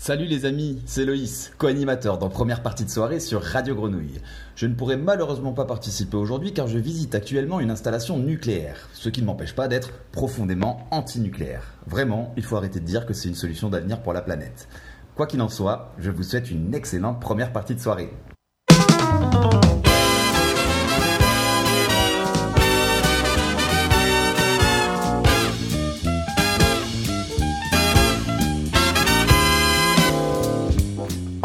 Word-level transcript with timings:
Salut 0.00 0.26
les 0.26 0.46
amis, 0.46 0.80
c'est 0.86 1.04
Loïs, 1.04 1.50
co-animateur 1.58 2.18
dans 2.18 2.28
première 2.28 2.62
partie 2.62 2.84
de 2.84 2.88
soirée 2.88 3.18
sur 3.18 3.42
Radio 3.42 3.74
Grenouille. 3.74 4.20
Je 4.54 4.66
ne 4.66 4.74
pourrai 4.74 4.96
malheureusement 4.96 5.52
pas 5.52 5.64
participer 5.64 6.16
aujourd'hui 6.16 6.54
car 6.54 6.68
je 6.68 6.78
visite 6.78 7.16
actuellement 7.16 7.58
une 7.58 7.72
installation 7.72 8.16
nucléaire, 8.16 8.88
ce 8.92 9.08
qui 9.08 9.22
ne 9.22 9.26
m'empêche 9.26 9.56
pas 9.56 9.66
d'être 9.66 9.90
profondément 10.12 10.86
anti-nucléaire. 10.92 11.74
Vraiment, 11.88 12.32
il 12.36 12.44
faut 12.44 12.56
arrêter 12.56 12.78
de 12.78 12.84
dire 12.84 13.06
que 13.06 13.12
c'est 13.12 13.28
une 13.28 13.34
solution 13.34 13.70
d'avenir 13.70 14.00
pour 14.00 14.12
la 14.12 14.22
planète. 14.22 14.68
Quoi 15.16 15.26
qu'il 15.26 15.42
en 15.42 15.48
soit, 15.48 15.92
je 15.98 16.12
vous 16.12 16.22
souhaite 16.22 16.52
une 16.52 16.76
excellente 16.76 17.20
première 17.20 17.52
partie 17.52 17.74
de 17.74 17.80
soirée. 17.80 18.12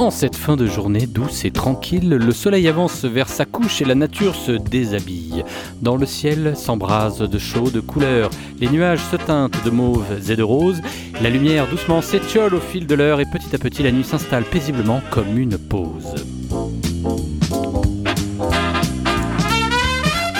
En 0.03 0.11
cette 0.11 0.35
fin 0.35 0.57
de 0.57 0.65
journée 0.65 1.07
douce 1.07 1.45
et 1.45 1.51
tranquille, 1.51 2.09
le 2.09 2.33
soleil 2.33 2.67
avance 2.67 3.05
vers 3.05 3.29
sa 3.29 3.45
couche 3.45 3.81
et 3.81 3.85
la 3.85 3.95
nature 3.95 4.35
se 4.35 4.51
déshabille. 4.51 5.45
Dans 5.81 5.95
le 5.95 6.05
ciel 6.05 6.57
s'embrase 6.57 7.19
de 7.19 7.39
chaudes 7.39 7.79
couleurs, 7.79 8.29
les 8.59 8.67
nuages 8.67 8.99
se 9.09 9.15
teintent 9.15 9.63
de 9.63 9.69
mauve 9.69 10.03
et 10.29 10.35
de 10.35 10.43
rose, 10.43 10.81
la 11.21 11.29
lumière 11.29 11.69
doucement 11.69 12.01
s'étiole 12.01 12.53
au 12.53 12.59
fil 12.59 12.85
de 12.85 12.95
l'heure 12.95 13.21
et 13.21 13.25
petit 13.25 13.55
à 13.55 13.57
petit 13.57 13.81
la 13.81 13.93
nuit 13.93 14.03
s'installe 14.03 14.43
paisiblement 14.43 14.99
comme 15.09 15.37
une 15.37 15.57
pause. 15.57 16.15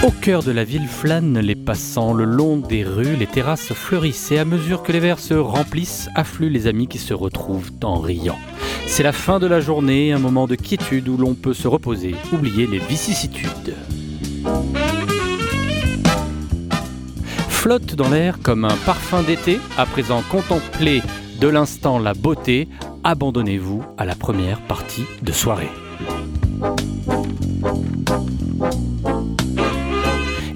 Au 0.04 0.12
cœur 0.12 0.44
de 0.44 0.52
la 0.52 0.66
ville 0.66 0.90
flânent 0.90 1.40
les 1.40 1.56
passants, 1.56 2.12
le 2.12 2.26
long 2.26 2.58
des 2.58 2.84
rues, 2.84 3.16
les 3.16 3.28
terrasses 3.28 3.72
fleurissent 3.72 4.34
et 4.34 4.40
à 4.40 4.44
mesure 4.44 4.84
que 4.84 4.92
les 4.92 5.00
verres 5.00 5.20
se 5.20 5.36
remplissent, 5.36 6.10
affluent 6.16 6.50
les 6.50 6.68
amis 6.68 6.90
qui 6.90 6.98
se 6.98 7.14
retrouvent 7.14 7.72
en 7.82 8.00
riant. 8.02 8.38
C'est 8.86 9.04
la 9.04 9.12
fin 9.12 9.40
de 9.40 9.48
la 9.48 9.60
journée, 9.60 10.12
un 10.12 10.20
moment 10.20 10.48
de 10.48 10.56
quiétude 10.56 11.10
où 11.10 11.18
l'on 11.18 11.34
peut 11.34 11.54
se 11.54 11.68
reposer, 11.68 12.16
oublier 12.32 12.68
les 12.68 12.80
vicissitudes. 12.80 13.76
Flotte 17.50 17.96
dans 17.96 18.10
l'air 18.10 18.40
comme 18.44 18.66
un 18.66 18.76
parfum 18.86 19.24
d'été, 19.24 19.60
à 19.78 19.86
présent 19.86 20.22
contemplez 20.30 21.02
de 21.40 21.48
l'instant 21.48 21.98
la 21.98 22.14
beauté, 22.14 22.68
abandonnez-vous 23.04 23.84
à 23.98 24.06
la 24.06 24.16
première 24.16 24.62
partie 24.62 25.06
de 25.22 25.32
soirée. 25.32 25.72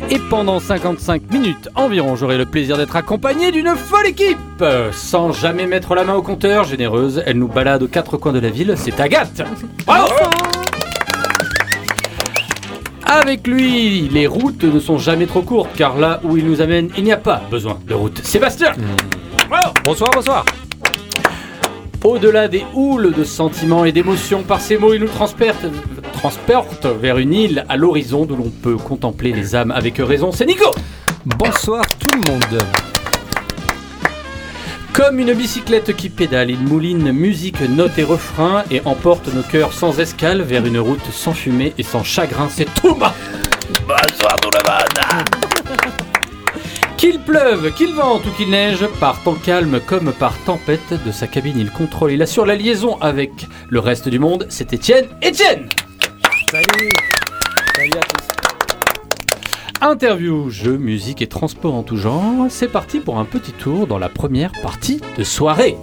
Et 0.10 0.20
pendant 0.30 0.62
55 0.62 1.30
minutes 1.32 1.68
environ, 1.76 2.16
j'aurai 2.16 2.38
le 2.38 2.46
plaisir 2.46 2.78
d'être 2.78 2.96
accompagné 2.96 3.52
d'une 3.52 3.76
folle 3.76 4.08
équipe. 4.08 4.64
Sans 4.94 5.34
jamais 5.34 5.66
mettre 5.66 5.96
la 5.96 6.06
main 6.06 6.14
au 6.14 6.22
compteur, 6.22 6.64
généreuse, 6.64 7.22
elle 7.26 7.38
nous 7.38 7.50
balade 7.50 7.84
aux 7.84 7.88
quatre 7.88 8.16
coins 8.16 8.32
de 8.32 8.40
la 8.40 8.50
ville, 8.50 8.76
c'est 8.78 8.98
Agathe. 9.02 9.42
Bravo. 9.86 10.14
Avec 13.04 13.48
lui, 13.48 14.08
les 14.10 14.28
routes 14.28 14.64
ne 14.64 14.80
sont 14.80 14.98
jamais 14.98 15.26
trop 15.26 15.42
courtes, 15.42 15.72
car 15.76 15.98
là 15.98 16.22
où 16.24 16.38
il 16.38 16.46
nous 16.46 16.62
amène, 16.62 16.90
il 16.98 17.04
n'y 17.04 17.12
a 17.12 17.18
pas 17.18 17.42
besoin 17.52 17.78
de 17.86 17.94
route. 17.94 18.20
Sébastien. 18.24 18.72
Bravo. 19.50 19.74
Bonsoir, 19.84 20.12
bonsoir. 20.14 20.46
Au-delà 22.04 22.48
des 22.48 22.64
houles 22.74 23.14
de 23.14 23.24
sentiments 23.26 23.84
et 23.84 23.92
d'émotions, 23.92 24.44
par 24.44 24.62
ces 24.62 24.78
mots, 24.78 24.94
il 24.94 25.02
nous 25.02 25.08
transporte, 25.08 25.66
transporte 26.18 26.88
vers 26.88 27.20
une 27.20 27.32
île 27.32 27.66
à 27.70 27.78
l'horizon 27.78 28.26
d'où 28.26 28.36
l'on 28.36 28.50
peut 28.50 28.76
contempler 28.76 29.32
les 29.32 29.56
âmes 29.56 29.72
avec 29.72 29.98
raison. 30.00 30.32
C'est 30.32 30.46
Nico 30.46 30.66
Bonsoir 31.26 31.86
tout 32.00 32.10
le 32.16 32.32
monde. 32.32 32.64
Comme 34.94 35.20
une 35.20 35.34
bicyclette 35.34 35.95
qui 35.95 36.10
pédale, 36.10 36.50
il 36.50 36.60
mouline 36.60 37.12
musique, 37.12 37.62
notes 37.62 38.00
et 38.00 38.04
refrains 38.04 38.64
et 38.72 38.82
emporte 38.86 39.32
nos 39.32 39.44
cœurs 39.44 39.73
sans 39.73 40.00
escale 40.00 40.42
vers 40.42 40.66
une 40.66 40.80
route 40.80 41.06
sans 41.12 41.34
fumée 41.34 41.73
et 41.78 41.84
sans 41.84 42.04
chagrin. 42.04 42.48
C'est 42.50 42.73
Thomas 42.73 43.14
Bonsoir 43.88 44.38
tout 44.42 44.50
le 44.50 44.72
monde 44.72 45.38
Qu'il 46.98 47.20
pleuve, 47.20 47.72
qu'il 47.73 47.94
vente 47.94 48.26
ou 48.26 48.32
qu'il 48.32 48.49
neige, 48.49 48.88
par 48.99 49.22
temps 49.22 49.36
calme 49.36 49.80
comme 49.86 50.11
par 50.14 50.36
tempête, 50.45 51.05
de 51.05 51.11
sa 51.11 51.28
cabine 51.28 51.60
il 51.60 51.70
contrôle, 51.70 52.11
il 52.11 52.23
assure 52.23 52.48
la 52.48 52.55
liaison 52.55 52.98
avec 53.02 53.32
le 53.70 53.80
reste 53.80 54.10
du 54.10 54.17
monde. 54.17 54.48
C'est 54.49 54.73
Étienne. 54.73 55.05
Étienne 55.22 55.70
Salut. 56.50 56.90
Salut 57.76 57.92
à 57.98 58.04
tous. 58.04 58.28
Interview, 59.82 60.50
jeux, 60.50 60.78
musique 60.78 61.22
et 61.22 61.28
transport 61.28 61.76
en 61.76 61.84
tout 61.84 61.98
genre, 61.98 62.46
c'est 62.50 62.72
parti 62.72 63.02
pour 63.02 63.20
un 63.20 63.26
petit 63.26 63.52
tour 63.52 63.86
dans 63.86 64.00
la 64.00 64.08
première 64.08 64.54
partie 64.64 65.02
de 65.18 65.26
soirée. 65.26 65.76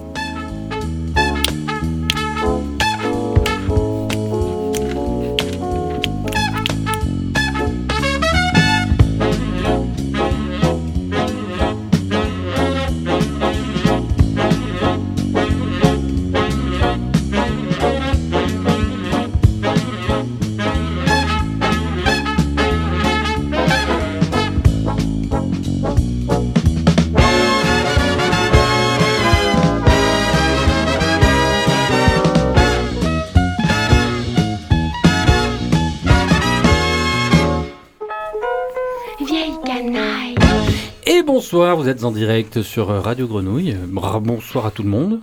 Vous 41.85 41.91
êtes 41.91 42.05
en 42.05 42.13
direct 42.13 42.63
sur 42.63 42.87
Radio 42.89 43.27
Grenouille. 43.29 43.77
Bra- 43.89 44.19
Bonsoir 44.19 44.65
à 44.65 44.71
tout 44.71 44.83
le 44.83 44.89
monde. 44.89 45.21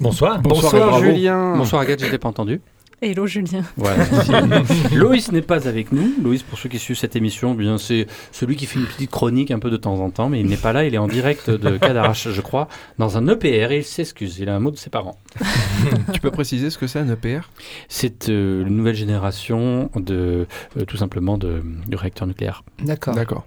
Bonsoir. 0.00 0.40
Bonsoir. 0.40 1.00
Julien. 1.00 1.54
Bonsoir 1.54 1.82
Agathe, 1.82 2.02
je 2.02 2.10
t'ai 2.10 2.16
pas 2.16 2.28
entendu. 2.30 2.62
Hello 3.02 3.26
Julien. 3.26 3.62
Voilà. 3.76 4.04
Loïs 4.94 5.30
n'est 5.32 5.42
pas 5.42 5.68
avec 5.68 5.92
nous. 5.92 6.14
Loïs, 6.24 6.42
pour 6.42 6.58
ceux 6.58 6.70
qui 6.70 6.78
suivent 6.78 6.96
cette 6.96 7.14
émission, 7.14 7.52
eh 7.52 7.56
bien 7.58 7.76
c'est 7.76 8.06
celui 8.32 8.56
qui 8.56 8.64
fait 8.64 8.78
une 8.80 8.86
petite 8.86 9.10
chronique 9.10 9.50
un 9.50 9.58
peu 9.58 9.70
de 9.70 9.76
temps 9.76 10.00
en 10.00 10.08
temps, 10.08 10.30
mais 10.30 10.40
il 10.40 10.46
n'est 10.46 10.56
pas 10.56 10.72
là. 10.72 10.86
Il 10.86 10.94
est 10.94 10.98
en 10.98 11.08
direct 11.08 11.50
de 11.50 11.76
Cadarache, 11.76 12.28
je 12.30 12.40
crois, 12.40 12.68
dans 12.98 13.18
un 13.18 13.28
EPR 13.28 13.70
et 13.72 13.76
il 13.78 13.84
s'excuse. 13.84 14.38
Il 14.38 14.48
a 14.48 14.54
un 14.56 14.60
mot 14.60 14.70
de 14.70 14.78
ses 14.78 14.88
parents. 14.88 15.18
Tu 16.14 16.20
peux 16.20 16.30
préciser 16.30 16.70
ce 16.70 16.78
que 16.78 16.86
c'est 16.86 16.98
un 17.00 17.08
EPR 17.12 17.50
C'est 17.88 18.30
euh, 18.30 18.64
une 18.66 18.76
nouvelle 18.78 18.96
génération 18.96 19.90
de 19.94 20.46
euh, 20.78 20.84
tout 20.86 20.96
simplement 20.96 21.36
de, 21.36 21.62
de 21.86 21.96
réacteurs 21.96 22.26
nucléaires. 22.26 22.64
D'accord. 22.82 23.14
D'accord. 23.14 23.46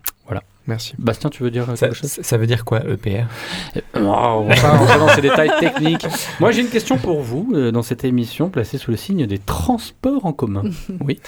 Merci. 0.67 0.93
Bastien, 0.99 1.29
tu 1.29 1.43
veux 1.43 1.51
dire 1.51 1.69
euh, 1.69 1.75
Ça, 1.75 1.87
quelque 1.87 1.97
chose? 1.97 2.19
ça 2.21 2.37
veut 2.37 2.47
dire 2.47 2.63
quoi, 2.65 2.81
EPR 2.87 3.25
Euh, 3.75 3.81
On 3.95 4.43
va 4.47 4.97
dans 4.97 5.07
ces 5.09 5.21
détails 5.21 5.51
techniques. 5.59 6.05
Moi, 6.39 6.51
j'ai 6.51 6.61
une 6.61 6.69
question 6.69 6.97
pour 6.97 7.21
vous 7.21 7.51
euh, 7.53 7.71
dans 7.71 7.81
cette 7.81 8.03
émission 8.03 8.49
placée 8.49 8.77
sous 8.77 8.91
le 8.91 8.97
signe 8.97 9.25
des 9.25 9.39
transports 9.39 10.25
en 10.25 10.33
commun. 10.33 10.63
Oui. 11.01 11.19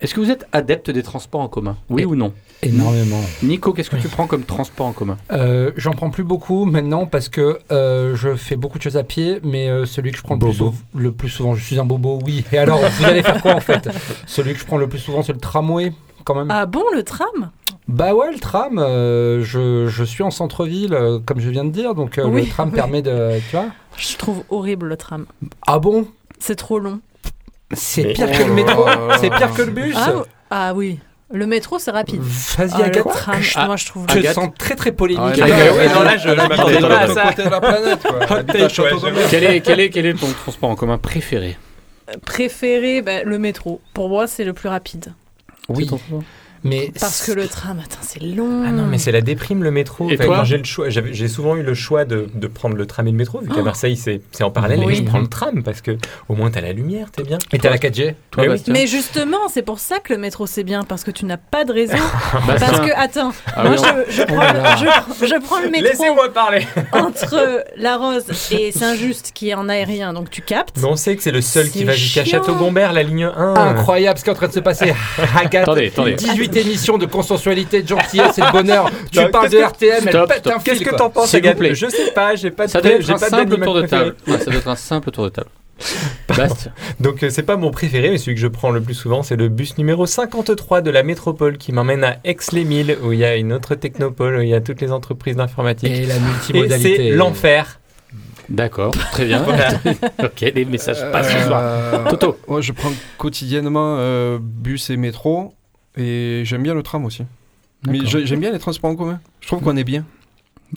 Est-ce 0.00 0.14
que 0.14 0.20
vous 0.20 0.30
êtes 0.30 0.46
adepte 0.52 0.90
des 0.90 1.02
transports 1.04 1.40
en 1.40 1.48
commun? 1.48 1.76
Oui 1.88 2.02
Et- 2.02 2.06
ou 2.06 2.16
non? 2.16 2.32
Énormément. 2.64 3.20
Nico, 3.42 3.72
qu'est-ce 3.72 3.90
que 3.90 3.96
tu 3.96 4.06
prends 4.08 4.26
comme 4.28 4.42
transport 4.44 4.86
en 4.86 4.92
commun? 4.92 5.16
Euh, 5.32 5.72
J'en 5.76 5.92
prends 5.92 6.10
plus 6.10 6.22
beaucoup 6.24 6.64
maintenant 6.64 7.06
parce 7.06 7.28
que 7.28 7.58
euh, 7.72 8.14
je 8.16 8.34
fais 8.36 8.54
beaucoup 8.56 8.78
de 8.78 8.82
choses 8.84 8.96
à 8.96 9.02
pied, 9.02 9.40
mais 9.42 9.68
euh, 9.68 9.84
celui 9.86 10.12
que 10.12 10.18
je 10.18 10.22
prends 10.22 10.34
le 10.34 10.40
plus, 10.40 10.58
Bobo. 10.58 10.70
sou- 10.72 10.98
le 10.98 11.10
plus 11.12 11.28
souvent, 11.28 11.54
je 11.56 11.64
suis 11.64 11.78
un 11.80 11.84
bobo, 11.84 12.20
oui. 12.24 12.44
Et 12.52 12.58
alors, 12.58 12.78
vous 12.80 13.04
allez 13.04 13.22
faire 13.24 13.42
quoi 13.42 13.54
en 13.56 13.60
fait? 13.60 13.88
Celui 14.26 14.54
que 14.54 14.60
je 14.60 14.64
prends 14.64 14.76
le 14.78 14.88
plus 14.88 15.00
souvent, 15.00 15.22
c'est 15.24 15.32
le 15.32 15.40
tramway, 15.40 15.92
quand 16.24 16.36
même. 16.36 16.48
Ah 16.50 16.66
bon, 16.66 16.82
le 16.94 17.02
tram? 17.02 17.50
Bah 17.88 18.14
ouais, 18.14 18.32
le 18.32 18.38
tram, 18.38 18.78
euh, 18.78 19.42
je, 19.42 19.86
je 19.88 20.04
suis 20.04 20.22
en 20.22 20.30
centre-ville, 20.30 20.94
euh, 20.94 21.18
comme 21.24 21.40
je 21.40 21.50
viens 21.50 21.64
de 21.64 21.70
dire, 21.70 21.94
donc 21.94 22.18
euh, 22.18 22.24
Oui, 22.26 22.42
le 22.42 22.48
tram 22.48 22.68
oui. 22.68 22.74
permet 22.74 23.02
de. 23.02 23.38
Tu 23.50 23.56
vois 23.56 23.66
Je 23.96 24.16
trouve 24.16 24.44
horrible 24.50 24.86
le 24.88 24.96
tram. 24.96 25.26
Ah 25.66 25.78
bon? 25.78 26.06
C'est 26.38 26.54
trop 26.56 26.78
long. 26.78 27.00
C'est 27.74 28.12
pire 28.12 28.30
que 28.30 28.42
le 28.44 28.52
métro 28.52 28.84
C'est 29.20 29.30
pire 29.30 29.52
que 29.54 29.62
le 29.62 29.72
bus 29.72 29.96
Ah, 29.98 30.12
ah 30.50 30.74
oui, 30.74 30.98
le 31.32 31.46
métro 31.46 31.78
c'est 31.78 31.90
rapide. 31.90 32.20
Vas-y, 32.22 32.70
Ah, 32.74 32.78
le 32.78 32.84
Agathe. 32.84 33.08
tram, 33.08 33.40
Ah, 33.56 33.66
moi 33.66 33.76
je 33.76 33.86
trouve. 33.86 34.06
Je 34.14 34.32
sens 34.32 34.48
très 34.58 34.74
très 34.76 34.92
polémique. 34.92 35.40
Ah, 35.40 35.44
ouais, 35.44 35.88
non, 35.94 36.02
là, 36.02 36.16
je- 36.16 36.28
habite 36.28 36.48
m'attendais 36.50 36.80
pas 36.80 36.98
à 37.00 37.08
ça. 37.08 37.24
côté 37.30 37.44
de 37.44 37.48
la 37.50 37.60
planète, 37.60 38.00
quoi. 38.02 38.18
Ouais, 38.36 39.24
quel 39.30 39.44
est, 39.44 39.60
quel, 39.60 39.80
est, 39.80 39.90
quel 39.90 40.06
est 40.06 40.14
ton 40.14 40.30
transport 40.32 40.70
en 40.70 40.76
commun 40.76 40.98
préféré? 40.98 41.56
Préféré, 42.26 43.02
bah, 43.02 43.22
le 43.24 43.38
métro. 43.38 43.80
Pour 43.94 44.08
moi, 44.08 44.26
c'est 44.26 44.44
le 44.44 44.52
plus 44.52 44.68
rapide. 44.68 45.12
Oui. 45.68 45.88
Mais 46.64 46.92
Parce 47.00 47.26
que 47.26 47.32
le 47.32 47.48
tram, 47.48 47.78
attends, 47.80 47.98
c'est 48.02 48.22
long. 48.22 48.62
Ah 48.66 48.70
non, 48.70 48.86
mais 48.86 48.98
c'est 48.98 49.10
la 49.12 49.20
déprime 49.20 49.62
le 49.64 49.70
métro. 49.70 50.08
Et 50.10 50.14
Enfin, 50.14 50.24
toi 50.26 50.36
quand 50.38 50.44
j'ai 50.44 50.58
le 50.58 50.64
choix, 50.64 50.88
j'avais- 50.90 51.12
j'ai 51.12 51.26
souvent 51.28 51.56
eu 51.56 51.62
le 51.62 51.74
choix 51.74 52.04
de, 52.04 52.28
de 52.34 52.46
prendre 52.46 52.76
le 52.76 52.86
tram 52.86 53.06
et 53.08 53.10
le 53.10 53.16
métro, 53.16 53.40
vu 53.40 53.48
qu'à 53.48 53.62
Marseille 53.62 53.96
c'est 53.96 54.20
c'est 54.30 54.44
en 54.44 54.50
parallèle, 54.50 54.80
Oui. 54.84 54.92
et 54.92 54.96
je 54.96 55.02
prends 55.02 55.18
le 55.20 55.26
tram 55.26 55.62
parce 55.62 55.80
que 55.80 55.96
au 56.28 56.34
moins 56.34 56.50
t'as 56.50 56.60
la 56.60 56.72
lumière, 56.72 57.10
t'es 57.10 57.22
bien. 57.24 57.38
Et 57.52 57.58
t'as 57.58 57.70
la 57.70 57.78
4G 57.78 58.14
Toi, 58.30 58.44
Mais 58.44 58.48
oui. 58.50 58.62
Mais 58.68 58.86
justement, 58.86 59.48
c'est 59.52 59.62
pour 59.62 59.78
ça 59.80 59.98
que 59.98 60.12
le 60.12 60.18
métro 60.20 60.46
c'est 60.46 60.62
bien, 60.64 60.84
parce 60.84 61.02
que 61.04 61.10
tu 61.10 61.24
n'as 61.24 61.36
pas 61.36 61.64
de 61.64 61.72
réseau. 61.72 61.96
Parce 62.46 62.80
que, 62.80 62.92
attends, 62.96 63.32
Ah 63.56 63.64
moi 63.64 63.76
je, 63.76 64.12
je 64.12 64.22
prends 64.22 64.40
le, 64.52 64.58
je- 65.20 65.26
je 65.26 65.40
prends 65.44 65.60
le 65.60 65.68
métro 65.70 65.88
Laissez-moi 65.88 66.32
parler. 66.32 66.66
entre 66.92 67.64
La 67.76 67.96
Rose 67.96 68.24
et 68.52 68.70
Saint-Just 68.72 69.32
qui 69.34 69.50
est 69.50 69.54
en 69.54 69.68
aérien, 69.68 70.12
donc 70.12 70.30
tu 70.30 70.42
captes. 70.42 70.76
Mais 70.78 70.84
on 70.86 70.96
sait 70.96 71.16
que 71.16 71.22
c'est 71.22 71.30
le 71.32 71.40
seul 71.40 71.68
qui 71.70 71.84
va 71.84 71.92
jusqu'à. 71.92 72.24
Château-Gombert, 72.24 72.92
la 72.92 73.02
ligne 73.02 73.24
1. 73.24 73.54
Incroyable 73.54 74.18
ce 74.18 74.24
qui 74.24 74.30
est 74.30 74.32
en 74.32 74.36
train 74.36 74.48
de 74.48 74.52
se 74.52 74.60
passer. 74.60 74.92
Agathe, 75.36 75.62
Attendez, 75.64 75.88
attendez. 75.88 76.14
18 76.14 76.51
émissions 76.56 76.98
de 76.98 77.06
consensualité, 77.06 77.82
de 77.82 77.88
gentillesse 77.88 78.38
et 78.38 78.42
de 78.42 78.52
bonheur. 78.52 78.90
Tu 79.12 79.18
Non, 79.18 79.30
parles 79.30 79.50
de 79.50 79.58
RTM, 79.58 80.08
elle 80.08 80.24
pète 80.26 80.46
un 80.46 80.58
Qu'est-ce 80.58 80.82
que 80.82 80.94
t'en 80.94 81.10
penses, 81.10 81.30
S'il 81.30 81.40
vous 81.40 81.46
Agathe 81.46 81.58
plaît. 81.58 81.74
Je 81.74 81.88
sais 81.88 82.10
pas, 82.12 82.34
j'ai 82.34 82.50
pas 82.50 82.66
de 82.66 82.70
Ça 82.70 82.80
doit 82.80 82.92
être 82.92 83.02
j'ai 83.06 83.12
un 83.12 83.18
pas 83.18 83.26
de 83.30 83.36
simple 83.36 83.60
tour 83.60 83.74
de 83.74 83.82
table. 83.82 84.14
Ça 84.26 84.44
doit 84.46 84.54
être 84.54 84.68
un 84.68 84.76
simple 84.76 85.10
tour 85.10 85.24
de 85.24 85.28
table. 85.30 85.48
Bastien. 86.28 86.72
Donc 87.00 87.22
euh, 87.24 87.30
c'est 87.30 87.42
pas 87.42 87.56
mon 87.56 87.70
préféré, 87.72 88.10
mais 88.10 88.18
celui 88.18 88.34
que 88.36 88.40
je 88.40 88.46
prends 88.46 88.70
le 88.70 88.80
plus 88.80 88.94
souvent, 88.94 89.22
c'est 89.24 89.34
le 89.36 89.48
bus 89.48 89.78
numéro 89.78 90.06
53 90.06 90.80
de 90.80 90.90
la 90.90 91.02
métropole 91.02 91.58
qui 91.58 91.72
m'emmène 91.72 92.04
à 92.04 92.18
Aix-les-Milles, 92.24 92.98
où 93.02 93.12
il 93.12 93.18
y 93.18 93.24
a 93.24 93.34
une 93.36 93.52
autre 93.52 93.74
technopole, 93.74 94.36
où 94.36 94.40
il 94.42 94.48
y 94.48 94.54
a 94.54 94.60
toutes 94.60 94.80
les 94.80 94.92
entreprises 94.92 95.36
d'informatique. 95.36 95.90
Et 95.92 96.06
la 96.06 96.16
Et 96.16 96.20
multimodalité. 96.20 96.96
c'est 96.96 97.10
l'enfer. 97.10 97.80
D'accord, 98.48 98.92
très 99.12 99.24
bien. 99.24 99.42
Voilà. 99.44 99.70
ok, 100.22 100.40
les 100.54 100.64
messages 100.64 101.00
passent 101.10 101.32
ce 101.32 101.46
soir. 101.46 101.60
Euh, 101.64 102.10
Toto. 102.10 102.36
Moi, 102.46 102.60
je 102.60 102.72
prends 102.72 102.92
quotidiennement 103.18 103.96
euh, 103.98 104.38
bus 104.40 104.90
et 104.90 104.96
métro. 104.96 105.54
Et 105.96 106.42
j'aime 106.44 106.62
bien 106.62 106.74
le 106.74 106.82
tram 106.82 107.04
aussi. 107.04 107.22
Mais 107.88 107.98
j'aime 108.04 108.40
bien 108.40 108.52
les 108.52 108.58
transports 108.58 108.90
en 108.90 108.96
commun. 108.96 109.20
Je 109.40 109.46
trouve 109.48 109.60
qu'on 109.60 109.76
est 109.76 109.84
bien. 109.84 110.04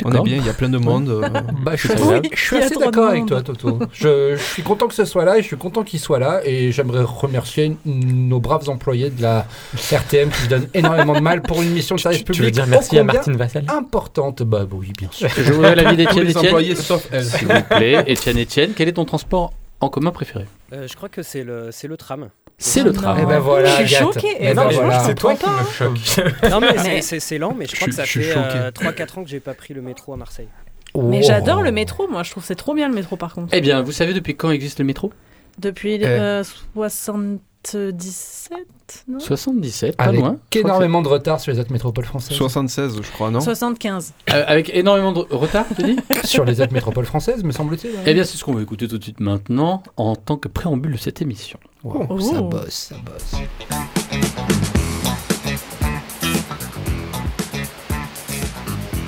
On 0.04 0.12
est 0.12 0.22
bien, 0.24 0.36
il 0.36 0.46
y 0.46 0.50
a 0.50 0.54
plein 0.54 0.68
de 0.68 0.78
monde. 0.78 1.08
euh, 1.08 1.30
Bah, 1.64 1.78
je 1.78 1.88
suis 1.88 1.92
agréable. 1.94 2.28
je 2.34 2.38
suis 2.44 2.58
assez 2.58 2.76
d'accord 2.76 3.08
avec 3.12 3.28
toi, 3.28 3.42
Toto. 3.42 3.80
je, 3.94 4.36
je 4.36 4.44
suis 4.44 4.62
content 4.62 4.88
que 4.90 4.94
ce 4.94 5.06
soit 5.06 5.24
là 5.24 5.38
et 5.38 5.42
je 5.42 5.48
suis 5.48 5.56
content 5.56 5.84
qu'il 5.84 6.02
soit 6.02 6.20
là. 6.20 6.42
Et 6.44 6.74
j'aimerais 6.74 7.04
remercier 7.04 7.78
nos 7.86 8.42
braves 8.42 8.68
employés 8.70 9.10
de 9.10 9.22
la 9.22 9.48
RTM 9.74 10.32
qui 10.32 10.42
se 10.42 10.48
donnent 10.50 10.68
énormément 10.74 11.14
de 11.14 11.22
mal 11.22 11.42
pour 11.42 11.62
une 11.62 11.70
mission 11.70 11.96
de 11.96 12.02
service 12.02 12.20
Tu, 12.20 12.26
public. 12.26 12.40
tu 12.40 12.44
veux 12.44 12.52
dire 12.52 12.68
merci 12.68 13.00
à 13.00 13.06
Martine 13.06 13.38
Vassal 13.38 13.64
Importante. 13.70 14.44
Bah 14.44 14.66
oui, 14.70 14.92
bien 14.98 15.08
sûr. 15.12 15.30
Je 15.30 15.54
voudrais 15.54 15.76
l'avis 15.76 15.96
d'Étienne. 15.96 16.26
les 16.26 16.32
Étienne, 16.32 16.46
employés 16.48 16.76
sauf 16.76 17.08
elle. 17.14 17.24
s'il 17.24 17.48
vous 17.48 17.62
plaît. 17.70 18.04
Étienne, 18.08 18.38
Étienne, 18.38 18.72
quel 18.76 18.90
est 18.90 18.94
ton 18.94 19.06
transport 19.06 19.54
en 19.82 19.90
commun 19.90 20.12
préféré 20.12 20.46
euh, 20.74 20.88
Je 20.88 20.96
crois 20.96 21.10
que 21.10 21.24
c'est 21.24 21.44
le, 21.44 21.70
c'est 21.72 21.88
le 21.88 21.98
tram. 21.98 22.30
C'est 22.58 22.84
le 22.84 22.94
tram. 22.94 23.20
Et 23.20 23.26
ben 23.26 23.36
ah, 23.36 23.40
voilà, 23.40 23.84
je 23.84 23.88
suis 23.88 23.96
choqué. 23.96 24.28
Et 24.28 24.50
eh 24.52 24.54
ben. 24.54 24.70
C'est 25.06 25.16
toi 25.16 25.36
qui 25.36 25.46
me 25.50 25.66
choque. 25.66 26.26
Non, 26.50 26.60
mais 26.60 27.02
c'est 27.02 27.38
lent, 27.38 27.54
mais 27.58 27.66
je 27.66 27.76
crois 27.76 27.88
que 27.88 27.94
ça 27.94 28.06
fait 28.06 28.20
3-4 28.22 28.76
euh, 28.80 29.20
ans 29.20 29.24
que 29.24 29.30
j'ai 29.30 29.40
pas 29.40 29.54
pris 29.54 29.74
le 29.74 29.82
métro 29.82 30.14
à 30.14 30.18
Marseille. 30.18 30.48
Mais 30.96 31.20
oh. 31.22 31.28
j'adore 31.28 31.62
le 31.62 31.74
métro, 31.74 32.08
moi 32.08 32.24
je 32.24 32.32
trouve 32.32 32.44
que 32.44 32.48
c'est 32.48 32.56
trop 32.56 32.74
bien 32.74 32.88
le 32.88 32.96
métro 32.96 33.18
par 33.18 33.34
contre. 33.34 33.50
Eh 33.54 33.60
bien, 33.60 33.82
vous 33.82 33.92
savez 33.92 34.14
depuis 34.14 34.36
quand 34.36 34.52
existe 34.52 34.80
le 34.80 34.86
métro? 34.86 35.12
Depuis 35.60 35.96
eh. 35.96 36.06
euh, 36.06 36.44
70 36.74 37.40
77, 37.68 39.04
non 39.08 39.20
77, 39.20 39.98
pas 39.98 40.04
Avec 40.06 40.20
loin. 40.20 40.38
énormément 40.54 41.02
de 41.02 41.08
retard 41.08 41.40
sur 41.40 41.52
les 41.52 41.60
autres 41.60 41.72
métropoles 41.72 42.06
françaises. 42.06 42.38
76, 42.38 42.98
je 43.02 43.12
crois, 43.12 43.32
non 43.32 43.42
75. 43.42 44.14
Euh, 44.34 44.44
avec 44.48 44.70
énormément 44.74 45.12
de 45.12 45.20
retard, 45.34 45.66
tu 45.76 45.84
dis 45.84 45.98
sur 46.24 46.46
les 46.46 46.62
autres 46.62 46.74
métropoles 46.74 47.06
françaises, 47.06 47.44
me 47.44 47.52
semble-t-il. 47.52 47.92
ouais. 47.96 48.02
Eh 48.06 48.14
bien, 48.14 48.24
c'est 48.24 48.38
ce 48.38 48.44
qu'on 48.44 48.54
va 48.54 48.62
écouter 48.62 48.88
tout 48.88 48.98
de 48.98 49.04
suite 49.04 49.20
maintenant 49.20 49.82
en 49.98 50.16
tant 50.16 50.38
que 50.38 50.48
préambule 50.48 50.94
de 50.94 50.98
cette 50.98 51.22
émission. 51.22 51.60
Wow, 51.84 52.06
Oh. 52.10 52.20
ça 52.20 52.42
bosse, 52.42 52.74
ça 52.90 52.96
bosse. 53.04 53.42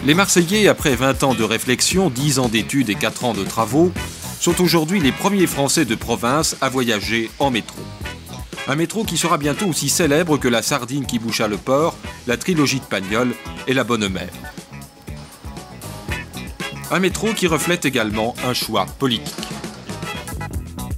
Les 0.06 0.14
Marseillais, 0.14 0.68
après 0.68 0.96
20 0.96 1.24
ans 1.24 1.34
de 1.34 1.44
réflexion, 1.44 2.10
10 2.10 2.40
ans 2.40 2.48
d'études 2.48 2.90
et 2.90 2.96
4 2.96 3.26
ans 3.26 3.34
de 3.34 3.44
travaux, 3.44 3.92
sont 4.40 4.62
aujourd'hui 4.62 5.00
les 5.02 5.12
premiers 5.12 5.48
Français 5.48 5.84
de 5.86 5.96
province 5.96 6.56
à 6.62 6.70
voyager 6.70 7.30
en 7.40 7.52
métro. 7.52 7.80
Un 8.70 8.76
métro 8.76 9.06
qui 9.06 9.18
sera 9.18 9.38
bientôt 9.38 9.68
aussi 9.68 9.88
célèbre 9.88 10.38
que 10.38 10.50
la 10.50 10.62
sardine 10.62 11.06
qui 11.06 11.20
boucha 11.20 11.48
le 11.48 11.56
port, 11.56 11.96
la 12.28 12.36
trilogie 12.36 12.82
de 12.82 12.86
Pagnol 12.86 13.34
et 13.66 13.74
la 13.74 13.86
Bonne 13.86 14.10
Mère. 14.10 14.34
Un 16.92 17.00
métro 17.00 17.34
qui 17.34 17.48
reflète 17.48 17.86
également 17.86 18.36
un 18.46 18.54
choix 18.54 18.86
politique. 19.00 19.34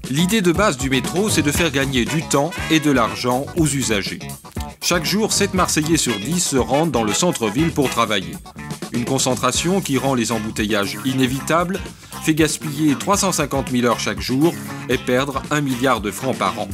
L'idée 0.10 0.42
de 0.42 0.52
base 0.52 0.78
du 0.78 0.90
métro, 0.90 1.30
c'est 1.30 1.44
de 1.44 1.52
faire 1.52 1.70
gagner 1.70 2.06
du 2.06 2.24
temps 2.24 2.50
et 2.72 2.80
de 2.80 2.90
l'argent 2.90 3.46
aux 3.56 3.68
usagers. 3.68 4.20
Chaque 4.82 5.06
jour, 5.06 5.32
7 5.32 5.54
Marseillais 5.54 5.98
sur 5.98 6.18
10 6.18 6.40
se 6.40 6.58
rendent 6.58 6.92
dans 6.92 7.04
le 7.04 7.14
centre-ville 7.14 7.72
pour 7.72 7.92
travailler. 7.92 8.36
Une 8.94 9.06
concentration 9.06 9.82
qui 9.82 10.00
rend 10.00 10.16
les 10.16 10.32
embouteillages 10.32 10.98
inévitables, 11.06 11.80
fait 12.24 12.34
gaspiller 12.34 12.96
350 12.96 13.70
000 13.70 13.86
heures 13.86 14.00
chaque 14.00 14.20
jour 14.20 14.54
et 14.90 14.98
perdre 14.98 15.44
1 15.52 15.62
milliard 15.62 16.02
de 16.02 16.10
francs 16.10 16.38
par 16.38 16.60
an. 16.60 16.68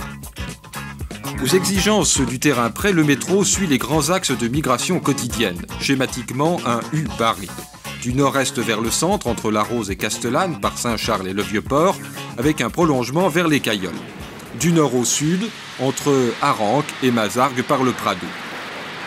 Aux 1.45 1.55
exigences 1.55 2.21
du 2.21 2.39
terrain 2.39 2.71
près, 2.71 2.91
le 2.91 3.03
métro 3.03 3.43
suit 3.43 3.67
les 3.67 3.77
grands 3.77 4.09
axes 4.09 4.35
de 4.35 4.47
migration 4.47 4.99
quotidienne, 4.99 5.61
schématiquement 5.79 6.59
un 6.65 6.79
U 6.91 7.05
barré. 7.19 7.47
Du 8.01 8.15
nord-est 8.15 8.57
vers 8.57 8.81
le 8.81 8.89
centre, 8.89 9.27
entre 9.27 9.51
La 9.51 9.61
Rose 9.61 9.91
et 9.91 9.95
Castellane, 9.95 10.59
par 10.59 10.75
Saint-Charles 10.75 11.27
et 11.27 11.33
le 11.33 11.43
Vieux-Port, 11.43 11.97
avec 12.39 12.61
un 12.61 12.71
prolongement 12.71 13.29
vers 13.29 13.47
les 13.47 13.59
Cailloles. 13.59 13.93
Du 14.59 14.71
nord 14.71 14.95
au 14.95 15.05
sud, 15.05 15.41
entre 15.79 16.11
Aranque 16.41 16.91
et 17.03 17.11
Mazargues 17.11 17.61
par 17.61 17.83
le 17.83 17.91
Prado. 17.91 18.25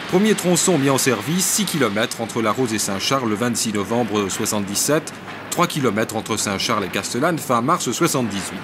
Premier 0.09 0.37
tronçon 0.37 0.79
mis 0.79 0.91
en 0.91 0.99
service, 0.99 1.45
6 1.45 1.65
km 1.65 2.21
entre 2.21 2.41
La 2.41 2.53
Rose 2.53 2.73
et 2.73 2.79
Saint-Charles 2.79 3.31
le 3.31 3.35
26 3.35 3.73
novembre 3.73 4.29
77, 4.29 5.13
3 5.51 5.67
km 5.67 6.15
entre 6.15 6.37
Saint-Charles 6.37 6.85
et 6.85 6.89
Castellane 6.89 7.39
fin 7.41 7.63
mars 7.63 7.91
78. 7.91 8.61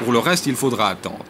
Pour 0.00 0.10
le 0.10 0.18
reste, 0.18 0.46
il 0.46 0.56
faudra 0.56 0.88
attendre. 0.88 1.24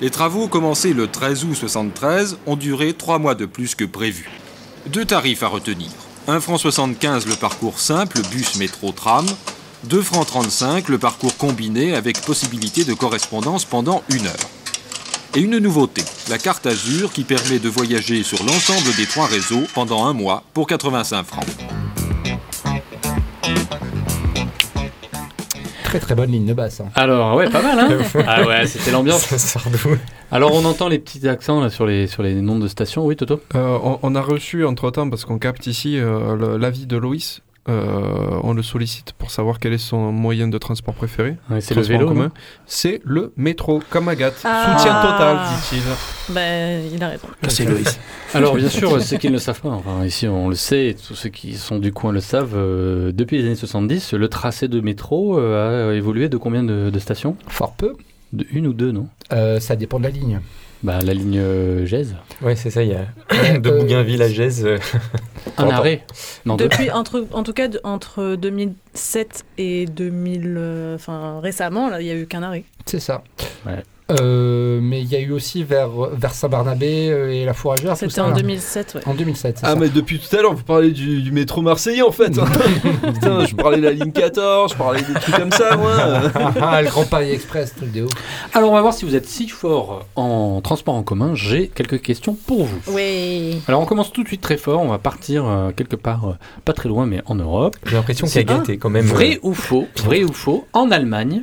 Les 0.00 0.08
travaux 0.10 0.48
commencés 0.48 0.94
le 0.94 1.08
13 1.08 1.44
août 1.44 1.54
73 1.54 2.38
ont 2.46 2.56
duré 2.56 2.94
3 2.94 3.18
mois 3.18 3.34
de 3.34 3.44
plus 3.44 3.74
que 3.74 3.84
prévu. 3.84 4.30
Deux 4.86 5.04
tarifs 5.04 5.42
à 5.42 5.48
retenir. 5.48 5.90
1 6.26 6.40
franc 6.40 6.56
75 6.56 7.26
le 7.26 7.34
parcours 7.34 7.78
simple, 7.78 8.20
bus, 8.30 8.56
métro, 8.56 8.92
tram. 8.92 9.26
2 9.84 10.00
francs 10.00 10.26
35 10.26 10.88
le 10.88 10.96
parcours 10.96 11.36
combiné 11.36 11.94
avec 11.94 12.22
possibilité 12.22 12.84
de 12.84 12.94
correspondance 12.94 13.66
pendant 13.66 14.02
une 14.08 14.26
heure. 14.26 14.50
Et 15.36 15.40
une 15.40 15.58
nouveauté, 15.58 16.02
la 16.30 16.38
carte 16.38 16.66
Azur 16.66 17.12
qui 17.12 17.24
permet 17.24 17.58
de 17.58 17.68
voyager 17.68 18.22
sur 18.22 18.42
l'ensemble 18.42 18.96
des 18.96 19.06
trois 19.06 19.26
réseaux 19.26 19.64
pendant 19.74 20.06
un 20.06 20.14
mois 20.14 20.44
pour 20.54 20.66
85 20.66 21.24
francs. 21.24 21.89
Très 25.90 25.98
très 25.98 26.14
bonne 26.14 26.30
ligne 26.30 26.46
de 26.46 26.54
basse. 26.54 26.80
hein. 26.80 26.88
Alors, 26.94 27.36
ouais, 27.36 27.50
pas 27.50 27.62
mal, 27.62 27.78
hein 27.78 27.98
Ah 28.26 28.44
ouais, 28.46 28.64
c'était 28.66 28.90
l'ambiance. 28.92 29.22
Ça 29.26 29.38
sort 29.38 29.62
d'où? 29.70 29.96
Alors, 30.30 30.54
on 30.54 30.64
entend 30.64 30.88
les 30.88 30.98
petits 31.00 31.26
accents 31.28 31.60
là, 31.60 31.68
sur, 31.68 31.84
les, 31.84 32.06
sur 32.06 32.22
les 32.22 32.34
noms 32.34 32.58
de 32.60 32.68
stations. 32.68 33.04
Oui, 33.04 33.16
Toto? 33.16 33.40
Euh, 33.56 33.78
on, 33.82 33.98
on 34.02 34.14
a 34.14 34.20
reçu 34.20 34.64
entre 34.64 34.90
temps, 34.92 35.10
parce 35.10 35.24
qu'on 35.24 35.38
capte 35.38 35.66
ici 35.66 35.98
euh, 35.98 36.56
l'avis 36.58 36.86
de 36.86 36.96
Loïs, 36.96 37.40
euh, 37.68 38.40
on 38.42 38.54
le 38.54 38.62
sollicite 38.62 39.12
pour 39.12 39.30
savoir 39.30 39.58
quel 39.58 39.74
est 39.74 39.78
son 39.78 40.12
moyen 40.12 40.48
de 40.48 40.56
transport 40.56 40.94
préféré. 40.94 41.36
Ouais, 41.50 41.60
C'est 41.60 41.74
le 41.74 41.82
vélo, 41.82 42.12
C'est 42.66 43.02
le 43.04 43.32
métro, 43.36 43.82
comme 43.90 44.08
Agathe. 44.08 44.40
Ah. 44.44 44.76
Soutien 44.78 45.00
total, 45.02 45.38
dit-il. 45.48 46.34
Ben, 46.34 46.82
il 46.92 47.02
a 47.04 47.08
raison. 47.08 47.28
Merci 47.42 47.64
Loïs. 47.64 48.00
Alors, 48.34 48.54
bien 48.54 48.68
sûr, 48.68 49.00
ceux 49.02 49.18
qui 49.18 49.28
ne 49.28 49.34
le 49.34 49.38
savent 49.38 49.60
pas, 49.60 49.68
enfin, 49.68 50.04
ici 50.04 50.26
on 50.26 50.48
le 50.48 50.54
sait, 50.54 50.96
tous 51.06 51.14
ceux 51.14 51.28
qui 51.28 51.54
sont 51.54 51.78
du 51.78 51.92
coin 51.92 52.12
le 52.12 52.20
savent, 52.20 52.54
euh, 52.54 53.12
depuis 53.12 53.38
les 53.38 53.44
années 53.44 53.56
70, 53.56 54.14
le 54.14 54.28
tracé 54.28 54.68
de 54.68 54.80
métro 54.80 55.38
euh, 55.38 55.90
a 55.90 55.94
évolué 55.94 56.28
de 56.28 56.36
combien 56.36 56.62
de, 56.62 56.90
de 56.90 56.98
stations? 56.98 57.36
Fort 57.48 57.74
peu. 57.74 57.94
De 58.32 58.46
une 58.52 58.68
ou 58.68 58.72
deux, 58.72 58.92
non? 58.92 59.08
Euh, 59.32 59.58
ça 59.60 59.76
dépend 59.76 59.98
de 59.98 60.04
la 60.04 60.10
ligne. 60.10 60.40
Bah, 60.82 60.98
la 61.04 61.12
ligne 61.12 61.38
euh, 61.38 61.84
Gèze. 61.84 62.16
Ouais, 62.40 62.56
c'est 62.56 62.70
ça, 62.70 62.82
il 62.82 62.90
y 62.90 62.94
a 62.94 63.04
de 63.58 63.70
Euh, 63.70 63.80
Bougainville 63.80 64.22
à 64.22 64.28
Gèze. 64.28 64.64
euh, 64.64 64.78
Un 65.58 65.68
arrêt 65.68 66.04
Non. 66.46 66.56
Depuis, 66.56 66.90
entre, 66.90 67.26
en 67.32 67.42
tout 67.42 67.52
cas, 67.52 67.68
entre 67.84 68.34
2007 68.36 69.44
et 69.58 69.84
2000, 69.86 70.54
euh, 70.56 70.94
enfin 70.94 71.40
récemment, 71.40 71.88
là, 71.90 72.00
il 72.00 72.06
y 72.06 72.10
a 72.10 72.14
eu 72.14 72.26
qu'un 72.26 72.42
arrêt. 72.42 72.64
C'est 72.86 73.00
ça. 73.00 73.22
Ouais. 73.66 73.82
Euh, 74.10 74.80
mais 74.82 75.00
il 75.02 75.08
y 75.08 75.16
a 75.16 75.20
eu 75.20 75.32
aussi 75.32 75.62
vers, 75.64 75.88
vers 76.12 76.32
Saint-Barnabé 76.34 77.08
euh, 77.10 77.32
et 77.32 77.44
la 77.44 77.54
Fourragère. 77.54 77.96
C'était 77.96 78.20
en 78.20 78.28
là. 78.28 78.34
2007, 78.34 78.94
ouais. 78.96 79.00
En 79.06 79.14
2007, 79.14 79.58
c'est 79.58 79.66
Ah, 79.66 79.70
ça. 79.70 79.76
mais 79.76 79.88
depuis 79.88 80.18
tout 80.18 80.34
à 80.36 80.42
l'heure, 80.42 80.54
vous 80.54 80.64
parlez 80.64 80.90
du, 80.90 81.22
du 81.22 81.32
métro 81.32 81.62
marseillais 81.62 82.02
en 82.02 82.12
fait. 82.12 82.30
Putain, 83.14 83.44
je 83.46 83.54
parlais 83.54 83.78
de 83.78 83.82
la 83.84 83.92
ligne 83.92 84.12
14, 84.12 84.72
je 84.72 84.76
parlais 84.76 85.02
des 85.02 85.14
trucs 85.14 85.36
comme 85.36 85.52
ça, 85.52 85.76
moi. 85.76 85.90
Ah, 86.60 86.82
le 86.82 86.88
Grand 86.88 87.04
Paris 87.08 87.30
Express, 87.30 87.74
truc 87.76 87.92
de 87.92 88.02
ouf. 88.02 88.10
Alors, 88.54 88.70
on 88.70 88.74
va 88.74 88.80
voir 88.82 88.94
si 88.94 89.04
vous 89.04 89.14
êtes 89.14 89.26
si 89.26 89.48
fort 89.48 90.06
en 90.16 90.60
transport 90.60 90.94
en 90.94 91.02
commun. 91.02 91.34
J'ai 91.34 91.68
quelques 91.68 92.00
questions 92.00 92.34
pour 92.34 92.64
vous. 92.64 92.80
Oui. 92.88 93.60
Alors, 93.68 93.80
on 93.80 93.86
commence 93.86 94.12
tout 94.12 94.22
de 94.22 94.28
suite 94.28 94.40
très 94.40 94.56
fort. 94.56 94.80
On 94.82 94.88
va 94.88 94.98
partir 94.98 95.46
euh, 95.46 95.70
quelque 95.70 95.96
part, 95.96 96.28
euh, 96.28 96.32
pas 96.64 96.72
très 96.72 96.88
loin, 96.88 97.06
mais 97.06 97.22
en 97.26 97.34
Europe. 97.34 97.76
J'ai 97.86 97.96
l'impression 97.96 98.26
C'est 98.26 98.44
qu'Agathe 98.44 98.68
est 98.70 98.76
quand 98.78 98.90
même. 98.90 99.06
Vrai 99.06 99.36
euh, 99.36 99.48
ou 99.48 99.54
faux 99.54 99.86
Vrai 100.04 100.22
ou 100.24 100.32
faux 100.32 100.66
En 100.72 100.90
Allemagne, 100.90 101.42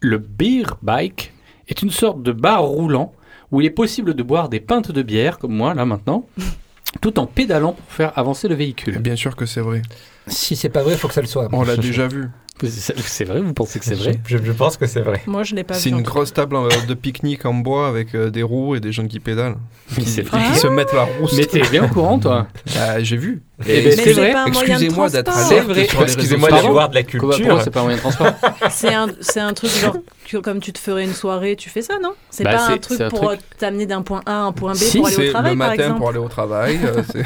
le 0.00 0.18
beer 0.18 0.64
bike 0.82 1.32
est 1.72 1.82
une 1.82 1.90
sorte 1.90 2.22
de 2.22 2.32
bar 2.32 2.62
roulant 2.62 3.12
où 3.50 3.60
il 3.60 3.66
est 3.66 3.70
possible 3.70 4.14
de 4.14 4.22
boire 4.22 4.48
des 4.48 4.60
pintes 4.60 4.92
de 4.92 5.02
bière, 5.02 5.38
comme 5.38 5.54
moi 5.54 5.74
là 5.74 5.84
maintenant, 5.84 6.26
tout 7.00 7.18
en 7.18 7.26
pédalant 7.26 7.72
pour 7.72 7.92
faire 7.92 8.18
avancer 8.18 8.48
le 8.48 8.54
véhicule. 8.54 8.98
Bien 8.98 9.16
sûr 9.16 9.36
que 9.36 9.46
c'est 9.46 9.60
vrai. 9.60 9.82
Si 10.26 10.56
c'est 10.56 10.68
pas 10.68 10.82
vrai, 10.82 10.92
il 10.92 10.98
faut 10.98 11.08
que 11.08 11.14
ça 11.14 11.20
le 11.20 11.26
soit. 11.26 11.48
On 11.52 11.62
l'a 11.62 11.76
déjà 11.76 12.06
vu. 12.06 12.28
C'est 12.68 12.98
c'est 12.98 13.24
vrai, 13.24 13.40
vous 13.40 13.52
pensez 13.54 13.78
que 13.78 13.84
c'est 13.84 13.94
vrai 13.94 14.18
Je, 14.26 14.36
je 14.38 14.52
pense 14.52 14.76
que 14.76 14.86
c'est 14.86 15.00
vrai. 15.00 15.22
Moi, 15.26 15.42
je 15.42 15.54
l'ai 15.54 15.64
pas 15.64 15.74
C'est 15.74 15.88
vu. 15.88 15.94
en 15.94 15.98
une 15.98 16.04
grosse 16.04 16.32
table 16.32 16.56
euh, 16.56 16.68
de 16.86 16.94
pique-nique 16.94 17.46
en 17.46 17.54
bois 17.54 17.88
avec 17.88 18.14
euh, 18.14 18.30
des 18.30 18.42
roues 18.42 18.74
et 18.74 18.80
des 18.80 18.92
gens 18.92 19.06
qui 19.06 19.20
pédalent. 19.20 19.56
Mais 19.98 20.04
c'est- 20.04 20.24
Qui, 20.24 20.30
qui 20.52 20.58
se 20.58 20.66
mettent 20.66 20.92
la 20.92 21.04
rousse. 21.04 21.32
Mais 21.36 21.44
t'es 21.46 21.62
bien 21.70 21.84
au 21.84 21.88
courant, 21.88 22.18
toi 22.18 22.46
Ah, 22.78 23.02
J'ai 23.02 23.16
vu. 23.16 23.42
Eh 23.66 23.82
ben, 23.82 23.92
c'est 23.92 24.02
c'est 24.04 24.12
vrai. 24.12 24.34
Excusez-moi 24.46 25.08
d'être 25.10 25.32
C'est 25.32 25.60
vrai. 25.60 25.86
Excusez-moi 26.02 26.50
d'avoir 26.50 26.88
de 26.88 26.94
la 26.94 27.02
culture. 27.02 27.60
c'est 27.62 27.70
pas 27.70 27.80
un 27.80 27.84
moyen 27.84 27.96
de 27.96 28.02
transport 28.02 28.32
C'est 28.70 28.94
un, 28.94 29.06
c'est 29.20 29.40
un 29.40 29.52
truc 29.52 29.70
genre 29.70 29.96
comme 30.42 30.60
tu 30.60 30.72
te 30.72 30.78
ferais 30.78 31.02
une 31.04 31.12
soirée, 31.14 31.56
tu 31.56 31.68
fais 31.70 31.82
ça, 31.82 31.94
non? 32.00 32.12
C'est 32.30 32.44
Bah, 32.44 32.52
pas 32.54 32.62
un 32.66 32.72
c'est- 32.74 32.78
truc 32.78 32.98
c'est 32.98 33.08
pour 33.08 33.32
t'amener 33.58 33.86
d'un 33.86 34.02
point 34.02 34.22
A 34.26 34.32
à 34.32 34.42
un 34.42 34.52
point 34.52 34.72
B 34.72 34.76
Si, 34.76 34.98
pour 34.98 35.08
aller 35.08 35.16
au 35.16 35.20
C'est 35.22 35.28
travail, 35.30 35.52
le 35.54 35.58
par 35.58 35.68
matin 35.70 35.82
exemple. 35.82 35.98
pour 35.98 36.08
aller 36.10 36.18
au 36.18 36.28
travail. 36.28 36.78
euh, 36.84 37.02
c'est- 37.10 37.24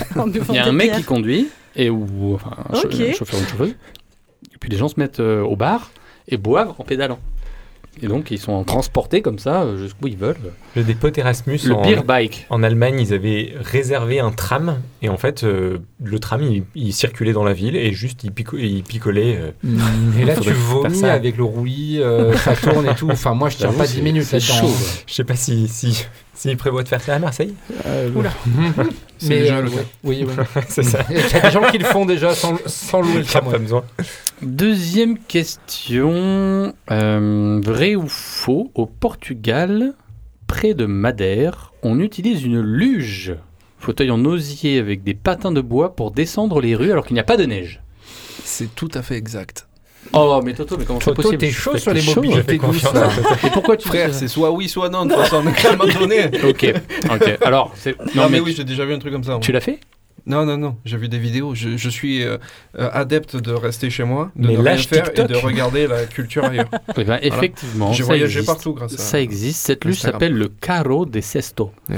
Il 0.48 0.54
y 0.54 0.58
a 0.58 0.66
un 0.66 0.72
mec 0.72 0.92
qui 0.94 1.02
conduit, 1.04 1.48
et 1.76 1.90
ou 1.90 2.34
enfin, 2.34 2.50
un 2.72 2.74
chauffeur 2.80 2.90
ou 3.00 3.42
une 3.42 3.48
chauffeuse. 3.48 3.74
Puis 4.64 4.70
les 4.70 4.78
gens 4.78 4.88
se 4.88 4.98
mettent 4.98 5.20
euh, 5.20 5.42
au 5.42 5.56
bar 5.56 5.90
et 6.26 6.38
boivent 6.38 6.72
en 6.78 6.84
pédalant. 6.84 7.18
Et 8.02 8.06
donc 8.08 8.30
ils 8.30 8.38
sont 8.38 8.64
transportés 8.64 9.20
comme 9.20 9.38
ça 9.38 9.60
euh, 9.64 9.76
jusqu'où 9.76 10.08
ils 10.08 10.16
veulent. 10.16 10.38
Le 10.74 10.82
dépôt 10.82 11.10
Erasmus 11.14 11.60
Le 11.66 11.74
en, 11.74 11.82
beer 11.82 12.02
bike. 12.02 12.46
en 12.48 12.62
Allemagne, 12.62 12.98
ils 12.98 13.12
avaient 13.12 13.52
réservé 13.60 14.20
un 14.20 14.30
tram 14.32 14.80
et 15.02 15.10
en 15.10 15.18
fait, 15.18 15.44
euh, 15.44 15.80
le 16.02 16.18
tram 16.18 16.40
il, 16.42 16.64
il 16.74 16.94
circulait 16.94 17.34
dans 17.34 17.44
la 17.44 17.52
ville 17.52 17.76
et 17.76 17.92
juste 17.92 18.24
il, 18.24 18.30
pico- 18.32 18.56
il 18.56 18.82
picolait. 18.84 19.36
euh, 19.38 19.50
Mm, 19.62 20.18
Et 20.18 20.24
là, 20.24 20.34
tu 20.34 20.50
vomis 20.50 20.96
ça. 20.96 21.12
avec 21.12 21.36
le 21.36 21.44
roulis, 21.44 22.00
euh, 22.00 22.34
ça 22.38 22.56
tourne 22.56 22.88
et 22.88 22.94
tout. 22.94 23.10
Enfin, 23.10 23.34
moi, 23.34 23.50
je 23.50 23.58
tiens 23.58 23.66
J'avoue, 23.66 23.78
pas 23.78 23.86
c'est- 23.86 23.96
10 23.96 24.02
minutes 24.02 24.22
c'est 24.24 24.38
là-dedans. 24.38 24.66
chaud. 24.68 24.74
Je 25.06 25.12
sais 25.12 25.24
pas 25.24 25.36
si 25.36 25.68
si 25.68 26.06
s'ils 26.34 26.56
prévoient 26.56 26.82
de 26.82 26.88
faire 26.88 27.00
ça 27.00 27.14
à 27.14 27.18
Marseille. 27.18 27.54
Oula. 28.14 28.30
C'est 29.18 29.28
Mais, 29.28 29.40
déjà 29.40 29.58
euh, 29.58 29.62
le 29.62 29.70
cas. 29.70 29.76
Oui, 30.02 30.26
oui. 30.26 30.34
c'est 30.68 30.82
ça. 30.82 31.04
Il 31.10 31.16
y 31.16 31.20
a 31.20 31.40
des 31.40 31.50
gens 31.50 31.62
qui 31.70 31.78
le 31.78 31.84
font 31.84 32.04
déjà 32.04 32.34
sans, 32.34 32.58
sans 32.66 33.00
louer 33.00 33.14
le 33.14 33.20
Il 33.20 33.24
y 33.24 33.28
a 33.28 33.30
tramway. 33.30 33.52
pas 33.52 33.58
besoin. 33.58 33.84
Deuxième 34.42 35.18
question. 35.18 36.74
euh, 36.90 37.60
vrai 37.64 37.94
ou 37.94 38.06
faux 38.08 38.70
Au 38.74 38.86
Portugal, 38.86 39.94
près 40.46 40.74
de 40.74 40.84
Madère, 40.86 41.72
on 41.82 42.00
utilise 42.00 42.42
une 42.44 42.60
luge, 42.60 43.34
fauteuil 43.78 44.10
en 44.10 44.24
osier 44.24 44.78
avec 44.78 45.02
des 45.04 45.14
patins 45.14 45.52
de 45.52 45.60
bois 45.60 45.94
pour 45.94 46.10
descendre 46.10 46.60
les 46.60 46.74
rues 46.74 46.90
alors 46.92 47.06
qu'il 47.06 47.14
n'y 47.14 47.20
a 47.20 47.24
pas 47.24 47.36
de 47.36 47.44
neige? 47.44 47.80
C'est 48.44 48.74
tout 48.74 48.90
à 48.94 49.02
fait 49.02 49.16
exact. 49.16 49.68
Oh, 50.12 50.40
mais 50.44 50.54
Toto, 50.54 50.76
mais 50.76 50.84
comment 50.84 51.00
c'est 51.00 51.06
Toto, 51.06 51.22
possible 51.22 51.38
t'es 51.38 51.50
chaud 51.50 51.76
sur 51.78 51.92
les 51.92 52.00
chaud, 52.00 52.16
mobiles. 52.16 52.36
Je 52.36 52.42
fais 52.42 52.58
confiance 52.58 52.94
à 52.94 53.08
Toto. 53.08 53.46
Et 53.46 53.50
pourquoi 53.50 53.76
tu 53.76 53.88
Frère, 53.88 54.14
c'est 54.14 54.28
soit 54.28 54.50
oui, 54.50 54.68
soit 54.68 54.88
non. 54.88 55.06
De 55.06 55.12
toute 55.14 55.22
façon, 55.22 55.36
à 55.36 55.40
un 55.40 55.76
moment 55.76 55.98
donné. 55.98 56.26
Ok, 56.44 56.72
ok. 57.10 57.38
Alors, 57.42 57.72
c'est... 57.74 57.96
Non, 58.14 58.28
mais 58.30 58.40
oui, 58.40 58.54
j'ai 58.56 58.64
déjà 58.64 58.84
vu 58.84 58.94
un 58.94 58.98
truc 58.98 59.12
comme 59.12 59.24
ça. 59.24 59.38
Tu 59.40 59.52
l'as 59.52 59.60
fait? 59.60 59.80
Non, 60.26 60.46
non, 60.46 60.56
non. 60.56 60.76
J'ai 60.84 60.96
vu 60.96 61.08
des 61.08 61.18
vidéos. 61.18 61.54
Je, 61.54 61.76
je 61.76 61.88
suis 61.90 62.22
euh, 62.22 62.38
euh, 62.78 62.88
adepte 62.92 63.36
de 63.36 63.52
rester 63.52 63.90
chez 63.90 64.04
moi, 64.04 64.30
de 64.36 64.48
Mais 64.48 64.54
ne 64.54 64.62
rien 64.62 64.76
faire 64.78 65.10
et 65.14 65.24
de 65.24 65.34
regarder 65.36 65.86
la 65.86 66.04
culture 66.06 66.44
ailleurs. 66.44 66.68
Eh 66.96 67.04
ben, 67.04 67.18
effectivement, 67.22 67.92
J'ai 67.92 68.04
ça 68.04 68.06
voyagé 68.06 68.38
existe. 68.38 68.46
partout 68.46 68.72
grâce 68.72 68.94
à 68.94 68.98
Ça 68.98 69.20
existe. 69.20 69.66
Cette 69.66 69.84
Instagram. 69.84 70.12
s'appelle 70.12 70.34
le 70.34 70.48
carro 70.48 71.04
de 71.04 71.20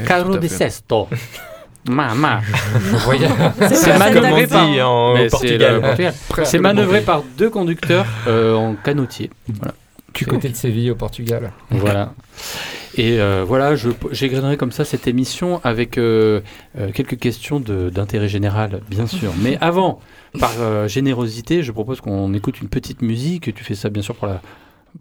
Carro 0.06 0.32
tout 0.32 0.38
à 0.38 0.38
de 0.38 0.48
fait. 0.48 0.72
Mama. 1.88 2.40
C'est 3.72 3.98
manœuvré 3.98 4.44
on 4.44 4.48
par... 4.48 4.88
en 4.88 5.14
Mais 5.14 5.26
Portugal. 5.28 5.96
C'est 6.44 6.56
le 6.56 6.62
manœuvré 6.62 7.00
par 7.00 7.22
deux 7.38 7.50
conducteurs 7.50 8.06
euh, 8.26 8.54
en 8.54 8.74
canotier. 8.74 9.30
Voilà. 9.48 9.74
Du 10.14 10.24
côté 10.26 10.48
de 10.48 10.56
Séville, 10.56 10.90
au 10.90 10.94
Portugal. 10.94 11.52
Voilà. 11.70 12.12
Et 12.96 13.20
euh, 13.20 13.44
voilà, 13.46 13.74
j'égrenerai 14.10 14.56
comme 14.56 14.72
ça 14.72 14.86
cette 14.86 15.06
émission 15.06 15.60
avec 15.62 15.98
euh, 15.98 16.40
euh, 16.78 16.90
quelques 16.92 17.18
questions 17.18 17.60
de- 17.60 17.90
d'intérêt 17.90 18.28
général, 18.28 18.80
bien 18.88 19.06
sûr. 19.06 19.32
Mais 19.42 19.58
avant, 19.60 20.00
par 20.40 20.52
euh, 20.60 20.88
générosité, 20.88 21.62
je 21.62 21.70
propose 21.72 22.00
qu'on 22.00 22.32
écoute 22.32 22.62
une 22.62 22.68
petite 22.68 23.02
musique. 23.02 23.54
Tu 23.54 23.62
fais 23.64 23.74
ça, 23.74 23.90
bien 23.90 24.00
sûr, 24.02 24.14
pour 24.14 24.26
la, 24.28 24.40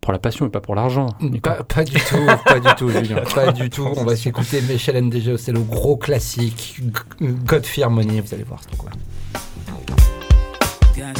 pour 0.01 0.13
la 0.13 0.19
passion 0.19 0.45
et 0.45 0.49
pas 0.49 0.61
pour 0.61 0.75
l'argent. 0.75 1.07
Pas, 1.41 1.63
pas 1.63 1.83
du 1.83 1.93
tout, 1.93 2.25
pas 2.45 2.59
du 2.59 2.75
tout, 2.75 2.89
Julien. 2.89 3.21
Pas 3.35 3.51
du 3.51 3.69
tout. 3.69 3.87
On 3.95 4.03
va 4.03 4.15
s'écouter 4.15 4.61
Michel 4.61 5.03
NDG, 5.05 5.37
c'est 5.37 5.51
le 5.51 5.61
gros 5.61 5.97
classique. 5.97 6.79
God 7.19 7.65
Fear 7.65 7.89
Money, 7.89 8.21
vous 8.21 8.33
allez 8.33 8.43
voir, 8.43 8.61
c'est 8.69 8.77
quoi. 8.77 8.91
God 10.95 11.17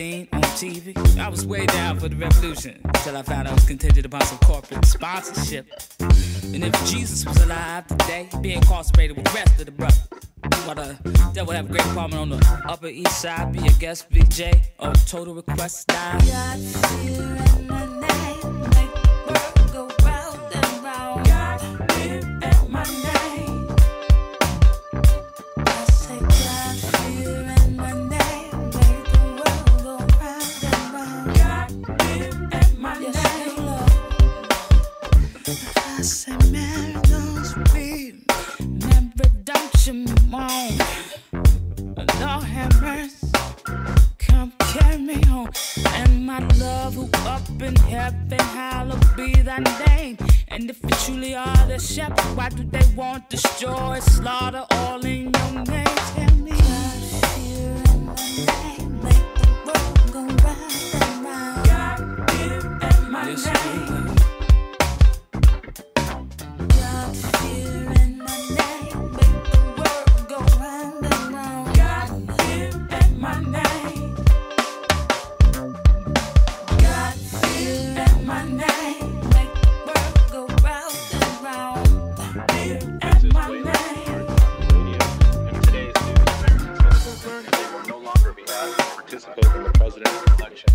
seen 0.00 0.28
on 0.32 0.40
TV. 0.62 0.96
I 1.18 1.28
was 1.28 1.46
way 1.46 1.66
down 1.66 2.00
for 2.00 2.08
the 2.08 2.16
revolution 2.16 2.80
until 2.84 3.18
I 3.18 3.22
found 3.22 3.46
I 3.46 3.52
was 3.52 3.66
contingent 3.66 4.06
upon 4.06 4.22
some 4.22 4.38
corporate 4.38 4.86
sponsorship. 4.86 5.66
And 6.54 6.64
if 6.64 6.72
Jesus 6.86 7.26
was 7.26 7.38
alive 7.42 7.86
today, 7.86 8.28
he'd 8.30 8.40
be 8.40 8.54
incarcerated 8.54 9.14
with 9.16 9.26
the 9.26 9.34
rest 9.34 9.60
of 9.60 9.66
the 9.66 9.72
brothers. 9.72 10.00
While 10.64 10.76
the 10.76 11.30
devil 11.34 11.52
have 11.52 11.66
a 11.66 11.68
great 11.68 11.84
apartment 11.84 12.22
on 12.22 12.28
the 12.30 12.62
Upper 12.66 12.88
East 12.88 13.20
Side, 13.20 13.52
be 13.52 13.58
a 13.66 13.72
guest 13.72 14.08
VJ 14.10 14.40
or 14.78 14.94
total 14.94 15.34
request 15.34 15.80
style. 15.82 16.20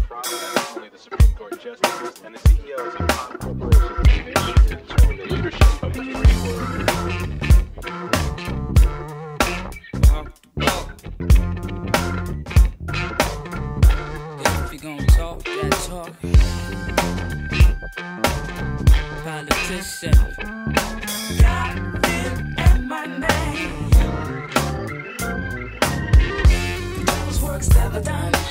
The 0.09 0.97
Supreme 0.97 1.33
Court 1.35 1.61
justices 1.61 2.21
and 2.23 2.33
the 2.35 2.39
CEOs 2.49 2.95
of 2.95 3.07
top 3.07 3.39
corporations 3.39 5.31
leadership 5.31 5.83
of 5.83 5.93
politician. 5.93 7.39
My 22.87 23.05
name. 23.05 23.89
Those 27.05 27.41
works 27.41 27.69
never 27.69 28.01
done. 28.01 28.44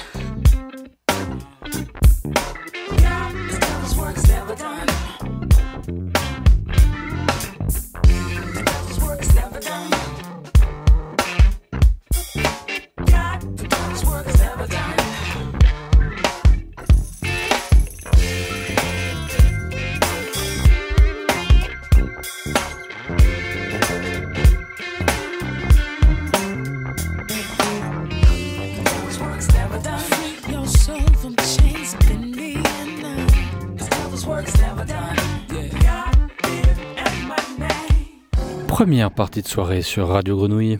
Première 38.84 39.10
partie 39.10 39.40
de 39.40 39.48
soirée 39.48 39.80
sur 39.80 40.08
Radio 40.08 40.36
Grenouille. 40.36 40.78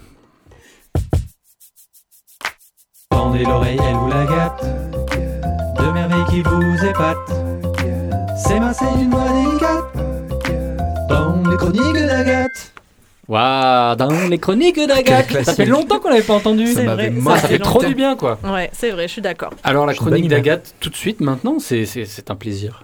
Tendez 3.09 3.45
l'oreille, 3.45 3.79
elle 3.83 3.95
vous 3.95 4.11
la 4.11 4.27
gâte. 4.27 4.63
De 5.79 5.91
merveilles 5.91 6.25
qui 6.29 6.43
vous 6.43 6.85
épatent. 6.85 8.37
C'est 8.37 8.61
massé 8.61 8.85
d'une 8.99 9.09
voix 9.09 9.25
délicate. 9.33 11.09
Dans 11.09 11.51
les 11.51 11.57
chroniques 11.57 11.95
d'Agathe. 11.95 12.75
Waouh, 13.27 13.97
dans 13.97 14.29
les 14.29 14.39
chroniques 14.39 14.87
d'Agathe. 14.87 15.43
Ça 15.43 15.55
fait 15.55 15.65
longtemps 15.65 15.99
qu'on 15.99 16.11
l'avait 16.11 16.21
pas 16.21 16.35
entendu. 16.35 16.67
C'est 16.67 16.85
vrai, 16.85 17.11
ça 17.25 17.39
fait 17.49 17.59
trop 17.59 17.83
du 17.83 17.95
bien, 17.95 18.17
quoi. 18.17 18.39
Ouais, 18.45 18.69
c'est 18.75 18.91
vrai, 18.91 19.09
je 19.09 19.13
suis 19.15 19.23
d'accord. 19.23 19.55
Alors, 19.63 19.87
la 19.87 19.95
chronique 19.95 20.29
d'Agathe, 20.29 20.75
tout 20.79 20.91
de 20.91 20.97
suite, 20.97 21.21
maintenant, 21.23 21.59
c'est- 21.59 21.87
c'est 21.87 22.05
c'est 22.05 22.31
un 22.31 22.37
plaisir. 22.37 22.83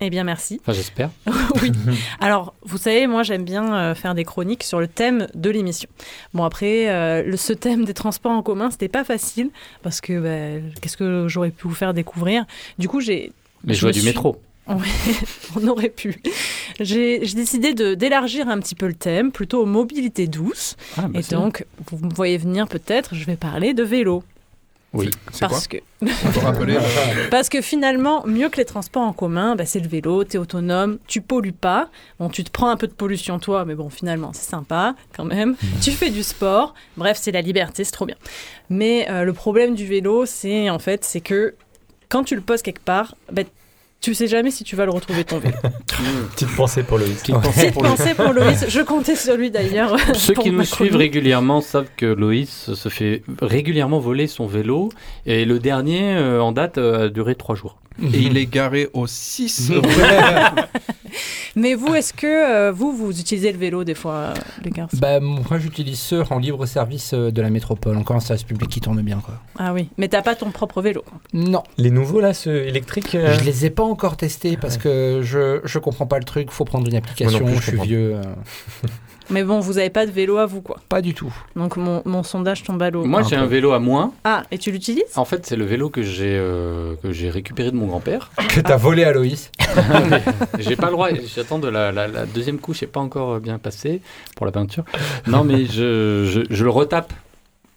Eh 0.00 0.10
bien, 0.10 0.22
merci. 0.24 0.60
Enfin, 0.62 0.72
j'espère. 0.72 1.10
oui. 1.62 1.72
Alors, 2.20 2.54
vous 2.62 2.78
savez, 2.78 3.06
moi, 3.08 3.22
j'aime 3.24 3.44
bien 3.44 3.74
euh, 3.74 3.94
faire 3.94 4.14
des 4.14 4.24
chroniques 4.24 4.62
sur 4.62 4.78
le 4.80 4.86
thème 4.86 5.26
de 5.34 5.50
l'émission. 5.50 5.88
Bon, 6.34 6.44
après, 6.44 6.88
euh, 6.88 7.22
le, 7.24 7.36
ce 7.36 7.52
thème 7.52 7.84
des 7.84 7.94
transports 7.94 8.30
en 8.32 8.42
commun, 8.42 8.70
c'était 8.70 8.88
pas 8.88 9.02
facile 9.04 9.50
parce 9.82 10.00
que 10.00 10.20
bah, 10.60 10.68
qu'est-ce 10.80 10.96
que 10.96 11.26
j'aurais 11.28 11.50
pu 11.50 11.66
vous 11.66 11.74
faire 11.74 11.94
découvrir? 11.94 12.44
Du 12.78 12.88
coup, 12.88 13.00
j'ai. 13.00 13.32
Mais 13.64 13.74
je 13.74 13.80
vois 13.80 13.90
du 13.92 14.00
suis- 14.00 14.08
métro. 14.08 14.40
On 15.56 15.66
aurait 15.66 15.88
pu. 15.88 16.20
J'ai 16.78 17.18
décidé 17.20 17.72
d'élargir 17.96 18.48
un 18.50 18.58
petit 18.60 18.74
peu 18.74 18.86
le 18.86 18.92
thème, 18.94 19.32
plutôt 19.32 19.62
aux 19.62 19.66
mobilités 19.66 20.26
douces. 20.26 20.76
Ah, 20.98 21.08
bah, 21.08 21.20
Et 21.20 21.34
donc, 21.34 21.64
vous 21.90 22.06
me 22.06 22.12
voyez 22.12 22.36
venir 22.36 22.68
peut-être, 22.68 23.14
je 23.14 23.24
vais 23.24 23.36
parler 23.36 23.72
de 23.72 23.82
vélo. 23.82 24.22
Oui. 24.94 25.10
C'est 25.32 25.40
quoi 25.40 25.48
Parce 25.48 25.68
que, 25.68 25.76
rappeler. 26.40 26.76
euh, 26.76 27.28
parce 27.30 27.48
que 27.50 27.60
finalement, 27.60 28.26
mieux 28.26 28.48
que 28.48 28.56
les 28.56 28.64
transports 28.64 29.02
en 29.02 29.12
commun, 29.12 29.54
bah, 29.54 29.66
c'est 29.66 29.80
le 29.80 29.88
vélo, 29.88 30.24
tu 30.24 30.36
es 30.36 30.38
autonome, 30.38 30.98
tu 31.06 31.20
pollues 31.20 31.52
pas. 31.52 31.90
Bon, 32.18 32.30
tu 32.30 32.42
te 32.42 32.50
prends 32.50 32.70
un 32.70 32.76
peu 32.76 32.86
de 32.86 32.92
pollution 32.94 33.38
toi, 33.38 33.64
mais 33.66 33.74
bon, 33.74 33.90
finalement, 33.90 34.32
c'est 34.32 34.48
sympa 34.48 34.94
quand 35.14 35.24
même. 35.24 35.56
Tu 35.82 35.90
fais 35.90 36.10
du 36.10 36.22
sport. 36.22 36.74
Bref, 36.96 37.18
c'est 37.20 37.32
la 37.32 37.42
liberté, 37.42 37.84
c'est 37.84 37.92
trop 37.92 38.06
bien. 38.06 38.16
Mais 38.70 39.06
euh, 39.10 39.24
le 39.24 39.32
problème 39.32 39.74
du 39.74 39.86
vélo, 39.86 40.24
c'est 40.26 40.70
en 40.70 40.78
fait, 40.78 41.04
c'est 41.04 41.20
que 41.20 41.54
quand 42.08 42.24
tu 42.24 42.34
le 42.34 42.40
poses 42.40 42.62
quelque 42.62 42.82
part, 42.82 43.14
bah, 43.30 43.42
tu 44.00 44.14
sais 44.14 44.28
jamais 44.28 44.50
si 44.50 44.62
tu 44.64 44.76
vas 44.76 44.84
le 44.84 44.92
retrouver 44.92 45.24
ton 45.24 45.38
vélo. 45.38 45.56
Petite 46.34 46.54
pensée 46.54 46.82
pour 46.82 46.98
Loïs. 46.98 47.20
Petite 47.20 47.34
pensée 47.34 47.60
Petite 47.60 47.72
pour 47.74 47.82
lui. 47.82 47.90
pensée 47.90 48.14
pour 48.14 48.32
Loïs, 48.32 48.64
je 48.68 48.80
comptais 48.80 49.16
sur 49.16 49.36
lui 49.36 49.50
d'ailleurs. 49.50 49.96
Ceux 50.14 50.34
qui 50.34 50.50
nous 50.50 50.64
suivent 50.64 50.96
régulièrement 50.96 51.60
savent 51.60 51.88
que 51.96 52.06
Loïs 52.06 52.72
se 52.74 52.88
fait 52.88 53.22
régulièrement 53.42 53.98
voler 53.98 54.26
son 54.28 54.46
vélo. 54.46 54.90
Et 55.26 55.44
le 55.44 55.58
dernier, 55.58 56.16
euh, 56.16 56.40
en 56.40 56.52
date, 56.52 56.78
euh, 56.78 57.06
a 57.06 57.08
duré 57.08 57.34
trois 57.34 57.56
jours. 57.56 57.78
Et 58.00 58.18
il 58.20 58.36
est 58.36 58.46
garé 58.46 58.88
au 58.92 59.08
6 59.08 59.72
Mais 61.56 61.74
vous, 61.74 61.94
est-ce 61.94 62.12
que 62.12 62.26
euh, 62.26 62.72
vous, 62.72 62.92
vous 62.92 63.18
utilisez 63.20 63.52
le 63.52 63.58
vélo 63.58 63.84
des 63.84 63.94
fois, 63.94 64.12
euh, 64.14 64.34
les 64.64 64.70
garçons? 64.70 64.96
Bah, 65.00 65.20
moi, 65.20 65.58
j'utilise 65.58 65.98
ceux 65.98 66.22
en 66.30 66.38
libre 66.38 66.66
service 66.66 67.12
euh, 67.14 67.30
de 67.30 67.42
la 67.42 67.50
métropole. 67.50 67.96
Encore 67.96 68.16
un 68.16 68.20
service 68.20 68.44
public 68.44 68.68
qui 68.68 68.80
tourne 68.80 69.00
bien, 69.02 69.20
quoi. 69.24 69.34
Ah 69.58 69.72
oui, 69.72 69.88
mais 69.98 70.08
t'as 70.08 70.22
pas 70.22 70.34
ton 70.34 70.50
propre 70.50 70.80
vélo. 70.82 71.04
Non, 71.32 71.62
Les 71.76 71.90
nouveaux, 71.90 72.20
là, 72.20 72.34
ceux 72.34 72.64
électriques 72.66 73.14
euh, 73.14 73.36
je 73.38 73.44
les 73.44 73.66
ai 73.66 73.70
pas 73.70 73.82
encore 73.84 74.16
testés 74.16 74.56
parce 74.56 74.76
que 74.78 75.20
je, 75.22 75.60
je 75.64 75.78
comprends 75.78 76.06
pas 76.06 76.18
le 76.18 76.24
truc. 76.24 76.50
Faut 76.50 76.64
prendre 76.64 76.86
une 76.88 76.96
application. 76.96 77.44
plus, 77.44 77.54
je 77.54 77.60
je 77.60 77.62
suis 77.62 77.70
comprends. 77.72 77.86
vieux. 77.86 78.16
Mais 79.30 79.44
bon, 79.44 79.60
vous 79.60 79.78
avez 79.78 79.90
pas 79.90 80.06
de 80.06 80.10
vélo 80.10 80.38
à 80.38 80.46
vous, 80.46 80.60
quoi. 80.62 80.76
pas 80.88 81.02
du 81.02 81.14
tout. 81.14 81.32
Donc 81.56 81.76
mon, 81.76 82.02
mon 82.04 82.22
sondage 82.22 82.62
tombe 82.62 82.82
à 82.82 82.90
l'eau. 82.90 83.04
Moi, 83.04 83.22
j'ai 83.22 83.36
un 83.36 83.46
vélo 83.46 83.72
à 83.72 83.78
moi. 83.78 84.12
Ah, 84.24 84.42
et 84.50 84.58
tu 84.58 84.70
l'utilises? 84.70 85.16
En 85.16 85.24
fait, 85.24 85.44
c'est 85.46 85.56
le 85.56 85.64
vélo 85.64 85.90
que 85.90 86.02
j'ai 86.02 86.36
euh, 86.38 86.94
que 87.02 87.12
j'ai 87.12 87.28
récupéré 87.30 87.70
de 87.70 87.76
mon 87.76 87.86
grand-père. 87.86 88.30
Que 88.48 88.60
t'as 88.60 88.76
volé 88.76 89.04
à 89.04 89.12
Loïs. 89.12 89.50
j'ai 90.58 90.76
pas 90.76 90.86
le 90.86 90.92
droit. 90.92 91.08
J'attends 91.34 91.58
de 91.58 91.68
la, 91.68 91.92
la, 91.92 92.08
la 92.08 92.26
deuxième 92.26 92.58
couche, 92.58 92.82
n'est 92.82 92.88
pas 92.88 93.00
encore 93.00 93.40
bien 93.40 93.58
passée 93.58 94.00
pour 94.36 94.46
la 94.46 94.52
peinture. 94.52 94.84
Non, 95.26 95.44
mais 95.44 95.66
je, 95.66 96.24
je, 96.24 96.40
je 96.54 96.64
le 96.64 96.70
retape. 96.70 97.12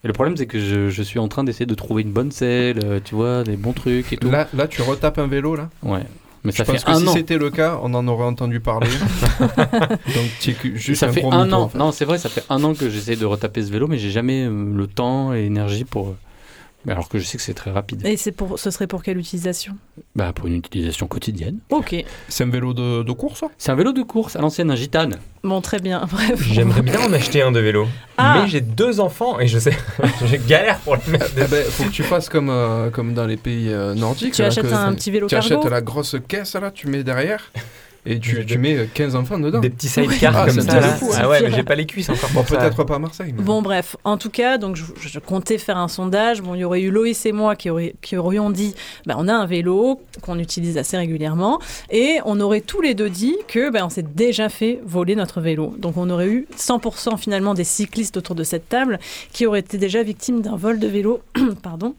Et 0.04 0.08
le 0.08 0.14
problème, 0.14 0.36
c'est 0.36 0.48
que 0.48 0.58
je, 0.60 0.90
je 0.90 1.04
suis 1.04 1.20
en 1.20 1.28
train 1.28 1.44
d'essayer 1.44 1.68
de 1.68 1.76
trouver 1.76 2.02
une 2.02 2.12
bonne 2.12 2.32
selle, 2.32 2.80
euh, 2.84 3.00
tu 3.04 3.14
vois, 3.14 3.44
des 3.44 3.56
bons 3.56 3.74
trucs 3.74 4.12
et 4.12 4.18
tout. 4.18 4.32
Là, 4.32 4.48
là, 4.56 4.68
tu 4.68 4.82
retapes 4.82 5.20
un 5.20 5.28
vélo, 5.28 5.56
là? 5.56 5.70
Ouais. 5.84 6.02
Mais 6.44 6.52
Je 6.52 6.58
ça 6.58 6.66
pense 6.66 6.78
fait 6.78 6.86
que 6.86 6.92
un 6.92 6.96
si 7.00 7.08
an. 7.08 7.14
c'était 7.14 7.38
le 7.38 7.50
cas, 7.52 7.80
on 7.84 7.94
en 7.94 8.08
aurait 8.08 8.26
entendu 8.26 8.60
parler. 8.60 8.88
Donc, 9.40 10.60
juste 10.76 11.00
ça 11.02 11.08
un 11.08 11.12
fait 11.12 11.24
un 11.24 11.52
an. 11.54 11.62
en 11.64 11.70
fait. 11.70 11.78
Non, 11.78 11.92
c'est 11.92 12.06
vrai, 12.06 12.18
ça 12.18 12.30
fait 12.30 12.44
un 12.50 12.64
an 12.64 12.74
que 12.74 12.90
j'essaie 12.90 13.16
de 13.16 13.26
retaper 13.26 13.62
ce 13.64 13.72
vélo, 13.72 13.88
mais 13.88 13.98
j'ai 14.00 14.12
jamais 14.12 14.46
euh, 14.46 14.74
le 14.76 14.88
temps 14.88 15.34
et 15.34 15.44
l'énergie 15.44 15.84
pour. 15.86 16.16
Euh, 16.88 16.92
alors 16.92 17.10
que 17.10 17.20
je 17.20 17.24
sais 17.26 17.38
que 17.38 17.44
c'est 17.44 17.54
très 17.54 17.72
rapide. 17.72 18.06
Et 18.06 18.18
c'est 18.18 18.32
pour, 18.32 18.58
ce 18.60 18.72
serait 18.72 18.88
pour 18.88 19.04
quelle 19.04 19.18
utilisation? 19.18 19.76
Bah, 20.16 20.34
pour 20.34 20.48
une 20.48 20.56
utilisation 20.56 21.08
quotidienne. 21.08 21.60
Ok. 21.70 21.96
C'est 22.28 22.44
un 22.44 22.50
vélo 22.50 22.74
de, 22.74 23.04
de 23.04 23.12
course, 23.12 23.44
C'est 23.58 23.72
un 23.72 23.76
vélo 23.76 23.92
de 23.94 24.02
course 24.04 24.36
à 24.36 24.42
l'ancienne, 24.42 24.72
un 24.72 24.76
gitane. 24.76 25.18
Bon, 25.44 25.62
très 25.62 25.80
bien. 25.80 26.08
Bref. 26.12 26.42
J'aimerais 26.42 26.82
bien 26.84 27.00
en 27.02 27.14
acheter 27.14 27.42
un 27.42 27.52
de 27.52 27.60
vélo. 27.60 27.88
Ah. 28.18 28.42
Mais 28.44 28.50
j'ai 28.50 28.62
deux 28.62 29.00
enfants 29.00 29.40
et 29.40 29.48
je 29.48 29.58
sais, 29.60 29.76
je 30.26 30.36
galère 30.38 30.80
pour 30.80 30.96
le 30.96 31.12
mettre. 31.12 31.32
Eh 31.38 31.48
ben, 31.48 31.64
faut 31.66 31.84
que 31.86 31.90
tu 31.90 32.04
fasses 32.04 32.30
comme, 32.30 32.50
euh, 32.50 32.90
comme 32.90 33.14
dans 33.14 33.26
les 33.26 33.38
pays 33.38 33.70
euh, 33.72 33.94
nordiques. 33.96 34.34
Tu 34.34 34.42
là, 34.42 34.50
achètes 34.50 34.68
que- 34.68 34.74
un 34.74 34.94
petit 34.94 35.12
vélo 35.12 35.28
Tu 35.28 35.36
cargo? 35.36 35.56
achètes 35.58 35.72
la 35.72 35.82
grosse 35.82 36.16
caisse, 36.28 36.56
là, 36.56 36.72
tu 36.72 36.88
mets 36.88 37.04
derrière. 37.04 37.52
Et 38.06 38.20
tu, 38.20 38.44
tu 38.46 38.58
mets 38.58 38.76
euh, 38.78 38.86
15 38.92 39.16
enfants 39.16 39.38
dedans. 39.38 39.60
Des 39.60 39.70
petits 39.70 39.88
sidecars 39.88 40.34
Ah, 40.36 40.46
comme 40.48 40.56
c'est 40.56 40.62
ça. 40.72 40.80
là. 40.80 40.88
fou, 40.94 41.12
hein. 41.14 41.18
Ah 41.22 41.30
ouais, 41.30 41.42
mais 41.44 41.52
j'ai 41.52 41.62
pas 41.64 41.76
les 41.76 41.86
cuisses 41.86 42.10
encore. 42.10 42.30
Bon, 42.34 42.44
peut-être 42.44 42.84
pas 42.84 42.96
à 42.96 43.00
Marseille. 43.00 43.32
mais- 43.38 43.44
Bon, 43.44 43.62
bref. 43.62 43.96
En 44.04 44.18
tout 44.18 44.30
cas, 44.32 44.58
donc 44.58 44.76
je, 44.76 44.84
je 45.00 45.20
comptais 45.20 45.60
faire 45.60 45.78
un 45.78 45.88
sondage. 45.88 46.42
Bon, 46.42 46.56
il 46.56 46.62
y 46.62 46.64
aurait 46.64 46.82
eu 46.82 46.90
Loïs 46.90 47.24
et 47.28 47.32
moi 47.32 47.56
qui, 47.56 47.70
auraient- 47.70 47.94
qui 48.02 48.18
aurions 48.18 48.50
dit 48.50 48.74
bah, 49.06 49.16
on 49.20 49.28
a 49.28 49.34
un 49.34 49.46
vélo 49.46 50.00
qu'on 50.22 50.40
utilise 50.40 50.78
assez 50.80 50.98
régulièrement. 50.98 51.60
Et 51.92 52.18
on 52.26 52.40
aurait 52.40 52.62
tous 52.62 52.82
les 52.82 52.96
deux 52.96 53.10
dit 53.10 53.38
que 53.48 53.70
bah, 53.70 53.86
on 53.86 53.90
s'est 53.90 54.02
déjà 54.16 54.50
fait 54.50 54.80
voler 54.84 55.16
notre 55.16 55.40
vélo. 55.42 55.76
Donc 55.78 55.96
on 55.98 56.10
aurait 56.10 56.28
eu 56.30 56.48
100% 56.58 57.18
finalement 57.20 57.54
des 57.54 57.64
cyclistes 57.64 58.18
autour 58.18 58.36
de 58.36 58.44
cette 58.44 58.68
table 58.68 59.00
qui 59.32 59.46
auraient 59.46 59.60
été 59.60 59.78
déjà 59.78 60.02
victimes 60.02 60.42
d'un 60.42 60.56
vol 60.56 60.80
de 60.80 60.88
vélo. 60.88 61.22
Pardon. 61.62 61.94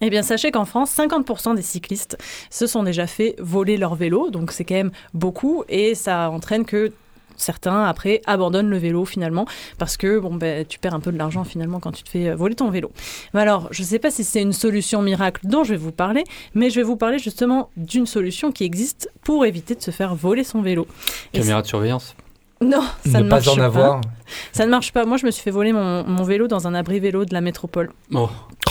Eh 0.00 0.10
bien, 0.10 0.22
sachez 0.22 0.50
qu'en 0.50 0.64
France, 0.64 0.94
50% 0.96 1.56
des 1.56 1.62
cyclistes 1.62 2.16
se 2.50 2.66
sont 2.66 2.82
déjà 2.82 3.06
fait 3.06 3.34
voler 3.38 3.76
leur 3.76 3.94
vélo, 3.94 4.30
donc 4.30 4.52
c'est 4.52 4.64
quand 4.64 4.74
même 4.74 4.92
beaucoup, 5.14 5.64
et 5.68 5.94
ça 5.94 6.30
entraîne 6.30 6.64
que 6.64 6.92
certains 7.38 7.84
après 7.84 8.20
abandonnent 8.26 8.68
le 8.68 8.78
vélo 8.78 9.04
finalement 9.04 9.46
parce 9.78 9.96
que 9.96 10.18
bon 10.18 10.34
ben 10.34 10.66
tu 10.66 10.78
perds 10.78 10.94
un 10.94 11.00
peu 11.00 11.12
de 11.12 11.18
l'argent 11.18 11.44
finalement 11.44 11.80
quand 11.80 11.92
tu 11.92 12.02
te 12.02 12.08
fais 12.08 12.30
euh, 12.30 12.36
voler 12.36 12.54
ton 12.54 12.68
vélo. 12.68 12.90
Mais 13.32 13.40
alors 13.40 13.68
je 13.70 13.82
ne 13.82 13.86
sais 13.86 13.98
pas 13.98 14.10
si 14.10 14.24
c'est 14.24 14.42
une 14.42 14.52
solution 14.52 15.02
miracle 15.02 15.46
dont 15.46 15.64
je 15.64 15.70
vais 15.70 15.78
vous 15.78 15.92
parler, 15.92 16.24
mais 16.54 16.68
je 16.68 16.76
vais 16.76 16.82
vous 16.82 16.96
parler 16.96 17.18
justement 17.18 17.70
d'une 17.76 18.06
solution 18.06 18.52
qui 18.52 18.64
existe 18.64 19.10
pour 19.22 19.46
éviter 19.46 19.74
de 19.74 19.82
se 19.82 19.90
faire 19.90 20.14
voler 20.14 20.44
son 20.44 20.62
vélo. 20.62 20.86
Caméra 21.32 21.62
de 21.62 21.66
surveillance. 21.66 22.14
Non, 22.60 22.82
ça 23.06 23.18
ne, 23.18 23.24
ne 23.24 23.28
marche 23.28 23.44
pas 23.46 23.52
en 23.52 23.58
avoir. 23.60 24.00
Ça 24.52 24.66
ne 24.66 24.70
marche 24.70 24.92
pas. 24.92 25.04
Moi, 25.04 25.16
je 25.16 25.26
me 25.26 25.30
suis 25.30 25.42
fait 25.42 25.50
voler 25.50 25.72
mon, 25.72 26.04
mon 26.04 26.22
vélo 26.24 26.48
dans 26.48 26.66
un 26.66 26.74
abri 26.74 26.98
vélo 27.00 27.24
de 27.24 27.32
la 27.32 27.40
métropole. 27.40 27.90
Oh. 28.12 28.28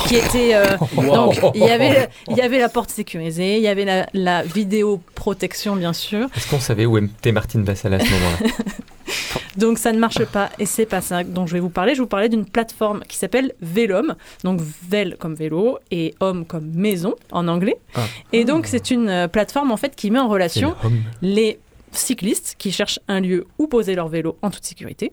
Qui 0.07 0.15
était. 0.15 0.55
euh, 0.55 0.65
Wow. 0.95 1.15
Donc, 1.15 1.39
il 1.55 1.61
y, 1.63 1.69
avait, 1.69 2.09
il 2.29 2.35
y 2.37 2.41
avait 2.41 2.59
la 2.59 2.69
porte 2.69 2.89
sécurisée, 2.89 3.55
il 3.57 3.61
y 3.63 3.67
avait 3.67 3.85
la, 3.85 4.07
la 4.13 4.43
vidéo 4.43 5.01
protection, 5.15 5.75
bien 5.75 5.93
sûr. 5.93 6.27
Est-ce 6.35 6.49
qu'on 6.49 6.59
savait 6.59 6.85
où 6.85 6.97
était 6.97 7.31
Martine 7.31 7.63
Vassal 7.63 7.93
à 7.93 7.99
ce 7.99 8.05
moment-là? 8.11 8.47
Donc, 9.57 9.79
ça 9.79 9.91
ne 9.91 9.97
marche 9.97 10.23
pas 10.25 10.49
et 10.59 10.65
c'est 10.67 10.85
pas 10.85 11.01
ça 11.01 11.23
dont 11.23 11.47
je 11.47 11.53
vais 11.53 11.59
vous 11.59 11.69
parler. 11.69 11.93
Je 11.93 11.99
vais 11.99 12.03
vous 12.03 12.07
parler 12.09 12.29
d'une 12.29 12.45
plateforme 12.45 13.01
qui 13.07 13.17
s'appelle 13.17 13.53
Velom. 13.61 14.15
Donc, 14.43 14.59
Vel 14.87 15.15
comme 15.17 15.33
vélo 15.33 15.79
et 15.89 16.13
Homme 16.19 16.45
comme 16.45 16.69
maison 16.75 17.15
en 17.31 17.47
anglais. 17.47 17.77
Ah. 17.95 18.01
Et 18.33 18.43
donc, 18.45 18.67
c'est 18.67 18.91
une 18.91 19.09
euh, 19.09 19.27
plateforme 19.27 19.71
en 19.71 19.77
fait 19.77 19.95
qui 19.95 20.11
met 20.11 20.19
en 20.19 20.27
relation 20.27 20.75
les 21.23 21.57
cyclistes 21.91 22.55
qui 22.57 22.71
cherchent 22.71 22.99
un 23.07 23.19
lieu 23.19 23.45
où 23.57 23.67
poser 23.67 23.95
leur 23.95 24.07
vélo 24.07 24.37
en 24.41 24.49
toute 24.49 24.65
sécurité 24.65 25.11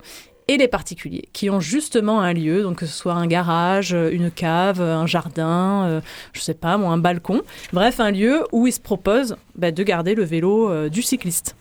et 0.49 0.57
les 0.57 0.69
particuliers 0.69 1.29
qui 1.33 1.49
ont 1.51 1.61
justement 1.61 2.21
un 2.21 2.33
lieu, 2.33 2.63
donc 2.63 2.77
que 2.79 2.87
ce 2.87 2.93
soit 2.93 3.15
un 3.15 3.27
garage, 3.27 3.95
euh, 3.95 4.11
une 4.11 4.31
cave, 4.31 4.81
euh, 4.81 4.97
un 4.97 5.07
jardin, 5.07 5.87
euh, 5.87 6.01
je 6.33 6.41
sais 6.41 6.55
pas 6.55 6.77
moi, 6.77 6.93
un 6.93 6.99
balcon, 6.99 7.43
bref, 7.73 8.01
un 8.01 8.11
lieu 8.11 8.45
où 8.53 8.67
ils 8.67 8.73
se 8.73 8.81
proposent 8.81 9.37
bah, 9.57 9.71
de 9.71 9.83
garder 9.83 10.15
le 10.15 10.25
vélo 10.25 10.71
euh, 10.71 10.89
du 10.89 11.03
cycliste. 11.03 11.57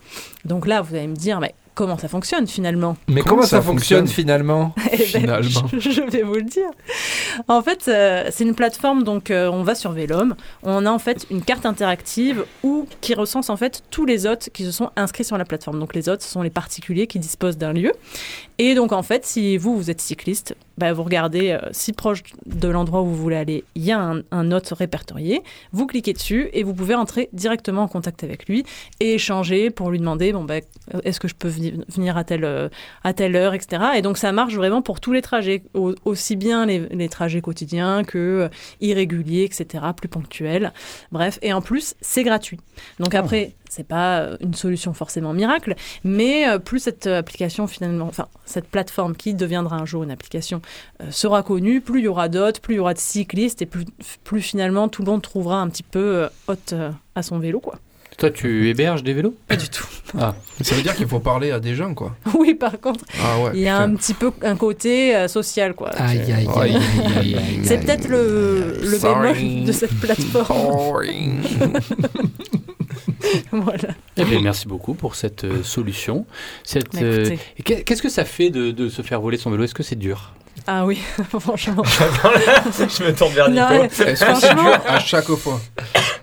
Donc 0.45 0.67
là, 0.67 0.81
vous 0.81 0.95
allez 0.95 1.07
me 1.07 1.15
dire, 1.15 1.39
mais 1.39 1.55
comment 1.73 1.97
ça 1.97 2.07
fonctionne 2.07 2.47
finalement 2.47 2.95
Mais 3.07 3.21
comment, 3.21 3.43
ça, 3.43 3.61
fonctionne, 3.61 4.07
finalement 4.07 4.73
Eh 4.91 4.97
ben, 4.97 5.05
Finalement. 5.05 5.67
je, 5.73 5.89
je 5.89 6.01
vais 6.01 6.23
vous 6.23 6.35
le 6.35 6.43
dire. 6.43 6.69
En 7.47 7.61
fait, 7.61 7.85
euh, 7.87 8.29
c'est 8.31 8.43
une 8.43 8.55
plateforme, 8.55 9.03
donc 9.03 9.31
euh, 9.31 9.49
on 9.49 9.63
va 9.63 9.75
sur 9.75 9.91
Vélom, 9.91 10.35
on 10.63 10.85
a 10.85 10.91
en 10.91 10.99
fait 10.99 11.25
une 11.31 11.41
carte 11.41 11.65
interactive 11.65 12.45
où, 12.63 12.87
qui 13.01 13.13
recense 13.13 13.49
en 13.49 13.57
fait 13.57 13.83
tous 13.89 14.05
les 14.05 14.25
hôtes 14.25 14.49
qui 14.53 14.65
se 14.65 14.71
sont 14.71 14.91
inscrits 14.95 15.23
sur 15.23 15.37
la 15.37 15.45
plateforme. 15.45 15.79
Donc 15.79 15.93
les 15.95 16.09
hôtes, 16.09 16.21
ce 16.21 16.29
sont 16.29 16.41
les 16.41 16.49
particuliers 16.49 17.07
qui 17.07 17.19
disposent 17.19 17.57
d'un 17.57 17.73
lieu. 17.73 17.91
Et 18.65 18.75
donc 18.75 18.93
en 18.93 19.03
fait, 19.03 19.25
si 19.25 19.57
vous, 19.57 19.75
vous 19.75 19.91
êtes 19.91 19.99
cycliste, 19.99 20.55
bah, 20.77 20.93
vous 20.93 21.03
regardez 21.03 21.49
euh, 21.51 21.59
si 21.73 21.91
proche 21.91 22.23
de 22.45 22.69
l'endroit 22.69 23.01
où 23.01 23.07
vous 23.07 23.15
voulez 23.17 23.35
aller, 23.35 23.65
il 23.75 23.83
y 23.83 23.91
a 23.91 23.99
un, 23.99 24.21
un 24.31 24.51
hôte 24.53 24.69
répertorié, 24.69 25.41
vous 25.73 25.85
cliquez 25.85 26.13
dessus 26.13 26.49
et 26.53 26.63
vous 26.63 26.73
pouvez 26.73 26.95
entrer 26.95 27.27
directement 27.33 27.81
en 27.83 27.87
contact 27.89 28.23
avec 28.23 28.47
lui 28.47 28.63
et 29.01 29.15
échanger 29.15 29.69
pour 29.69 29.91
lui 29.91 29.99
demander, 29.99 30.31
bon, 30.31 30.45
bah, 30.45 30.55
est-ce 31.03 31.19
que 31.19 31.27
je 31.27 31.35
peux 31.35 31.49
veni- 31.49 31.83
venir 31.89 32.15
à 32.15 32.23
telle, 32.23 32.45
euh, 32.45 32.69
à 33.03 33.11
telle 33.13 33.35
heure, 33.35 33.53
etc. 33.53 33.83
Et 33.97 34.01
donc 34.01 34.17
ça 34.17 34.31
marche 34.31 34.55
vraiment 34.55 34.81
pour 34.81 35.01
tous 35.01 35.11
les 35.11 35.21
trajets, 35.21 35.63
au- 35.73 35.93
aussi 36.05 36.37
bien 36.37 36.65
les, 36.65 36.79
les 36.89 37.09
trajets 37.09 37.41
quotidiens 37.41 38.05
que 38.05 38.17
euh, 38.17 38.49
irréguliers, 38.79 39.43
etc., 39.43 39.83
plus 39.97 40.07
ponctuels. 40.07 40.71
Bref, 41.11 41.37
et 41.41 41.51
en 41.51 41.61
plus, 41.61 41.95
c'est 41.99 42.23
gratuit. 42.23 42.59
Donc 42.99 43.13
après, 43.13 43.55
c'est 43.75 43.87
pas 43.87 44.19
euh, 44.19 44.37
une 44.41 44.53
solution 44.53 44.93
forcément 44.93 45.33
miracle, 45.33 45.75
mais 46.03 46.47
euh, 46.47 46.59
plus 46.59 46.79
cette 46.79 47.07
euh, 47.07 47.17
application 47.19 47.65
finalement, 47.67 48.05
enfin 48.07 48.27
cette 48.45 48.67
plateforme 48.67 49.15
qui 49.15 49.33
deviendra 49.33 49.77
un 49.77 49.85
jour 49.85 50.03
une 50.03 50.11
application 50.11 50.61
euh, 51.01 51.05
sera 51.11 51.41
connue, 51.43 51.81
plus 51.81 51.99
il 52.01 52.05
y 52.05 52.07
aura 52.07 52.29
d'autres, 52.29 52.61
plus 52.61 52.75
il 52.75 52.77
y 52.77 52.79
aura 52.79 52.93
de 52.93 52.99
cyclistes 52.99 53.61
et 53.61 53.65
plus, 53.65 53.85
plus 54.23 54.41
finalement 54.41 54.87
tout 54.89 55.01
le 55.03 55.09
monde 55.11 55.21
trouvera 55.21 55.59
un 55.61 55.69
petit 55.69 55.83
peu 55.83 55.99
euh, 55.99 56.27
hôte 56.47 56.73
euh, 56.73 56.91
à 57.15 57.23
son 57.23 57.39
vélo 57.39 57.59
quoi. 57.59 57.75
Toi, 58.15 58.29
tu 58.29 58.69
héberges 58.69 59.01
des 59.01 59.13
vélos? 59.13 59.33
Pas 59.47 59.55
du 59.55 59.67
tout. 59.69 59.87
Ah. 60.19 60.35
Ça 60.61 60.75
veut 60.75 60.83
dire 60.83 60.95
qu'il 60.95 61.07
faut 61.07 61.19
parler 61.19 61.49
à 61.49 61.59
des 61.59 61.73
gens, 61.73 61.95
quoi. 61.95 62.15
Oui, 62.37 62.53
par 62.53 62.79
contre, 62.79 63.03
Ah 63.19 63.39
ouais. 63.41 63.51
il 63.55 63.61
y 63.61 63.67
a 63.67 63.79
putain. 63.79 63.91
un 63.91 63.95
petit 63.95 64.13
peu 64.13 64.31
un 64.43 64.55
côté 64.55 65.15
euh, 65.15 65.27
social 65.27 65.73
quoi. 65.73 65.89
Aïe, 65.97 66.21
C'est- 66.23 66.31
aïe, 66.31 66.47
aïe, 66.55 66.75
aïe, 66.75 66.81
aïe, 67.17 67.35
aïe, 67.35 67.59
C'est 67.63 67.79
peut-être 67.79 68.07
le, 68.07 68.77
le 68.83 68.99
bémol 69.01 69.65
de 69.65 69.71
cette 69.71 69.99
plateforme. 69.99 71.01
voilà. 73.51 73.89
Eh 74.17 74.23
bien, 74.25 74.41
merci 74.41 74.67
beaucoup 74.67 74.93
pour 74.93 75.15
cette 75.15 75.43
euh, 75.43 75.63
solution. 75.63 76.25
Cette, 76.63 76.93
Bah, 76.93 76.99
euh, 77.01 77.35
Qu'est-ce 77.63 78.01
que 78.01 78.09
ça 78.09 78.25
fait 78.25 78.49
de, 78.49 78.71
de 78.71 78.89
se 78.89 79.01
faire 79.01 79.21
voler 79.21 79.37
son 79.37 79.51
vélo? 79.51 79.63
Est-ce 79.63 79.73
que 79.75 79.83
c'est 79.83 79.95
dur? 79.95 80.31
Ah 80.67 80.85
oui, 80.85 80.99
franchement. 81.39 81.83
Je 81.83 83.03
me 83.03 83.13
tourne 83.15 83.33
vers 83.33 83.49
Non, 83.49 83.69
Nico. 83.69 83.73
ouais. 83.81 83.85
Est-ce 83.87 84.03
que 84.03 84.15
c'est 84.15 84.25
Franchement- 84.25 84.63
dur 84.63 84.79
à 84.87 84.99
chaque 84.99 85.25
fois? 85.25 85.59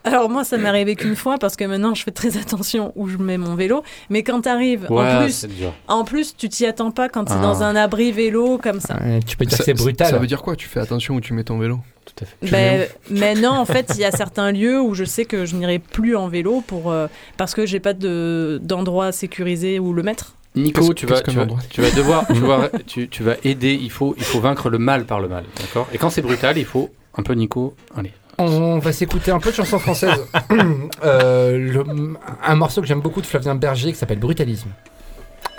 Alors 0.04 0.30
moi, 0.30 0.44
ça 0.44 0.56
m'est 0.56 0.68
arrivé 0.68 0.94
qu'une 0.96 1.16
fois 1.16 1.36
parce 1.38 1.56
que 1.56 1.64
maintenant, 1.64 1.94
je 1.94 2.02
fais 2.04 2.10
très 2.10 2.36
attention 2.38 2.92
où 2.96 3.08
je 3.08 3.18
mets 3.18 3.36
mon 3.38 3.54
vélo. 3.54 3.82
Mais 4.08 4.22
quand 4.22 4.40
t'arrives, 4.42 4.86
en 4.88 4.94
Ouais, 4.96 5.24
plus, 5.24 5.32
c'est 5.32 5.48
dur. 5.54 5.72
en 5.88 6.04
plus, 6.04 6.34
tu 6.36 6.48
t'y 6.48 6.64
attends 6.64 6.90
pas 6.90 7.08
quand 7.08 7.24
t'es 7.24 7.34
Ah. 7.36 7.42
dans 7.42 7.62
un 7.62 7.76
abri 7.76 8.12
vélo 8.12 8.56
comme 8.62 8.80
ça. 8.80 8.94
Ouais, 9.02 9.20
tu 9.26 9.36
peux 9.36 9.44
dire 9.44 9.58
c'est 9.62 9.74
brutal. 9.74 10.08
Ça 10.10 10.18
veut 10.18 10.26
dire 10.26 10.42
quoi? 10.42 10.56
Tu 10.56 10.68
fais 10.68 10.80
attention 10.80 11.16
où 11.16 11.20
tu 11.20 11.34
mets 11.34 11.44
ton 11.44 11.58
vélo? 11.58 11.80
Tout 12.20 12.24
à 12.24 12.26
fait. 12.26 12.36
Tu 12.46 12.52
Ben, 12.52 12.86
mais 13.10 13.34
non, 13.34 13.50
en 13.50 13.64
fait, 13.64 13.92
il 13.94 14.00
y 14.00 14.04
a 14.04 14.10
certains 14.10 14.52
lieux 14.52 14.80
où 14.80 14.94
je 14.94 15.04
sais 15.04 15.24
que 15.24 15.46
je 15.46 15.56
n'irai 15.56 15.78
plus 15.78 16.16
en 16.16 16.28
vélo 16.28 16.62
pour 16.66 16.90
euh, 16.92 17.06
parce 17.36 17.54
que 17.54 17.66
j'ai 17.66 17.80
pas 17.80 17.92
de 17.94 18.60
d'endroit 18.62 19.12
sécurisé 19.12 19.78
où 19.78 19.92
le 19.92 20.02
mettre. 20.02 20.34
Nico, 20.56 20.92
tu 20.94 21.06
vas, 21.06 21.20
tu, 21.22 21.30
vas, 21.30 21.42
endroit 21.42 21.60
tu 21.70 21.80
vas 21.80 21.90
devoir, 21.92 22.26
tu 22.26 22.40
vas, 22.40 22.70
tu, 22.86 23.08
tu 23.08 23.22
vas 23.22 23.36
aider. 23.44 23.78
Il 23.80 23.90
faut, 23.90 24.14
il 24.18 24.24
faut 24.24 24.40
vaincre 24.40 24.68
le 24.68 24.78
mal 24.78 25.04
par 25.06 25.20
le 25.20 25.28
mal, 25.28 25.44
d'accord? 25.60 25.86
Et 25.92 25.98
quand 25.98 26.10
c'est 26.10 26.22
brutal, 26.22 26.58
il 26.58 26.64
faut 26.64 26.90
un 27.16 27.22
peu 27.22 27.34
Nico. 27.34 27.74
Allez. 27.96 28.12
On 28.38 28.78
va 28.78 28.92
s'écouter 28.92 29.30
un 29.30 29.38
peu 29.38 29.50
de 29.50 29.54
chansons 29.56 29.78
françaises. 29.78 30.24
Euh, 31.04 31.56
le- 31.56 32.14
un 32.44 32.54
morceau 32.56 32.80
que 32.82 32.86
j'aime 32.86 33.00
beaucoup 33.00 33.20
de 33.22 33.26
Flavien 33.26 33.54
Berger 33.54 33.92
qui 33.92 33.98
s'appelle 33.98 34.18
Brutalisme. 34.18 34.68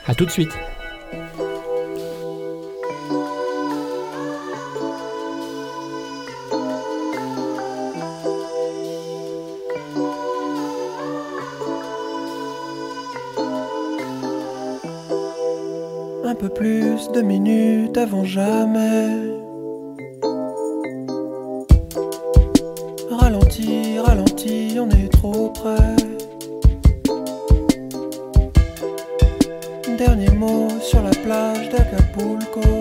À 0.07 0.13
tout 0.13 0.25
de 0.25 0.29
suite. 0.31 0.51
Plus 17.11 17.21
de 17.21 17.25
minutes 17.25 17.97
avant 17.97 18.23
jamais. 18.23 19.09
Ralenti, 23.09 23.99
ralenti, 23.99 24.77
on 24.79 24.89
est 24.89 25.11
trop 25.11 25.49
près. 25.49 25.95
Dernier 29.97 30.31
mot 30.31 30.67
sur 30.81 31.01
la 31.03 31.11
plage 31.11 31.69
d'Acapulco. 31.69 32.80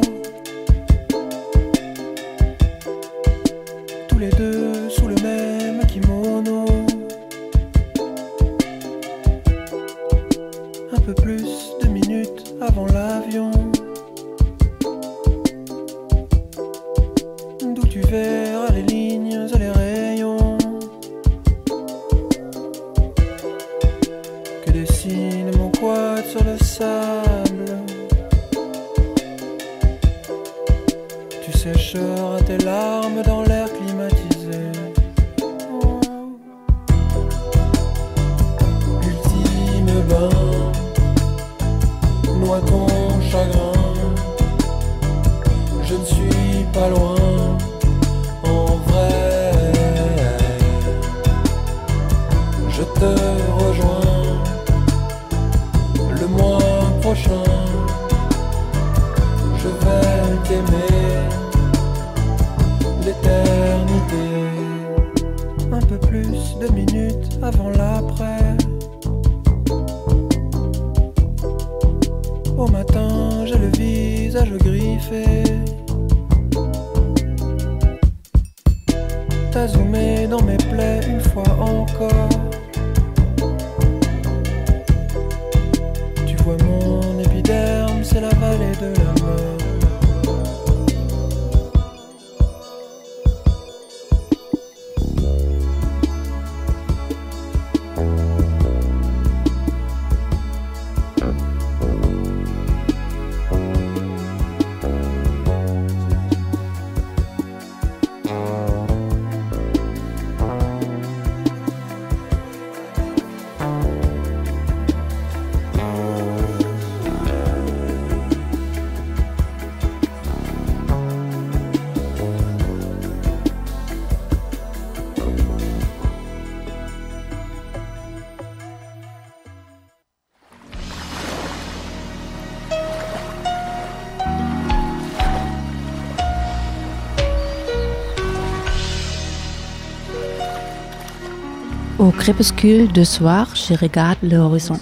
Au 142.10 142.12
crépuscule 142.12 142.90
de 142.90 143.04
soir, 143.04 143.54
je 143.54 143.72
regarde 143.72 144.18
l'horizon. 144.20 144.74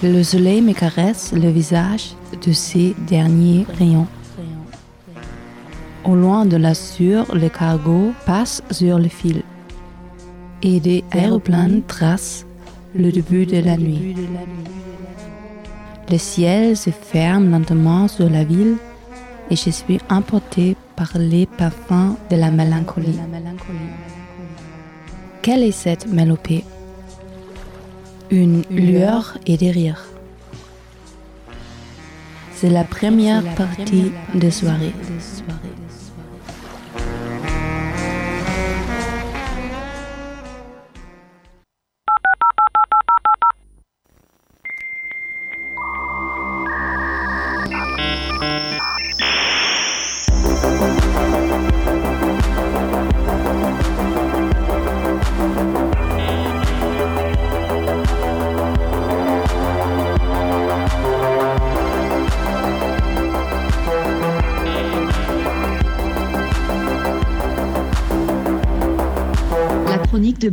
Le 0.00 0.22
soleil 0.22 0.60
me 0.60 0.72
caresse 0.72 1.32
le 1.32 1.50
visage 1.50 2.14
de 2.46 2.52
ses 2.52 2.94
derniers 3.08 3.66
rayons. 3.76 4.06
Au 6.04 6.14
loin 6.14 6.46
de 6.46 6.56
l'azur, 6.56 7.26
le 7.34 7.48
cargo 7.48 8.12
passe 8.24 8.62
sur 8.70 9.00
le 9.00 9.08
fil. 9.08 9.42
Et 10.62 10.78
des 10.78 11.02
aéroplanes 11.10 11.82
tracent 11.88 12.46
le 12.94 13.10
début 13.10 13.46
de 13.46 13.58
la 13.58 13.76
nuit. 13.76 14.14
Le 16.08 16.18
ciel 16.18 16.76
se 16.76 16.90
ferme 16.90 17.50
lentement 17.50 18.06
sur 18.06 18.30
la 18.30 18.44
ville 18.44 18.76
et 19.50 19.56
je 19.56 19.70
suis 19.70 19.98
emporté 20.08 20.76
par 20.94 21.10
les 21.18 21.46
parfums 21.46 22.14
de 22.30 22.36
la 22.36 22.52
mélancolie. 22.52 23.18
Quelle 25.46 25.62
est 25.62 25.70
cette 25.70 26.08
mélopée 26.08 26.64
Une 28.32 28.64
lueur 28.68 29.38
et 29.46 29.56
des 29.56 29.70
rires. 29.70 30.04
C'est 32.52 32.68
la 32.68 32.82
première 32.82 33.44
partie 33.54 34.10
de 34.34 34.50
soirée. 34.50 34.92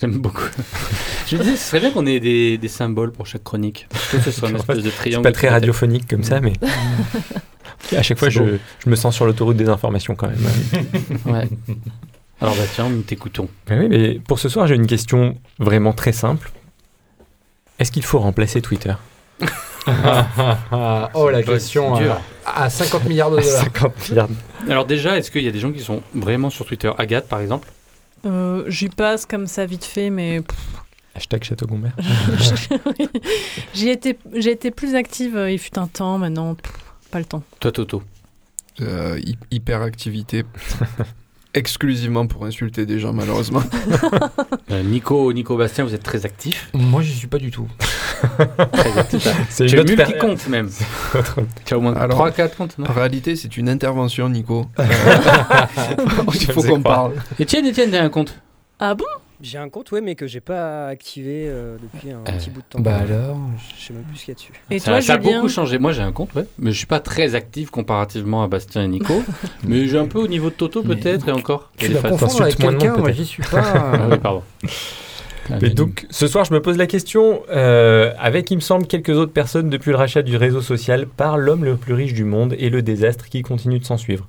j'aime 0.00 0.18
beaucoup. 0.18 0.42
Je 1.26 1.36
me 1.36 1.42
disais, 1.42 1.56
ce 1.56 1.68
serait 1.68 1.80
bien 1.80 1.90
qu'on 1.90 2.06
ait 2.06 2.20
des, 2.20 2.58
des 2.58 2.68
symboles 2.68 3.12
pour 3.12 3.26
chaque 3.26 3.44
chronique. 3.44 3.86
Que 4.10 4.20
ce 4.20 4.30
soit 4.30 4.50
une 4.50 4.56
espèce 4.56 4.78
de 4.78 4.90
C'est 4.90 4.96
triangle. 4.96 5.22
pas 5.22 5.32
très 5.32 5.48
radiophonique 5.48 6.08
comme 6.08 6.22
ça, 6.22 6.40
mais. 6.40 6.52
à 7.96 8.02
chaque 8.02 8.18
fois, 8.18 8.30
C'est 8.30 8.40
je, 8.84 8.90
me 8.90 8.96
sens 8.96 9.14
sur 9.14 9.26
l'autoroute 9.26 9.56
des 9.56 9.68
informations 9.68 10.14
quand 10.14 10.28
même. 10.28 10.38
Ouais. 11.26 11.48
Alors, 12.40 12.56
bah 12.56 12.64
tiens, 12.74 12.88
nous 12.90 13.02
t'écoutons. 13.02 13.48
Mais 13.70 13.78
oui, 13.78 13.88
mais 13.88 14.14
pour 14.18 14.38
ce 14.38 14.48
soir, 14.48 14.66
j'ai 14.66 14.74
une 14.74 14.86
question 14.86 15.36
vraiment 15.58 15.92
très 15.92 16.12
simple. 16.12 16.50
Est-ce 17.78 17.90
qu'il 17.90 18.04
faut 18.04 18.18
remplacer 18.18 18.60
Twitter? 18.60 18.94
Oh, 21.14 21.30
la 21.30 21.42
question 21.42 21.96
euh, 22.00 22.14
à 22.46 22.70
50 22.70 23.04
milliards 23.04 23.30
de 23.30 23.36
dollars. 23.40 23.62
50 23.62 24.10
milliards. 24.10 24.28
Alors, 24.68 24.84
déjà, 24.84 25.16
est-ce 25.16 25.30
qu'il 25.30 25.42
y 25.42 25.48
a 25.48 25.50
des 25.50 25.58
gens 25.60 25.72
qui 25.72 25.80
sont 25.80 26.02
vraiment 26.14 26.50
sur 26.50 26.66
Twitter? 26.66 26.90
Agathe, 26.98 27.28
par 27.28 27.40
exemple? 27.40 27.68
Euh, 28.26 28.64
J'y 28.68 28.88
passe 28.88 29.26
comme 29.26 29.46
ça 29.46 29.66
vite 29.66 29.84
fait, 29.84 30.10
mais 30.10 30.40
pff, 30.40 30.58
Hashtag 31.14 31.44
Château 31.44 31.66
Gombert. 31.66 31.94
j'y 33.74 33.88
étais, 33.90 34.18
j'ai 34.34 34.50
été 34.52 34.70
plus 34.70 34.94
active. 34.94 35.36
euh, 35.36 35.50
Il 35.50 35.58
fut 35.58 35.78
un 35.78 35.86
temps, 35.86 36.18
maintenant, 36.18 36.54
pff, 36.54 36.72
pas 37.10 37.18
le 37.18 37.24
temps. 37.24 37.42
Toi, 37.60 37.72
Toto. 37.72 38.02
Euh, 38.80 39.18
hy- 39.24 39.36
hyperactivité. 39.52 40.44
Exclusivement 41.54 42.26
pour 42.26 42.44
insulter 42.46 42.84
des 42.84 42.98
gens, 42.98 43.12
malheureusement. 43.12 43.62
Euh, 44.70 44.82
Nico, 44.82 45.30
Nico 45.34 45.56
Bastien, 45.58 45.84
vous 45.84 45.94
êtes 45.94 46.02
très 46.02 46.24
actif. 46.24 46.70
Moi, 46.72 47.02
je 47.02 47.12
suis 47.12 47.26
pas 47.28 47.36
du 47.38 47.50
tout. 47.50 47.68
C'est 49.48 49.66
Tu 49.66 49.78
autre 49.78 49.94
multi-compte 49.94 50.48
même. 50.48 50.68
Tu 51.64 51.74
as 51.74 51.78
au 51.78 51.80
moins 51.80 51.94
Alors, 51.94 52.26
3-4 52.28 52.56
comptes, 52.56 52.78
non? 52.78 52.86
En 52.88 52.92
réalité, 52.92 53.36
c'est 53.36 53.56
une 53.56 53.68
intervention, 53.68 54.28
Nico. 54.28 54.66
Euh, 54.78 54.84
Il 56.34 56.52
faut 56.52 56.62
qu'on 56.62 56.80
parle. 56.82 57.12
Etienne, 57.40 57.66
Etienne, 57.68 57.90
t'as 57.90 58.02
un 58.02 58.08
compte? 58.08 58.34
Ah 58.78 58.94
bon? 58.94 59.04
J'ai 59.40 59.58
un 59.58 59.68
compte, 59.68 59.90
ouais, 59.92 60.00
mais 60.00 60.14
que 60.14 60.26
j'ai 60.26 60.40
pas 60.40 60.86
activé 60.86 61.44
euh, 61.48 61.76
depuis 61.82 62.10
un 62.12 62.18
Euh, 62.18 62.38
petit 62.38 62.50
bout 62.50 62.60
de 62.60 62.66
temps. 62.70 62.80
Bah 62.80 62.96
alors 62.96 63.36
Je 63.78 63.84
sais 63.86 63.92
même 63.92 64.04
plus 64.04 64.16
ce 64.16 64.24
qu'il 64.24 64.32
y 64.32 64.36
a 64.36 64.38
dessus. 64.38 64.52
Et 64.70 64.78
ça, 64.78 64.92
toi, 64.92 65.00
ça 65.02 65.14
a 65.14 65.20
Julien 65.20 65.36
beaucoup 65.36 65.48
changé. 65.48 65.78
Moi, 65.78 65.92
j'ai 65.92 66.02
un 66.02 66.12
compte, 66.12 66.34
ouais, 66.34 66.46
mais 66.58 66.70
je 66.72 66.78
suis 66.78 66.86
pas 66.86 67.00
très 67.00 67.34
actif 67.34 67.70
comparativement 67.70 68.42
à 68.42 68.48
Bastien 68.48 68.82
et 68.84 68.88
Nico. 68.88 69.22
mais 69.64 69.86
j'ai 69.88 69.98
un 69.98 70.06
peu 70.06 70.18
au 70.20 70.28
niveau 70.28 70.50
de 70.50 70.54
Toto, 70.54 70.82
peut-être, 70.82 71.28
et 71.28 71.32
encore. 71.32 71.70
Tu 71.76 71.86
Et 71.86 71.88
les 71.88 71.94
la 71.94 72.00
fans. 72.00 72.10
confonds 72.16 72.40
avec 72.42 72.56
quelqu'un, 72.56 72.96
moi 72.96 73.12
j'y 73.12 73.26
suis 73.26 73.42
pas. 73.42 73.62
Ah 73.74 74.06
oui, 74.10 74.18
pardon. 74.18 74.42
Mais 75.50 75.70
donc, 75.70 76.06
ce 76.10 76.26
soir, 76.26 76.44
je 76.44 76.54
me 76.54 76.60
pose 76.60 76.76
la 76.76 76.86
question, 76.86 77.42
euh, 77.50 78.12
avec, 78.18 78.50
il 78.50 78.56
me 78.56 78.60
semble, 78.60 78.86
quelques 78.86 79.10
autres 79.10 79.32
personnes 79.32 79.70
depuis 79.70 79.90
le 79.90 79.96
rachat 79.96 80.22
du 80.22 80.36
réseau 80.36 80.60
social 80.60 81.06
par 81.06 81.38
l'homme 81.38 81.64
le 81.64 81.76
plus 81.76 81.94
riche 81.94 82.14
du 82.14 82.24
monde 82.24 82.54
et 82.58 82.70
le 82.70 82.82
désastre 82.82 83.28
qui 83.28 83.42
continue 83.42 83.78
de 83.78 83.84
s'en 83.84 83.96
suivre. 83.96 84.26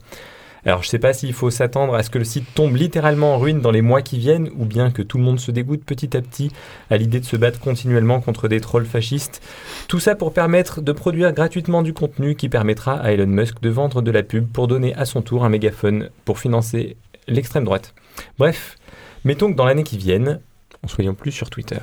Alors, 0.67 0.81
je 0.81 0.89
sais 0.89 0.97
pas 0.97 1.13
s'il 1.13 1.31
faut 1.33 1.51
s'attendre 1.51 1.93
à 1.93 2.01
ce 2.01 2.09
que 2.09 2.17
le 2.17 2.23
site 2.23 2.45
tombe 2.55 2.75
littéralement 2.75 3.35
en 3.35 3.37
ruine 3.37 3.61
dans 3.61 3.69
les 3.69 3.83
mois 3.83 4.01
qui 4.01 4.17
viennent, 4.17 4.49
ou 4.57 4.65
bien 4.65 4.89
que 4.89 5.03
tout 5.03 5.19
le 5.19 5.23
monde 5.23 5.39
se 5.39 5.51
dégoûte 5.51 5.83
petit 5.85 6.17
à 6.17 6.21
petit 6.21 6.51
à 6.89 6.97
l'idée 6.97 7.19
de 7.19 7.25
se 7.25 7.37
battre 7.37 7.59
continuellement 7.59 8.19
contre 8.19 8.47
des 8.47 8.59
trolls 8.59 8.85
fascistes. 8.85 9.43
Tout 9.87 9.99
ça 9.99 10.15
pour 10.15 10.33
permettre 10.33 10.81
de 10.81 10.91
produire 10.91 11.33
gratuitement 11.33 11.83
du 11.83 11.93
contenu 11.93 12.35
qui 12.35 12.49
permettra 12.49 12.93
à 12.93 13.11
Elon 13.11 13.27
Musk 13.27 13.61
de 13.61 13.69
vendre 13.69 14.01
de 14.01 14.09
la 14.09 14.23
pub 14.23 14.47
pour 14.47 14.67
donner 14.67 14.95
à 14.95 15.05
son 15.05 15.21
tour 15.21 15.45
un 15.45 15.49
mégaphone 15.49 16.09
pour 16.25 16.39
financer 16.39 16.97
l'extrême 17.27 17.63
droite. 17.63 17.93
Bref, 18.39 18.77
mettons 19.23 19.51
que 19.51 19.57
dans 19.57 19.65
l'année 19.65 19.83
qui 19.83 19.99
vienne, 19.99 20.39
en 20.85 20.87
soyons 20.87 21.15
plus 21.15 21.31
sur 21.31 21.49
Twitter. 21.49 21.79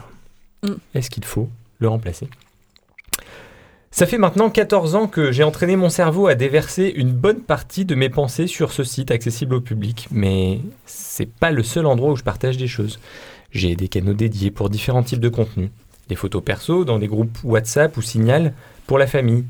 Mm. 0.63 0.73
Est-ce 0.95 1.11
qu'il 1.11 1.25
faut 1.25 1.49
le 1.81 1.89
remplacer? 1.89 2.29
Ça 3.91 4.07
fait 4.07 4.17
maintenant 4.17 4.49
14 4.49 4.95
ans 4.95 5.07
que 5.07 5.33
j'ai 5.33 5.43
entraîné 5.43 5.77
mon 5.77 5.91
cerveau 5.91 6.27
à 6.27 6.35
déverser 6.35 6.91
une 6.97 7.13
bonne 7.13 7.41
partie 7.41 7.85
de 7.85 7.95
mes 7.95 8.09
pensées 8.09 8.47
sur 8.47 8.73
ce 8.73 8.85
site 8.85 9.11
accessible 9.11 9.55
au 9.57 9.61
public, 9.61 10.09
mais 10.11 10.61
c'est 10.87 11.31
pas 11.31 11.51
le 11.51 11.63
seul 11.63 11.85
endroit 11.85 12.13
où 12.13 12.17
je 12.17 12.23
partage 12.23 12.57
des 12.57 12.69
choses. 12.69 12.99
J'ai 13.51 13.77
des 13.77 13.89
canaux 13.89 14.15
dédiés 14.15 14.51
pour 14.51 14.71
différents 14.71 15.03
types 15.03 15.21
de 15.21 15.29
contenus. 15.29 15.69
Des 16.09 16.15
photos 16.15 16.43
perso 16.43 16.87
dans 16.87 16.99
des 16.99 17.07
groupes 17.07 17.37
WhatsApp 17.45 17.95
ou 17.99 18.03
Signal 18.03 18.55
pour 18.87 18.99
la 18.99 19.07
famille. 19.07 19.45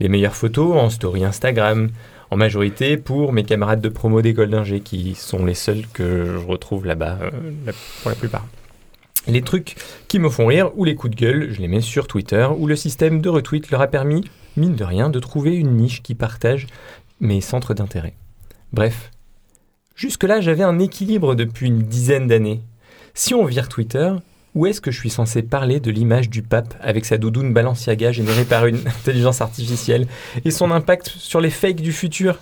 Les 0.00 0.08
meilleures 0.08 0.34
photos 0.34 0.76
en 0.76 0.88
story 0.88 1.24
Instagram, 1.24 1.90
en 2.30 2.36
majorité 2.36 2.96
pour 2.96 3.34
mes 3.34 3.44
camarades 3.44 3.82
de 3.82 3.90
promo 3.90 4.22
d'école 4.22 4.48
d'ingé 4.48 4.80
qui 4.80 5.14
sont 5.14 5.44
les 5.44 5.54
seuls 5.54 5.86
que 5.92 6.24
je 6.24 6.46
retrouve 6.46 6.86
là-bas 6.86 7.18
euh, 7.20 7.72
pour 8.02 8.10
la 8.10 8.16
plupart. 8.16 8.46
Les 9.26 9.42
trucs 9.42 9.76
qui 10.06 10.18
me 10.18 10.28
font 10.28 10.46
rire 10.46 10.70
ou 10.76 10.84
les 10.84 10.94
coups 10.94 11.16
de 11.16 11.20
gueule, 11.20 11.52
je 11.52 11.60
les 11.60 11.68
mets 11.68 11.80
sur 11.80 12.06
Twitter 12.06 12.46
où 12.58 12.66
le 12.66 12.76
système 12.76 13.20
de 13.20 13.28
retweet 13.28 13.70
leur 13.70 13.80
a 13.80 13.86
permis, 13.86 14.24
mine 14.56 14.74
de 14.74 14.84
rien, 14.84 15.08
de 15.08 15.18
trouver 15.18 15.54
une 15.56 15.76
niche 15.76 16.02
qui 16.02 16.14
partage 16.14 16.66
mes 17.20 17.40
centres 17.40 17.72
d'intérêt. 17.72 18.14
Bref, 18.72 19.10
jusque-là 19.96 20.40
j'avais 20.40 20.62
un 20.62 20.78
équilibre 20.78 21.34
depuis 21.34 21.68
une 21.68 21.82
dizaine 21.82 22.26
d'années. 22.26 22.60
Si 23.14 23.32
on 23.32 23.46
vire 23.46 23.68
Twitter, 23.68 24.12
où 24.54 24.66
est-ce 24.66 24.80
que 24.80 24.90
je 24.90 24.98
suis 24.98 25.10
censé 25.10 25.42
parler 25.42 25.80
de 25.80 25.90
l'image 25.90 26.28
du 26.28 26.42
pape 26.42 26.74
avec 26.80 27.06
sa 27.06 27.16
doudoune 27.16 27.52
Balenciaga 27.52 28.12
générée 28.12 28.44
par 28.44 28.66
une 28.66 28.76
intelligence 28.86 29.40
artificielle 29.40 30.06
et 30.44 30.50
son 30.50 30.70
impact 30.70 31.08
sur 31.08 31.40
les 31.40 31.50
fakes 31.50 31.80
du 31.80 31.92
futur? 31.92 32.38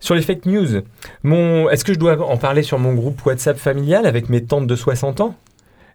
Sur 0.00 0.14
les 0.14 0.22
fake 0.22 0.46
news, 0.46 0.82
mon... 1.22 1.68
est-ce 1.70 1.84
que 1.84 1.92
je 1.92 1.98
dois 1.98 2.18
en 2.26 2.36
parler 2.36 2.62
sur 2.62 2.78
mon 2.78 2.94
groupe 2.94 3.24
WhatsApp 3.24 3.58
familial 3.58 4.06
avec 4.06 4.28
mes 4.28 4.42
tantes 4.44 4.66
de 4.66 4.74
60 4.76 5.20
ans? 5.20 5.36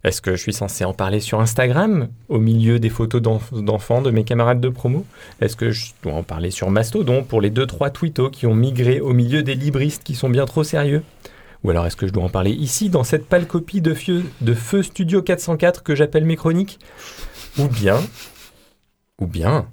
Est-ce 0.03 0.21
que 0.21 0.35
je 0.35 0.41
suis 0.41 0.53
censé 0.53 0.85
en 0.85 0.93
parler 0.93 1.19
sur 1.19 1.39
Instagram, 1.41 2.09
au 2.29 2.37
milieu 2.39 2.77
des 2.77 2.89
photos 2.89 3.19
d'enf- 3.23 3.59
d'enfants 3.59 4.03
de 4.03 4.11
mes 4.11 4.23
camarades 4.23 4.61
de 4.61 4.69
promo? 4.69 5.03
Est-ce 5.41 5.55
que 5.55 5.71
je 5.71 5.87
dois 6.03 6.13
en 6.13 6.21
parler 6.21 6.51
sur 6.51 6.69
Mastodon 6.69 7.23
pour 7.23 7.41
les 7.41 7.49
2-3 7.49 7.91
twittos 7.91 8.29
qui 8.29 8.45
ont 8.45 8.53
migré 8.53 8.99
au 8.99 9.13
milieu 9.13 9.41
des 9.41 9.55
libristes 9.55 10.03
qui 10.03 10.13
sont 10.13 10.29
bien 10.29 10.45
trop 10.45 10.63
sérieux? 10.63 11.01
Ou 11.63 11.71
alors 11.71 11.87
est-ce 11.87 11.95
que 11.95 12.05
je 12.05 12.13
dois 12.13 12.23
en 12.23 12.29
parler 12.29 12.51
ici, 12.51 12.89
dans 12.89 13.03
cette 13.03 13.25
pâle 13.25 13.47
copie 13.47 13.81
de, 13.81 13.95
Feu- 13.95 14.23
de 14.41 14.53
Feu 14.53 14.83
Studio 14.83 15.23
404 15.23 15.81
que 15.81 15.95
j'appelle 15.95 16.25
mes 16.25 16.35
chroniques? 16.35 16.77
Ou 17.57 17.67
bien... 17.67 17.99
Ou 19.19 19.25
bien... 19.25 19.65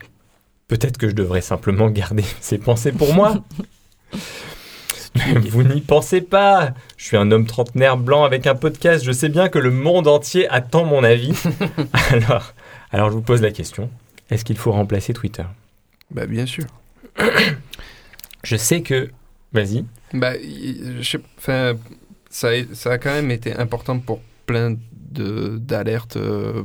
Peut-être 0.68 0.96
que 0.96 1.10
je 1.10 1.14
devrais 1.14 1.42
simplement 1.42 1.90
garder 1.90 2.24
ces 2.40 2.56
pensées 2.56 2.92
pour 2.92 3.12
moi? 3.12 3.44
vous 5.50 5.62
n'y 5.62 5.80
pensez 5.80 6.20
pas 6.20 6.72
Je 6.96 7.04
suis 7.04 7.16
un 7.16 7.30
homme 7.30 7.46
trentenaire 7.46 7.96
blanc 7.96 8.24
avec 8.24 8.46
un 8.46 8.54
podcast, 8.54 9.04
je 9.04 9.12
sais 9.12 9.28
bien 9.28 9.48
que 9.48 9.58
le 9.58 9.70
monde 9.70 10.08
entier 10.08 10.48
attend 10.48 10.84
mon 10.84 11.04
avis. 11.04 11.32
alors, 12.10 12.54
alors 12.90 13.10
je 13.10 13.14
vous 13.14 13.22
pose 13.22 13.42
la 13.42 13.50
question, 13.50 13.90
est-ce 14.30 14.44
qu'il 14.44 14.56
faut 14.56 14.72
remplacer 14.72 15.12
Twitter? 15.12 15.44
Bah, 16.10 16.26
bien 16.26 16.46
sûr. 16.46 16.64
Je 18.44 18.56
sais 18.56 18.82
que... 18.82 19.10
Vas-y. 19.52 19.84
Bah, 20.14 20.32
je 20.34 21.02
sais- 21.02 21.20
enfin, 21.38 21.74
ça, 22.28 22.48
a- 22.48 22.74
ça 22.74 22.90
a 22.92 22.98
quand 22.98 23.12
même 23.12 23.30
été 23.30 23.54
important 23.54 23.98
pour 24.00 24.20
plein 24.46 24.74
de- 25.12 25.58
d'alertes, 25.58 26.16
euh, 26.16 26.64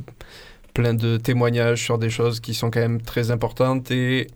plein 0.74 0.94
de 0.94 1.18
témoignages 1.18 1.82
sur 1.84 1.98
des 1.98 2.10
choses 2.10 2.40
qui 2.40 2.52
sont 2.54 2.70
quand 2.70 2.80
même 2.80 3.00
très 3.00 3.30
importantes 3.30 3.90
et 3.92 4.26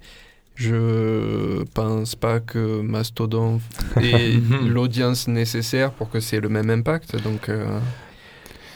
je 0.54 1.62
pense 1.74 2.14
pas 2.14 2.40
que 2.40 2.80
Mastodon 2.80 3.60
ait 4.00 4.34
l'audience 4.66 5.28
nécessaire 5.28 5.92
pour 5.92 6.10
que 6.10 6.20
c'est 6.20 6.40
le 6.40 6.48
même 6.48 6.70
impact. 6.70 7.22
Donc, 7.22 7.48
euh, 7.48 7.78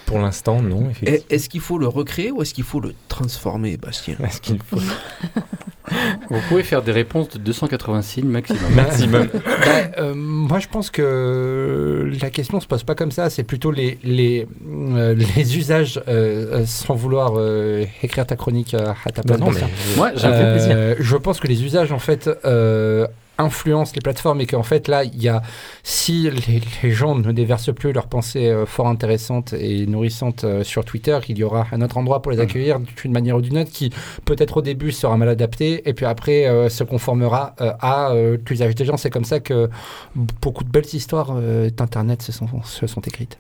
Pour 0.07 0.19
l'instant, 0.19 0.62
non, 0.62 0.88
Est-ce 1.31 1.49
qu'il 1.49 1.61
faut 1.61 1.79
le 1.79 1.88
recréer 1.88 2.31
ou 2.31 2.40
est-ce 2.42 2.55
qu'il 2.55 2.64
faut 2.64 2.81
le 2.81 2.95
transformer, 3.09 3.77
Bastien 3.77 4.14
Est-ce 4.25 4.40
qu'il 4.40 4.59
faut 4.62 4.79
Vous 6.31 6.40
pouvez 6.49 6.62
faire 6.64 6.83
des 6.83 6.90
réponses 6.92 7.29
de 7.31 7.38
280 7.38 8.03
signes 8.03 8.29
maximum. 8.29 8.73
Maximum. 8.75 9.29
Bah, 9.66 9.90
euh, 9.99 10.14
moi, 10.14 10.59
je 10.61 10.69
pense 10.69 10.90
que 10.90 12.11
la 12.21 12.31
question 12.31 12.61
se 12.61 12.66
pose 12.66 12.83
pas 12.85 12.95
comme 12.95 13.11
ça. 13.11 13.31
C'est 13.31 13.42
plutôt 13.42 13.71
les, 13.73 13.99
les, 14.05 14.47
euh, 14.69 15.14
les 15.37 15.57
usages, 15.57 16.01
euh, 16.09 16.64
sans 16.66 16.95
vouloir 16.95 17.33
euh, 17.37 17.85
écrire 18.03 18.27
ta 18.27 18.37
chronique 18.37 18.75
à 18.75 18.95
ta 19.12 19.23
place. 19.23 19.38
Non, 19.40 19.47
mais- 19.51 19.61
me 19.61 20.16
fait 20.19 20.53
plaisir. 20.53 20.77
Euh, 20.77 20.95
Je 21.01 21.16
pense 21.16 21.40
que 21.40 21.47
les 21.49 21.64
usages, 21.64 21.90
en 21.92 21.99
fait, 21.99 22.29
influencent 23.38 23.92
les 23.94 24.01
plateformes 24.01 24.40
et 24.40 24.46
qu'en 24.46 24.62
fait, 24.62 24.88
là, 24.88 25.05
il 25.05 25.22
y 25.22 25.29
a, 25.29 25.42
si 25.83 26.31
les, 26.31 26.62
les 26.83 26.90
gens 26.90 27.14
ne 27.14 27.33
déversent 27.33 27.75
plus 27.75 27.92
leurs 27.92 28.07
pensées 28.07 28.49
euh, 28.49 28.66
fort 28.66 28.88
intéressantes 28.88 29.53
et 29.53 29.87
nourrissantes 29.87 30.44
euh, 30.44 30.64
sur 30.64 30.85
Twitter, 30.85 31.18
il 31.29 31.38
y 31.38 31.44
aura 31.44 31.66
un 31.72 31.83
autre 31.83 31.96
endroit 31.99 32.22
pour 32.22 32.33
les 32.33 32.40
accueillir 32.40 32.81
d'une 32.81 33.12
manière 33.12 33.37
ou 33.37 33.40
d'une 33.40 33.59
autre 33.59 33.70
qui, 33.70 33.90
peut-être 34.25 34.59
au 34.59 34.62
début, 34.62 34.92
sera 34.92 35.16
mal 35.16 35.29
adapté 35.29 35.88
et 35.88 35.94
puis 35.94 36.07
après 36.07 36.46
euh, 36.46 36.68
se 36.68 36.85
conformera 36.85 37.55
euh, 37.61 37.72
à 37.81 38.11
euh, 38.12 38.37
l'usage 38.49 38.75
des 38.75 38.85
gens. 38.85 38.96
C'est 38.96 39.11
comme 39.11 39.25
ça 39.25 39.40
que 39.40 39.68
beaucoup 40.14 40.64
de 40.64 40.70
belles 40.70 40.94
histoires 40.94 41.35
euh, 41.35 41.70
d'Internet 41.70 42.22
se 42.22 42.33
sont, 42.33 42.46
se 42.64 42.87
sont 42.87 43.01
écrites. 43.01 43.38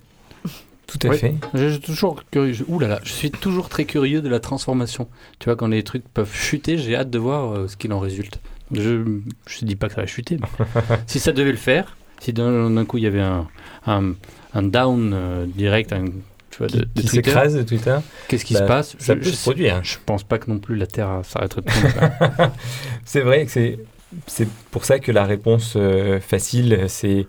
Tout 0.86 1.08
à 1.08 1.12
fait. 1.12 1.34
Je, 1.54 1.68
suis 1.70 1.80
toujours 1.80 2.22
curieux. 2.30 2.54
ouh 2.68 2.78
là 2.78 2.86
là, 2.86 3.00
je 3.02 3.12
suis 3.12 3.30
toujours 3.30 3.68
très 3.68 3.84
curieux 3.84 4.22
de 4.22 4.28
la 4.28 4.38
transformation. 4.38 5.08
Tu 5.38 5.46
vois, 5.46 5.56
quand 5.56 5.66
les 5.66 5.82
trucs 5.82 6.06
peuvent 6.08 6.32
chuter, 6.32 6.78
j'ai 6.78 6.94
hâte 6.94 7.10
de 7.10 7.18
voir 7.18 7.52
euh, 7.52 7.68
ce 7.68 7.76
qu'il 7.76 7.92
en 7.92 7.98
résulte. 7.98 8.40
Je 8.72 9.20
je 9.46 9.64
dis 9.64 9.76
pas 9.76 9.88
que 9.88 9.94
ça 9.94 10.00
va 10.00 10.06
chuter, 10.06 10.38
mais 10.40 10.66
si 11.06 11.20
ça 11.20 11.32
devait 11.32 11.52
le 11.52 11.56
faire, 11.56 11.96
si 12.20 12.32
d'un 12.32 12.84
coup 12.84 12.98
il 12.98 13.04
y 13.04 13.06
avait 13.06 13.20
un, 13.20 13.46
un, 13.86 14.12
un 14.54 14.62
down 14.62 15.12
euh, 15.14 15.46
direct, 15.46 15.92
un, 15.92 16.04
tu 16.50 16.58
vois, 16.58 16.66
de, 16.66 16.80
de 16.80 17.00
qui 17.00 17.06
s'écrase 17.08 17.54
de 17.54 17.62
Twitter, 17.62 17.96
qu'est-ce 18.28 18.44
qui 18.44 18.54
bah, 18.54 18.60
se 18.60 18.64
passe? 18.66 18.96
ça 18.98 19.14
Je- 19.14 19.18
peut 19.20 19.24
je 19.26 19.30
se 19.30 19.42
produire. 19.42 19.80
Je 19.84 19.98
pense 20.04 20.24
pas 20.24 20.38
que 20.38 20.50
non 20.50 20.58
plus 20.58 20.74
la 20.76 20.86
Terre 20.86 21.20
s'arrêterait 21.22 21.62
de 21.62 21.70
tourner. 21.70 22.50
c'est 23.04 23.20
vrai 23.20 23.44
que 23.46 23.52
c'est 23.52 23.78
c'est 24.26 24.48
pour 24.70 24.84
ça 24.84 24.98
que 24.98 25.12
la 25.12 25.24
réponse 25.24 25.74
euh, 25.76 26.18
facile 26.20 26.84
c'est 26.88 27.26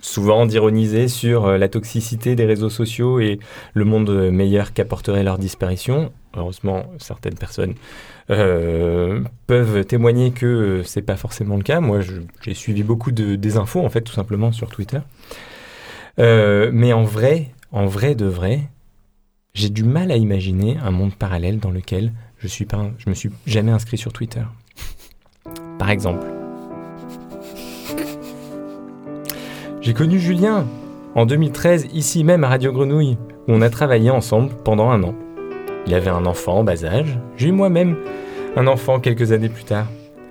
souvent 0.00 0.46
d'ironiser 0.46 1.08
sur 1.08 1.46
euh, 1.46 1.58
la 1.58 1.68
toxicité 1.68 2.36
des 2.36 2.44
réseaux 2.46 2.70
sociaux 2.70 3.18
et 3.20 3.38
le 3.74 3.84
monde 3.84 4.30
meilleur 4.30 4.72
qu'apporterait 4.72 5.22
leur 5.24 5.38
disparition. 5.38 6.12
Heureusement, 6.36 6.84
certaines 6.98 7.34
personnes 7.34 7.74
euh, 8.30 9.22
peuvent 9.46 9.84
témoigner 9.86 10.32
que 10.32 10.46
euh, 10.46 10.82
c'est 10.84 11.02
pas 11.02 11.16
forcément 11.16 11.56
le 11.56 11.62
cas. 11.62 11.80
Moi, 11.80 12.00
j'ai 12.42 12.54
suivi 12.54 12.82
beaucoup 12.82 13.10
de 13.10 13.36
désinfos 13.36 13.84
en 13.84 13.88
fait, 13.88 14.02
tout 14.02 14.12
simplement 14.12 14.52
sur 14.52 14.68
Twitter. 14.68 15.00
Euh, 16.18 16.70
mais 16.72 16.92
en 16.92 17.04
vrai, 17.04 17.52
en 17.72 17.86
vrai 17.86 18.14
de 18.14 18.26
vrai, 18.26 18.68
j'ai 19.54 19.70
du 19.70 19.84
mal 19.84 20.10
à 20.10 20.16
imaginer 20.16 20.76
un 20.82 20.90
monde 20.90 21.14
parallèle 21.14 21.58
dans 21.58 21.70
lequel 21.70 22.12
je 22.38 22.48
suis 22.48 22.66
pas, 22.66 22.90
je 22.98 23.08
me 23.08 23.14
suis 23.14 23.30
jamais 23.46 23.72
inscrit 23.72 23.98
sur 23.98 24.12
Twitter. 24.12 24.42
Par 25.78 25.90
exemple, 25.90 26.26
j'ai 29.80 29.94
connu 29.94 30.18
Julien 30.18 30.66
en 31.14 31.24
2013 31.24 31.88
ici 31.94 32.24
même 32.24 32.44
à 32.44 32.48
Radio 32.48 32.72
Grenouille 32.72 33.16
où 33.46 33.52
on 33.52 33.62
a 33.62 33.70
travaillé 33.70 34.10
ensemble 34.10 34.52
pendant 34.64 34.90
un 34.90 35.02
an. 35.02 35.14
Il 35.86 35.94
avait 35.94 36.10
un 36.10 36.26
enfant 36.26 36.58
en 36.58 36.64
bas 36.64 36.84
âge, 36.84 37.18
j'ai 37.36 37.48
eu 37.48 37.52
moi-même 37.52 37.96
un 38.56 38.66
enfant 38.66 39.00
quelques 39.00 39.32
années 39.32 39.48
plus 39.48 39.64
tard. 39.64 39.86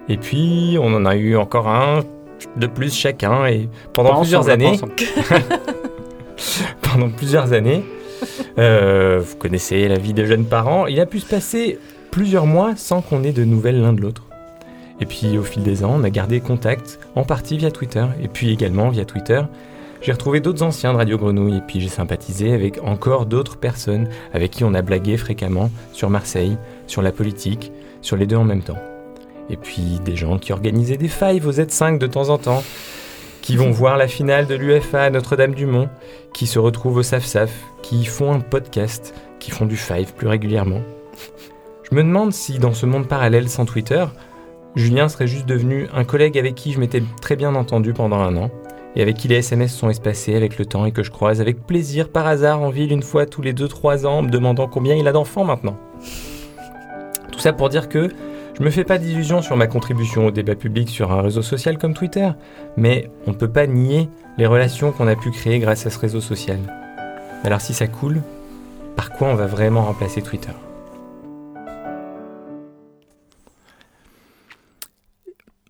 Et 0.10 0.18
puis 0.18 0.78
on 0.82 0.94
en 0.94 1.06
a 1.06 1.16
eu 1.16 1.36
encore 1.36 1.68
un 1.68 2.02
de 2.56 2.68
plus 2.68 2.94
chacun 2.94 3.46
et 3.48 3.70
pendant 3.94 4.12
Pas 4.12 4.20
plusieurs 4.20 4.42
ensemble, 4.42 4.54
années, 4.54 4.80
pendant 6.82 7.10
plusieurs 7.10 7.54
années, 7.54 7.84
euh, 8.58 9.20
vous 9.24 9.36
connaissez 9.36 9.88
la 9.88 9.98
vie 9.98 10.14
des 10.14 10.26
jeunes 10.26 10.46
parents, 10.46 10.88
il 10.88 11.00
a 11.00 11.06
pu 11.06 11.20
se 11.20 11.26
passer 11.26 11.80
plusieurs 12.12 12.46
mois 12.46 12.76
sans 12.76 13.02
qu'on 13.02 13.24
ait 13.24 13.32
de 13.32 13.44
nouvelles 13.44 13.82
l'un 13.82 13.94
de 13.94 14.02
l'autre. 14.02 14.24
Et 15.00 15.06
puis 15.06 15.38
au 15.38 15.44
fil 15.44 15.64
des 15.64 15.84
ans, 15.84 15.94
on 15.96 16.04
a 16.04 16.10
gardé 16.10 16.40
contact, 16.40 17.00
en 17.16 17.24
partie 17.24 17.58
via 17.58 17.70
Twitter, 17.70 18.06
et 18.22 18.28
puis 18.28 18.52
également 18.52 18.90
via 18.90 19.06
Twitter. 19.06 19.42
J'ai 20.02 20.12
retrouvé 20.12 20.40
d'autres 20.40 20.64
anciens 20.64 20.94
de 20.94 20.98
Radio 20.98 21.18
Grenouille, 21.18 21.58
et 21.58 21.62
puis 21.62 21.80
j'ai 21.80 21.90
sympathisé 21.90 22.54
avec 22.54 22.84
encore 22.84 23.26
d'autres 23.26 23.58
personnes 23.58 24.10
avec 24.34 24.52
qui 24.52 24.64
on 24.64 24.74
a 24.74 24.82
blagué 24.82 25.18
fréquemment 25.18 25.70
sur 25.92 26.10
Marseille, 26.10 26.58
sur 26.88 27.02
la 27.02 27.12
politique, 27.12 27.72
sur 28.02 28.18
les 28.18 28.26
deux 28.26 28.36
en 28.36 28.44
même 28.44 28.62
temps. 28.62 28.78
Et 29.50 29.58
puis 29.58 30.00
des 30.04 30.16
gens 30.16 30.38
qui 30.38 30.52
organisaient 30.52 30.98
des 30.98 31.08
fives 31.08 31.48
au 31.48 31.52
Z5 31.52 31.98
de 31.98 32.08
temps 32.08 32.30
en 32.30 32.38
temps, 32.38 32.64
qui 33.42 33.56
vont 33.56 33.72
voir 33.72 33.98
la 33.98 34.08
finale 34.08 34.46
de 34.46 34.56
l'UFA 34.56 35.04
à 35.04 35.10
Notre-Dame-du-Mont, 35.10 35.90
qui 36.34 36.48
se 36.48 36.60
retrouvent 36.60 36.98
au 36.98 37.04
SAF-SAF, 37.04 37.52
qui 37.82 38.06
font 38.06 38.34
un 38.34 38.42
podcast, 38.42 39.14
qui 39.40 39.52
font 39.52 39.66
du 39.66 39.78
five 39.78 40.14
plus 40.14 40.28
régulièrement. 40.28 40.82
Je 41.90 41.96
me 41.96 42.04
demande 42.04 42.34
si 42.34 42.60
dans 42.60 42.74
ce 42.74 42.86
monde 42.86 43.08
parallèle 43.08 43.48
sans 43.48 43.66
Twitter, 43.66 44.06
Julien 44.76 45.08
serait 45.08 45.28
juste 45.28 45.46
devenu 45.46 45.88
un 45.94 46.04
collègue 46.04 46.38
avec 46.38 46.56
qui 46.56 46.74
je 46.74 46.80
m'étais 46.80 47.02
très 47.22 47.38
bien 47.38 47.56
entendu 47.56 47.94
pendant 47.94 48.20
un 48.20 48.36
an, 48.36 48.52
et 48.98 49.02
avec 49.02 49.16
qui 49.16 49.28
les 49.28 49.38
SMS 49.38 49.74
sont 49.74 49.90
espacés 49.90 50.36
avec 50.36 50.58
le 50.58 50.66
temps 50.66 50.86
et 50.86 50.92
que 50.92 51.04
je 51.04 51.12
croise 51.12 51.40
avec 51.40 51.66
plaisir 51.66 52.10
par 52.10 52.28
hasard 52.28 52.62
en 52.62 52.70
ville 52.70 52.92
une 52.92 53.04
fois 53.04 53.26
tous 53.26 53.42
les 53.42 53.54
2-3 53.54 54.06
ans 54.06 54.18
en 54.18 54.22
me 54.24 54.30
demandant 54.30 54.68
combien 54.68 54.96
il 54.96 55.08
a 55.08 55.12
d'enfants 55.12 55.46
maintenant. 55.46 55.78
Tout 57.38 57.44
ça 57.44 57.54
pour 57.54 57.70
dire 57.70 57.88
que 57.88 58.10
je 58.58 58.64
me 58.64 58.72
fais 58.72 58.84
pas 58.84 58.98
d'illusions 58.98 59.44
sur 59.44 59.56
ma 59.56 59.68
contribution 59.68 60.26
au 60.26 60.32
débat 60.32 60.56
public 60.56 60.90
sur 60.90 61.12
un 61.12 61.22
réseau 61.22 61.44
social 61.44 61.78
comme 61.78 61.94
Twitter, 61.94 62.32
mais 62.78 63.12
on 63.28 63.32
ne 63.32 63.36
peut 63.36 63.48
pas 63.48 63.68
nier 63.68 64.10
les 64.40 64.48
relations 64.48 64.92
qu'on 64.92 65.08
a 65.08 65.16
pu 65.16 65.30
créer 65.30 65.60
grâce 65.60 65.86
à 65.86 65.92
ce 65.92 66.00
réseau 66.00 66.20
social. 66.20 66.58
Alors 67.44 67.62
si 67.62 67.76
ça 67.76 67.86
coule, 67.86 68.24
par 68.96 69.12
quoi 69.12 69.28
on 69.28 69.36
va 69.36 69.46
vraiment 69.46 69.84
remplacer 69.84 70.24
Twitter? 70.24 70.50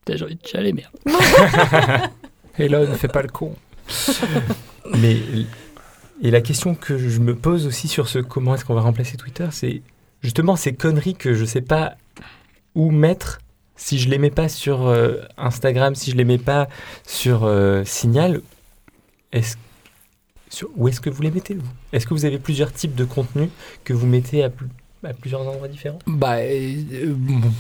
J'ai 0.10 0.23
envie 0.23 0.36
de 0.36 0.47
chialer, 0.47 0.71
merde. 0.71 0.93
Elon, 2.58 2.88
ne 2.88 2.95
fais 2.95 3.10
pas 3.10 3.23
le 3.23 3.27
con. 3.27 3.53
Mais 4.97 5.17
et 6.23 6.32
la 6.32 6.39
question 6.39 6.75
que 6.75 6.97
je 6.97 7.19
me 7.19 7.36
pose 7.36 7.67
aussi 7.67 7.89
sur 7.89 8.08
ce 8.08 8.19
comment 8.19 8.56
est-ce 8.56 8.63
qu'on 8.63 8.73
va 8.73 8.80
remplacer 8.80 9.17
Twitter, 9.17 9.49
c'est 9.51 9.82
justement 10.28 10.58
ces 10.58 10.74
conneries 10.74 11.16
que 11.16 11.34
je 11.34 11.46
sais 11.46 11.62
pas 11.62 11.96
où 12.76 12.92
mettre 12.92 13.40
si 13.78 13.98
je 13.98 14.10
les 14.10 14.18
mets 14.18 14.30
pas 14.30 14.50
sur 14.50 14.86
euh, 14.88 15.22
Instagram, 15.38 15.96
si 15.96 16.12
je 16.12 16.18
les 16.18 16.26
mets 16.26 16.38
pas 16.38 16.68
sur 17.06 17.46
euh, 17.46 17.86
Signal. 17.86 18.42
Est-ce 19.32 19.56
où 20.76 20.90
est-ce 20.90 21.00
que 21.00 21.10
vous 21.10 21.22
les 21.22 21.32
mettez 21.32 21.54
vous? 21.54 21.70
Est-ce 21.94 22.06
que 22.06 22.13
vous 22.13 22.26
avez 22.26 22.40
plusieurs 22.40 22.74
types 22.74 22.94
de 22.94 23.06
contenus 23.06 23.48
que 23.86 23.94
vous 23.94 24.06
mettez 24.06 24.44
à, 24.44 24.50
pl- 24.50 24.70
à 25.04 25.14
plusieurs 25.14 25.42
endroits 25.48 25.68
différents 25.68 26.00
Bah, 26.08 26.38
euh, 26.38 27.14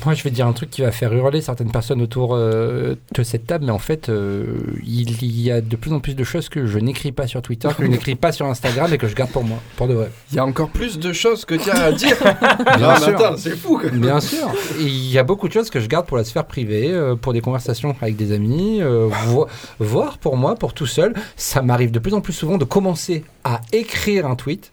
moi, 0.05 0.13
je 0.13 0.23
vais 0.23 0.31
dire 0.31 0.47
un 0.47 0.53
truc 0.53 0.69
qui 0.69 0.81
va 0.81 0.91
faire 0.91 1.13
hurler 1.13 1.41
certaines 1.41 1.71
personnes 1.71 2.01
autour 2.01 2.35
euh, 2.35 2.95
de 3.13 3.23
cette 3.23 3.45
table, 3.47 3.65
mais 3.65 3.71
en 3.71 3.77
fait, 3.79 4.09
euh, 4.09 4.57
il 4.85 5.41
y 5.41 5.51
a 5.51 5.61
de 5.61 5.75
plus 5.75 5.93
en 5.93 5.99
plus 5.99 6.15
de 6.15 6.23
choses 6.23 6.49
que 6.49 6.65
je 6.65 6.79
n'écris 6.79 7.11
pas 7.11 7.27
sur 7.27 7.41
Twitter, 7.41 7.69
que 7.77 7.83
je 7.83 7.89
n'écris 7.89 8.15
pas 8.15 8.31
sur 8.31 8.45
Instagram 8.47 8.91
et 8.93 8.97
que 8.97 9.07
je 9.07 9.15
garde 9.15 9.31
pour 9.31 9.43
moi, 9.43 9.57
pour 9.75 9.87
de 9.87 9.93
vrai. 9.93 10.11
Il 10.31 10.35
y 10.35 10.39
a 10.39 10.45
encore 10.45 10.69
plus 10.69 10.99
de 10.99 11.13
choses 11.13 11.45
que 11.45 11.55
tu 11.55 11.69
as 11.69 11.83
à 11.83 11.91
dire. 11.91 12.17
Bien 12.77 12.77
non, 12.79 12.93
mais 12.93 12.99
sûr. 12.99 13.07
attends, 13.09 13.37
c'est 13.37 13.55
fou. 13.55 13.77
quoi. 13.79 13.89
Bien 13.91 14.19
sûr. 14.19 14.49
Il 14.79 15.11
y 15.11 15.17
a 15.17 15.23
beaucoup 15.23 15.47
de 15.47 15.53
choses 15.53 15.69
que 15.69 15.79
je 15.79 15.87
garde 15.87 16.05
pour 16.05 16.17
la 16.17 16.23
sphère 16.23 16.45
privée, 16.45 16.91
euh, 16.91 17.15
pour 17.15 17.33
des 17.33 17.41
conversations 17.41 17.95
avec 18.01 18.15
des 18.15 18.31
amis, 18.31 18.81
euh, 18.81 19.07
vo- 19.27 19.47
voire 19.79 20.17
pour 20.17 20.37
moi, 20.37 20.55
pour 20.55 20.73
tout 20.73 20.85
seul. 20.87 21.13
Ça 21.35 21.61
m'arrive 21.61 21.91
de 21.91 21.99
plus 21.99 22.13
en 22.13 22.21
plus 22.21 22.33
souvent 22.33 22.57
de 22.57 22.65
commencer 22.65 23.23
à 23.43 23.61
écrire 23.71 24.25
un 24.25 24.35
tweet, 24.35 24.71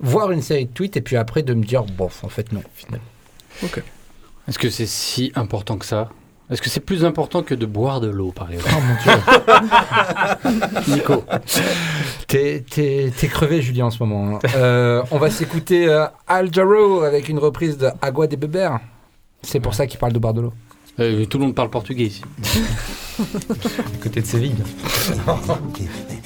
voir 0.00 0.30
une 0.32 0.42
série 0.42 0.66
de 0.66 0.70
tweets, 0.72 0.96
et 0.96 1.00
puis 1.00 1.16
après 1.16 1.42
de 1.42 1.54
me 1.54 1.64
dire, 1.64 1.84
bon, 1.84 2.08
en 2.22 2.28
fait, 2.28 2.52
non, 2.52 2.62
finalement. 2.74 3.06
Ok. 3.62 3.82
Est-ce 4.48 4.58
que 4.58 4.70
c'est 4.70 4.86
si 4.86 5.32
important 5.34 5.76
que 5.76 5.86
ça? 5.86 6.08
Est-ce 6.48 6.62
que 6.62 6.70
c'est 6.70 6.78
plus 6.80 7.04
important 7.04 7.42
que 7.42 7.54
de 7.56 7.66
boire 7.66 8.00
de 8.00 8.06
l'eau, 8.06 8.30
par 8.30 8.52
exemple? 8.52 8.72
Oh 8.76 8.80
mon 8.80 8.94
dieu. 9.02 9.20
Nico. 10.94 11.24
T'es, 12.28 12.64
t'es- 12.70 13.12
t'es 13.16 13.26
crevé, 13.26 13.60
Julien, 13.62 13.86
en 13.86 13.90
ce 13.90 14.00
moment. 14.00 14.36
hein. 14.36 14.38
Euh, 14.54 15.02
on 15.10 15.18
va 15.18 15.28
s'écouter 15.30 15.88
euh, 15.88 16.06
Al 16.28 16.52
Jarreau 16.54 17.00
avec 17.02 17.28
une 17.28 17.40
reprise 17.40 17.76
de 17.78 17.88
Agua 18.00 18.28
de 18.28 18.36
Beber. 18.36 18.70
C'est 19.42 19.58
pour 19.60 19.74
ça 19.74 19.88
qu'il 19.88 19.98
parle 19.98 20.12
de 20.12 20.20
boire 20.20 20.34
de 20.34 20.42
l'eau. 20.42 20.52
Euh, 21.00 21.24
tout 21.26 21.38
le 21.38 21.44
monde 21.46 21.54
parle 21.56 21.68
portugais 21.70 22.04
ici. 22.04 22.22
À 23.18 24.02
côté 24.02 24.20
de 24.20 24.26
Séville. 24.26 24.54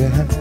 baby, 0.00 0.39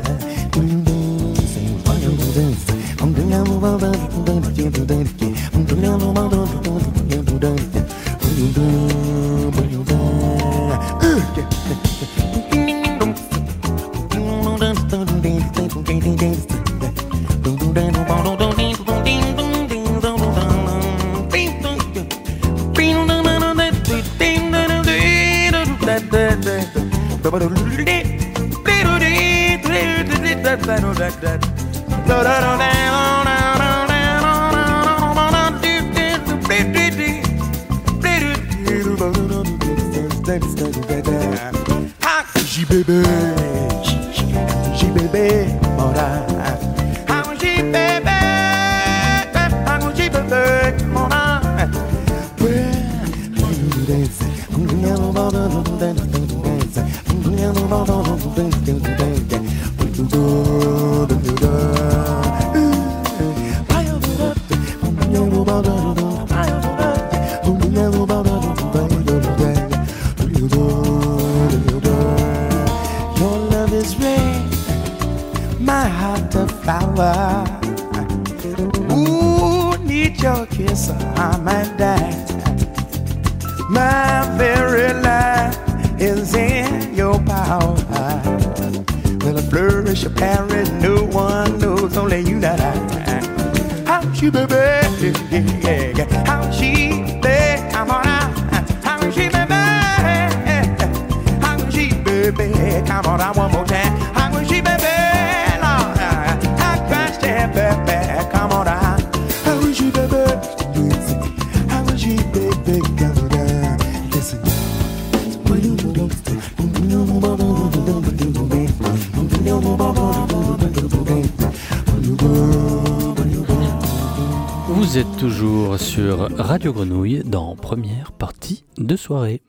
Vous 124.68 124.98
êtes 124.98 125.18
toujours 125.18 125.80
sur 125.80 126.30
Radio 126.38 126.74
Grenouille 126.74 127.24
dans 127.26 127.56
première 127.56 128.12
partie 128.12 128.66
de 128.78 128.96
soirée. 128.96 129.42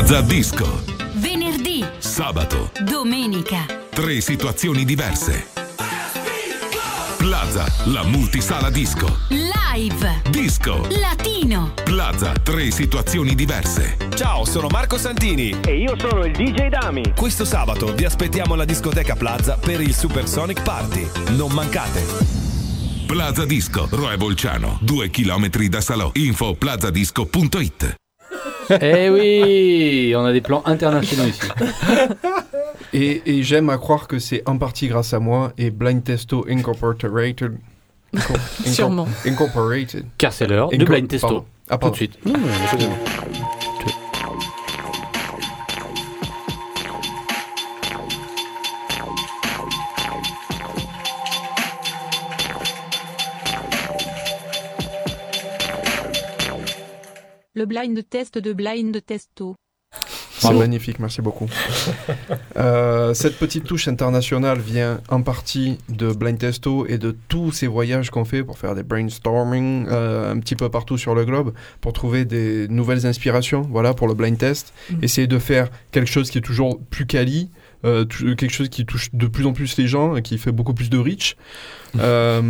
Plaza 0.00 0.22
Disco. 0.22 0.82
Venerdì, 1.16 1.84
Sabato. 1.98 2.70
domenica, 2.86 3.66
Tre 3.90 4.22
situazioni 4.22 4.86
diverse. 4.86 5.48
Plaza, 7.18 7.70
la 7.84 8.02
multisala 8.04 8.70
disco. 8.70 9.18
live, 9.28 10.22
Disco. 10.30 10.86
latino, 10.98 11.74
Plaza, 11.84 12.32
tre 12.32 12.70
situazioni 12.70 13.34
diverse. 13.34 13.98
Ciao, 14.14 14.46
sono 14.46 14.68
Marco 14.68 14.96
Santini. 14.96 15.54
E 15.66 15.76
io 15.76 15.94
sono 15.98 16.24
il 16.24 16.32
DJ 16.32 16.68
Dami. 16.68 17.12
Questo 17.14 17.44
sabato 17.44 17.92
vi 17.94 18.06
aspettiamo 18.06 18.54
alla 18.54 18.64
discoteca 18.64 19.16
Plaza 19.16 19.58
per 19.58 19.82
il 19.82 19.94
Supersonic 19.94 20.62
Party. 20.62 21.06
Non 21.36 21.52
mancate. 21.52 22.02
Plaza 23.06 23.44
Disco, 23.44 23.86
Roe 23.90 24.16
Bolciano, 24.16 24.78
2 24.80 25.10
km 25.10 25.50
da 25.68 25.82
Salò. 25.82 26.10
Info 26.14 26.54
plazadisco.it. 26.54 27.96
Eh 28.80 29.08
oui, 29.10 30.14
on 30.16 30.24
a 30.24 30.32
des 30.32 30.40
plans 30.40 30.62
internationaux 30.66 31.24
ici. 31.28 31.40
Et, 32.92 33.22
et 33.24 33.42
j'aime 33.44 33.70
à 33.70 33.78
croire 33.78 34.08
que 34.08 34.18
c'est 34.18 34.42
en 34.48 34.58
partie 34.58 34.88
grâce 34.88 35.14
à 35.14 35.20
moi 35.20 35.52
et 35.56 35.70
Blind 35.70 36.02
Testo 36.02 36.44
Incorporated. 36.48 37.56
Inco- 38.12 38.32
Inco- 38.64 38.68
Sûrement. 38.68 39.06
Incorporated. 39.24 40.06
Car 40.18 40.32
c'est 40.32 40.48
l'heure 40.48 40.70
de 40.70 40.84
Blind 40.84 41.06
Testo. 41.06 41.28
pardon. 41.28 41.44
Ah, 41.68 41.78
Tout 41.78 41.90
de 41.90 41.94
suite. 41.94 42.18
Mmh, 42.26 42.32
Le 57.60 57.66
blind 57.66 58.08
test 58.08 58.38
de 58.38 58.54
blind 58.54 59.04
testo. 59.04 59.54
C'est 60.38 60.54
magnifique, 60.54 60.98
merci 60.98 61.20
beaucoup. 61.20 61.46
Euh, 62.56 63.14
cette 63.14 63.38
petite 63.38 63.64
touche 63.64 63.88
internationale 63.88 64.58
vient 64.58 65.00
en 65.08 65.22
partie 65.22 65.78
de 65.88 66.12
Blind 66.12 66.36
Testo 66.36 66.86
et 66.86 66.98
de 66.98 67.16
tous 67.28 67.52
ces 67.52 67.66
voyages 67.66 68.10
qu'on 68.10 68.24
fait 68.24 68.42
pour 68.42 68.58
faire 68.58 68.74
des 68.74 68.82
brainstorming 68.82 69.86
euh, 69.88 70.32
un 70.32 70.38
petit 70.40 70.56
peu 70.56 70.68
partout 70.68 70.98
sur 70.98 71.14
le 71.14 71.24
globe 71.24 71.54
pour 71.80 71.92
trouver 71.92 72.24
des 72.24 72.68
nouvelles 72.68 73.06
inspirations 73.06 73.62
voilà, 73.62 73.94
pour 73.94 74.08
le 74.08 74.14
blind 74.14 74.36
test. 74.36 74.74
Mhm. 74.90 74.98
Essayer 75.02 75.26
de 75.26 75.38
faire 75.38 75.70
quelque 75.90 76.10
chose 76.10 76.30
qui 76.30 76.38
est 76.38 76.42
toujours 76.42 76.80
plus 76.90 77.06
quali, 77.06 77.50
euh, 77.84 78.04
tu- 78.04 78.36
quelque 78.36 78.52
chose 78.52 78.68
qui 78.68 78.84
touche 78.86 79.08
de 79.12 79.26
plus 79.26 79.46
en 79.46 79.52
plus 79.52 79.76
les 79.76 79.86
gens 79.88 80.16
et 80.16 80.22
qui 80.22 80.36
fait 80.38 80.52
beaucoup 80.52 80.74
plus 80.74 80.90
de 80.90 80.98
reach. 80.98 81.36
Euh, 81.98 82.40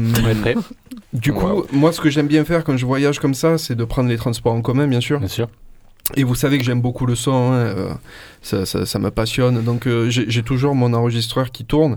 du 1.12 1.33
coup, 1.33 1.64
moi, 1.72 1.93
ce 1.93 2.01
que 2.01 2.11
j'aime 2.11 2.26
bien 2.26 2.45
faire 2.45 2.62
quand 2.62 2.76
je 2.76 2.85
voyage 2.85 3.18
comme 3.18 3.33
ça, 3.35 3.57
c'est 3.59 3.74
de 3.74 3.85
prendre 3.85 4.09
les 4.09 4.16
transports 4.18 4.53
en 4.53 4.61
commun, 4.61 4.87
bien 4.87 5.01
sûr. 5.01 5.18
Bien 5.18 5.28
sûr. 5.28 5.49
Et 6.16 6.24
vous 6.24 6.35
savez 6.35 6.59
que 6.59 6.64
j'aime 6.64 6.83
beaucoup 6.83 7.07
le 7.07 7.14
son, 7.14 7.53
hein, 7.53 7.55
euh, 7.55 7.91
ça, 8.43 8.66
ça, 8.66 8.85
ça 8.85 8.99
me 8.99 9.11
passionne. 9.11 9.62
Donc 9.62 9.87
euh, 9.87 10.11
j'ai 10.11 10.28
j'ai 10.28 10.43
toujours 10.43 10.74
mon 10.74 10.93
enregistreur 10.93 11.53
qui 11.53 11.64
tourne. 11.64 11.97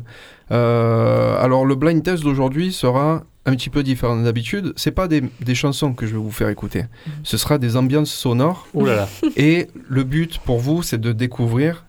Euh, 0.51 1.35
alors 1.39 1.65
le 1.65 1.73
blind 1.75 2.03
test 2.03 2.23
d'aujourd'hui 2.23 2.71
sera 2.73 3.23
un 3.45 3.55
petit 3.55 3.69
peu 3.71 3.81
différent 3.81 4.15
d'habitude. 4.21 4.71
C'est 4.75 4.91
pas 4.91 5.07
des, 5.07 5.23
des 5.41 5.55
chansons 5.55 5.93
que 5.93 6.05
je 6.05 6.11
vais 6.11 6.19
vous 6.21 6.31
faire 6.31 6.49
écouter. 6.49 6.85
Ce 7.23 7.37
sera 7.37 7.57
des 7.57 7.75
ambiances 7.75 8.11
sonores. 8.11 8.67
Ouh 8.75 8.85
là 8.85 8.95
là. 8.95 9.09
Et 9.35 9.67
le 9.89 10.03
but 10.03 10.39
pour 10.45 10.59
vous, 10.59 10.83
c'est 10.83 11.01
de 11.01 11.11
découvrir 11.11 11.83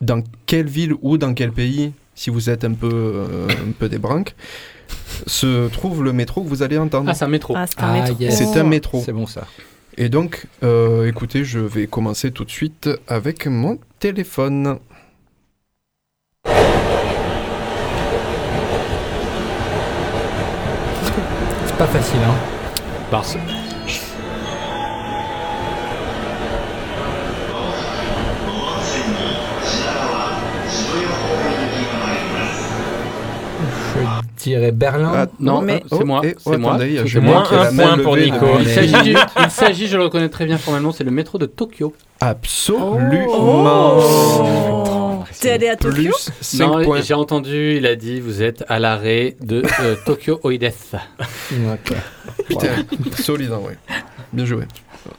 dans 0.00 0.22
quelle 0.46 0.68
ville 0.68 0.94
ou 1.02 1.18
dans 1.18 1.34
quel 1.34 1.52
pays, 1.52 1.92
si 2.14 2.30
vous 2.30 2.48
êtes 2.50 2.64
un 2.64 2.72
peu, 2.72 2.90
euh, 2.92 3.48
un 3.48 3.72
peu 3.72 3.88
des 3.88 3.98
branques, 3.98 4.34
se 5.26 5.68
trouve 5.68 6.02
le 6.02 6.12
métro 6.12 6.42
que 6.42 6.48
vous 6.48 6.62
allez 6.62 6.78
entendre. 6.78 7.10
Ah, 7.10 7.14
c'est 7.14 7.24
un 7.24 7.28
métro. 7.28 7.54
Ah, 7.56 7.66
c'est 7.66 7.80
un 7.80 7.92
métro. 7.92 8.16
yes. 8.18 8.36
C'est 8.36 8.58
un 8.58 8.64
métro. 8.64 9.02
C'est 9.04 9.12
bon 9.12 9.26
ça. 9.26 9.46
Et 9.96 10.08
donc, 10.08 10.46
euh, 10.62 11.06
écoutez, 11.06 11.44
je 11.44 11.58
vais 11.58 11.86
commencer 11.86 12.30
tout 12.30 12.44
de 12.44 12.50
suite 12.50 12.88
avec 13.08 13.46
mon 13.46 13.78
téléphone. 13.98 14.78
C'est 21.66 21.76
pas 21.76 21.86
facile, 21.86 22.20
hein. 22.24 22.34
Parce... 23.10 23.36
Berlin. 34.72 35.12
Ah, 35.14 35.26
Non, 35.38 35.60
Mais- 35.62 35.82
euh, 35.92 35.96
c'est 35.98 36.04
moi. 36.04 36.20
C'est 36.24 36.36
oh, 36.44 36.58
moi. 36.58 36.76
C'est 36.78 37.06
Julien 37.06 37.30
moi. 37.32 37.44
a 37.50 37.54
la 37.54 37.68
Un 37.70 37.74
point 37.94 37.98
pour 38.04 38.16
Nico. 38.16 38.46
Il 38.60 38.68
s'agit, 38.68 39.02
du- 39.02 39.16
il 39.44 39.50
s'agit, 39.50 39.86
je 39.86 39.96
le 39.96 40.04
reconnais 40.04 40.28
très 40.28 40.46
bien 40.46 40.58
formellement, 40.58 40.92
c'est 40.92 41.04
le 41.04 41.10
métro 41.10 41.38
de 41.38 41.46
Tokyo. 41.46 41.92
Absolument. 42.20 43.98
Oh 43.98 45.24
T'es 45.40 45.50
allé 45.52 45.68
à 45.68 45.76
Tokyo 45.76 45.94
Plus 45.94 46.30
5 46.40 46.66
Non, 46.66 46.82
points. 46.84 47.00
j'ai 47.00 47.14
entendu, 47.14 47.76
il 47.76 47.86
a 47.86 47.96
dit, 47.96 48.20
vous 48.20 48.42
êtes 48.42 48.64
à 48.68 48.78
l'arrêt 48.78 49.36
de 49.40 49.62
euh, 49.80 49.94
Tokyo 50.04 50.38
Oides. 50.44 50.72
Ok. 51.72 51.92
Putain, 52.46 52.68
solide, 53.18 53.50
ouais. 53.50 53.76
Bien 54.32 54.44
joué. 54.44 54.64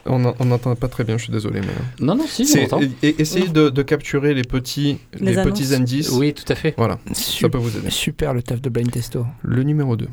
On 0.05 0.23
en- 0.25 0.35
on 0.39 0.45
n'entend 0.45 0.75
pas 0.75 0.87
très 0.87 1.03
bien, 1.03 1.17
je 1.17 1.23
suis 1.23 1.31
désolé. 1.33 1.61
Mais... 1.61 2.05
Non, 2.05 2.15
non, 2.15 2.25
si, 2.27 2.43
on 2.71 2.81
et- 3.01 3.15
Essayez 3.21 3.47
de, 3.49 3.69
de 3.69 3.81
capturer 3.81 4.33
les 4.33 4.43
petits, 4.43 4.99
Les 5.19 5.33
les 5.33 5.41
petits 5.43 5.73
annonces. 5.73 5.73
indices. 5.73 6.09
Oui, 6.11 6.33
tout 6.33 6.45
à 6.51 6.55
fait. 6.55 6.73
Voilà, 6.77 6.99
ça 7.07 7.13
Super, 7.15 7.49
peut 7.51 7.57
vous 7.57 7.77
aider. 7.77 7.89
super 7.89 8.33
le 8.33 8.43
taf 8.43 8.61
de 8.61 8.69
Blind 8.69 8.91
Testo. 8.91 9.25
Le 9.41 9.63
numéro 9.63 9.95
2. 9.95 10.07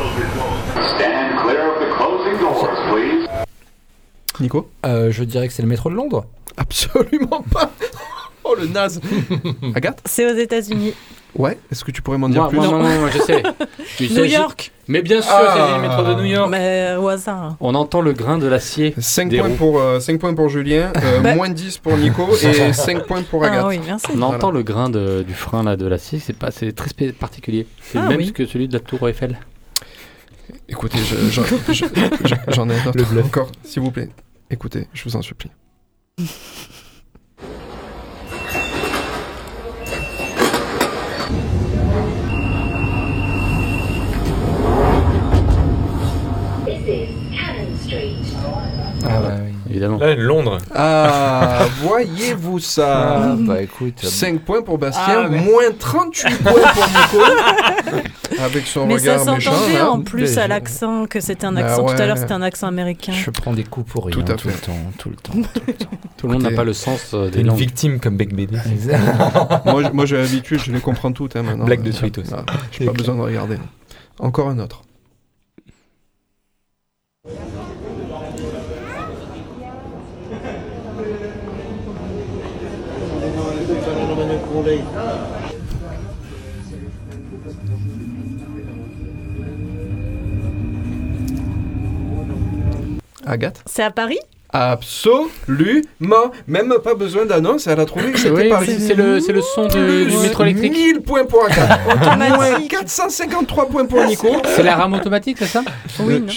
Stand 0.00 1.42
clear 1.42 1.68
of 1.68 1.78
the 1.80 1.88
closing 1.96 2.38
doors, 2.40 2.68
please. 2.90 3.28
Nico? 4.40 4.70
Euh, 4.86 5.10
je 5.10 5.24
dirais 5.24 5.48
que 5.48 5.52
c'est 5.54 5.62
le 5.62 5.68
métro 5.68 5.90
de 5.90 5.94
Londres. 5.94 6.24
Absolument 6.56 7.42
pas 7.50 7.70
Oh 8.50 8.54
le 8.58 8.66
naze 8.66 9.00
Agathe 9.74 10.00
C'est 10.04 10.30
aux 10.30 10.36
États-Unis. 10.36 10.94
Ouais, 11.36 11.56
est-ce 11.70 11.84
que 11.84 11.92
tu 11.92 12.02
pourrais 12.02 12.18
m'en 12.18 12.28
dire 12.28 12.48
plus 12.48 12.56
moi, 12.58 12.66
moi, 12.70 12.78
moi, 12.98 13.08
je 13.14 13.18
sais. 13.20 13.42
New 14.00 14.24
York. 14.24 14.72
Mais 14.88 15.00
bien 15.02 15.22
sûr, 15.22 15.30
Ah. 15.32 15.54
c'est 15.70 15.76
le 15.76 15.82
métro 15.88 16.02
de 16.02 16.14
New 16.20 16.24
York. 16.28 16.48
Mais 16.50 16.96
au 16.98 17.06
hasard. 17.06 17.56
On 17.60 17.76
entend 17.76 18.00
le 18.00 18.12
grain 18.12 18.36
de 18.38 18.48
l'acier. 18.48 18.92
5 18.98 19.28
Des 19.28 19.38
points, 19.38 19.50
pour, 19.50 19.80
euh, 19.80 20.00
5 20.00 20.18
points 20.18 20.34
pour 20.34 20.48
Julien, 20.48 20.92
euh, 20.96 21.20
Bah. 21.22 21.36
moins 21.36 21.48
10 21.48 21.78
pour 21.78 21.96
Nico 21.96 22.26
et 22.42 22.72
5 22.72 23.06
points 23.06 23.22
pour 23.22 23.44
Agathe. 23.44 23.60
Ah 23.64 23.68
oui, 23.68 23.80
merci. 23.86 24.06
On 24.12 24.16
Voilà. 24.16 24.34
entend 24.34 24.50
le 24.50 24.62
grain 24.64 24.90
de- 24.90 25.22
du 25.24 25.34
frein 25.34 25.62
là, 25.62 25.76
de 25.76 25.86
l'acier, 25.86 26.18
c'est 26.18 26.36
pas, 26.36 26.50
c'est 26.50 26.72
très 26.72 26.90
particulier. 27.12 27.68
C'est 27.80 27.98
Ah 27.98 28.02
le 28.02 28.08
même 28.08 28.18
oui. 28.18 28.32
que 28.32 28.44
celui 28.46 28.66
de 28.66 28.72
la 28.72 28.80
tour 28.80 29.08
Eiffel. 29.08 29.38
Écoutez, 30.68 30.98
je- 30.98 31.30
je- 31.30 31.72
je- 31.72 31.84
je- 32.24 32.34
j'en 32.48 32.68
ai 32.68 32.74
un 32.74 32.88
autre 32.88 33.24
encore, 33.24 33.52
s'il 33.62 33.82
vous 33.82 33.92
plaît. 33.92 34.08
Écoutez, 34.50 34.88
je 34.92 35.04
vous 35.04 35.14
en 35.14 35.22
supplie. 35.22 35.50
Évidemment. 49.68 49.98
Là, 49.98 50.14
Londres. 50.16 50.58
Ah, 50.74 51.60
voyez-vous 51.82 52.58
ça? 52.58 53.18
Ah, 53.22 53.34
bah 53.38 53.62
écoute. 53.62 54.00
5 54.02 54.40
points 54.40 54.62
pour 54.62 54.78
Bastien, 54.78 55.24
Ah, 55.24 55.28
mais- 55.30 55.40
moins 55.40 55.70
38 55.78 56.36
points 56.42 56.52
pour 56.52 56.86
Nico. 56.88 57.30
Avec 58.40 58.66
son 58.66 58.86
Mais 58.86 58.98
ça 58.98 59.18
regard 59.18 59.34
méchant. 59.34 59.52
s'entendait 59.52 59.74
là. 59.78 59.90
en 59.90 60.00
plus 60.00 60.36
Mais 60.36 60.38
à 60.42 60.48
l'accent 60.48 61.06
que 61.06 61.20
c'était 61.20 61.44
un 61.46 61.52
Bah 61.52 61.60
accent. 61.66 61.84
Tout 61.84 61.92
à 61.92 62.06
l'heure, 62.06 62.16
ouais. 62.16 62.20
c'était 62.22 62.32
un 62.32 62.42
accent 62.42 62.66
américain. 62.68 63.12
Je 63.12 63.30
prends 63.30 63.52
des 63.52 63.64
coups 63.64 63.90
pour 63.92 64.06
rien 64.06 64.12
Tout 64.12 64.20
le 64.20 64.24
temps, 64.24 64.36
tout 64.98 65.10
le 65.10 65.16
temps. 65.16 65.32
Tout 66.16 66.26
le 66.26 66.32
monde 66.32 66.42
n'a 66.42 66.50
pas 66.52 66.64
le 66.64 66.72
sens 66.72 67.10
euh, 67.14 67.28
des 67.30 67.40
une 67.40 67.48
langues. 67.48 67.58
victime 67.58 68.00
comme 68.00 68.16
Bec 68.16 68.34
BD. 68.34 68.56
moi, 69.66 69.82
j- 69.82 69.90
moi 69.92 70.06
j'ai 70.06 70.16
l'habitude, 70.16 70.60
je 70.64 70.72
les 70.72 70.80
comprends 70.80 71.12
toutes 71.12 71.36
hein, 71.36 71.42
maintenant. 71.42 71.64
Blague 71.64 71.82
de 71.82 71.90
Ça, 71.92 71.98
suite 71.98 72.18
aussi. 72.18 72.30
ah, 72.34 72.44
J'ai 72.72 72.86
pas 72.86 72.92
besoin 72.92 73.16
de 73.16 73.20
regarder. 73.20 73.56
Encore 74.18 74.48
un 74.48 74.58
autre. 74.58 74.82
Agathe 93.26 93.62
C'est 93.66 93.82
à 93.82 93.90
Paris? 93.90 94.18
Absolument. 94.52 96.32
Même 96.48 96.74
pas 96.82 96.94
besoin 96.94 97.24
d'annonce, 97.24 97.68
elle 97.68 97.78
a 97.78 97.84
trouvé 97.84 98.10
que 98.10 98.18
c'était 98.18 98.30
Oui, 98.34 98.48
Paris. 98.48 98.66
c'est- 98.66 98.80
c'est 98.88 98.94
le, 98.94 99.20
c'est 99.20 99.32
le 99.32 99.42
son 99.42 99.68
de- 99.68 100.04
du 100.06 100.16
métro 100.16 100.42
électrique. 100.42 100.72
1000 100.72 101.00
points 101.02 101.24
pour 101.24 101.44
Agathe. 101.44 101.80
Automatique. 101.86 102.34
Moins 102.36 102.60
453 102.68 103.68
points 103.68 103.84
pour 103.86 104.04
Nico. 104.04 104.28
C'est 104.56 104.64
la 104.64 104.74
rame 104.74 104.94
automatique, 104.94 105.36
c'est 105.38 105.46
ça? 105.46 105.62
Oui, 106.00 106.14
Euh, 106.14 106.18
non. 106.20 106.32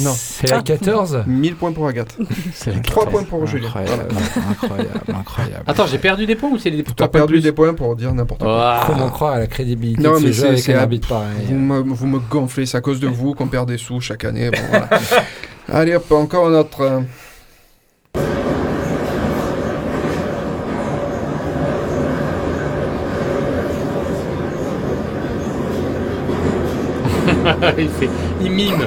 Non, 0.00 0.12
C'est 0.16 0.50
la 0.50 0.62
14 0.62 1.24
1000 1.26 1.56
points 1.56 1.72
pour 1.72 1.86
Agathe. 1.88 2.16
C'est 2.54 2.72
la 2.74 2.80
3 2.80 3.06
points 3.06 3.22
pour 3.24 3.46
Julien. 3.46 3.66
Incroyable, 3.68 4.06
Voilà. 4.10 4.50
incroyable, 4.50 5.00
incroyable. 5.18 5.64
Attends, 5.66 5.86
j'ai 5.86 5.98
perdu 5.98 6.26
des 6.26 6.36
points 6.36 6.50
ou 6.50 6.58
c'est 6.58 6.70
des 6.70 6.82
Tu 6.84 6.90
as 6.90 6.94
trois 6.94 7.08
points 7.08 7.20
perdu 7.20 7.32
plus 7.34 7.42
des 7.42 7.52
points 7.52 7.74
pour 7.74 7.96
dire 7.96 8.12
n'importe 8.14 8.42
quoi. 8.42 8.78
Ah. 8.80 8.84
Comment 8.86 9.08
croire 9.10 9.32
à 9.34 9.38
la 9.38 9.46
crédibilité 9.46 10.02
Non, 10.02 10.14
de 10.14 10.18
ce 10.18 10.24
mais 10.26 10.32
jeu 10.32 10.42
c'est- 10.42 10.48
avec 10.48 10.68
un 10.68 10.78
arbitre 10.82 11.08
pareil 11.08 11.46
Vous 11.48 11.54
me, 11.56 11.80
vous 11.80 12.06
me 12.06 12.18
gonflez, 12.18 12.66
c'est 12.66 12.76
à 12.76 12.80
cause 12.80 13.00
de 13.00 13.08
vous 13.08 13.34
qu'on 13.34 13.48
perd 13.48 13.68
des 13.68 13.78
sous 13.78 14.00
chaque 14.00 14.24
année. 14.24 14.50
Bon, 14.50 14.58
voilà. 14.68 14.88
Allez 15.72 15.94
hop, 15.96 16.10
encore 16.12 16.50
notre. 16.50 16.80
euh, 16.82 17.00
il 27.78 27.88
fait, 27.88 28.08
il 28.40 28.50
mime. 28.50 28.86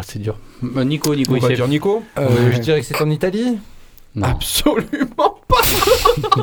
Ah, 0.00 0.02
c'est 0.06 0.18
dur. 0.18 0.38
Euh, 0.64 0.82
Nico, 0.84 1.14
Nico, 1.14 1.32
On 1.32 1.36
il 1.36 1.42
va 1.42 1.48
sait. 1.48 1.54
dire 1.56 1.68
Nico 1.68 2.02
Euh, 2.18 2.28
Je 2.52 2.58
dirais 2.58 2.80
que 2.80 2.86
c'est 2.86 3.00
en 3.02 3.10
Italie 3.10 3.58
Non. 4.14 4.28
Absolument 4.28 5.36
pas 5.46 5.56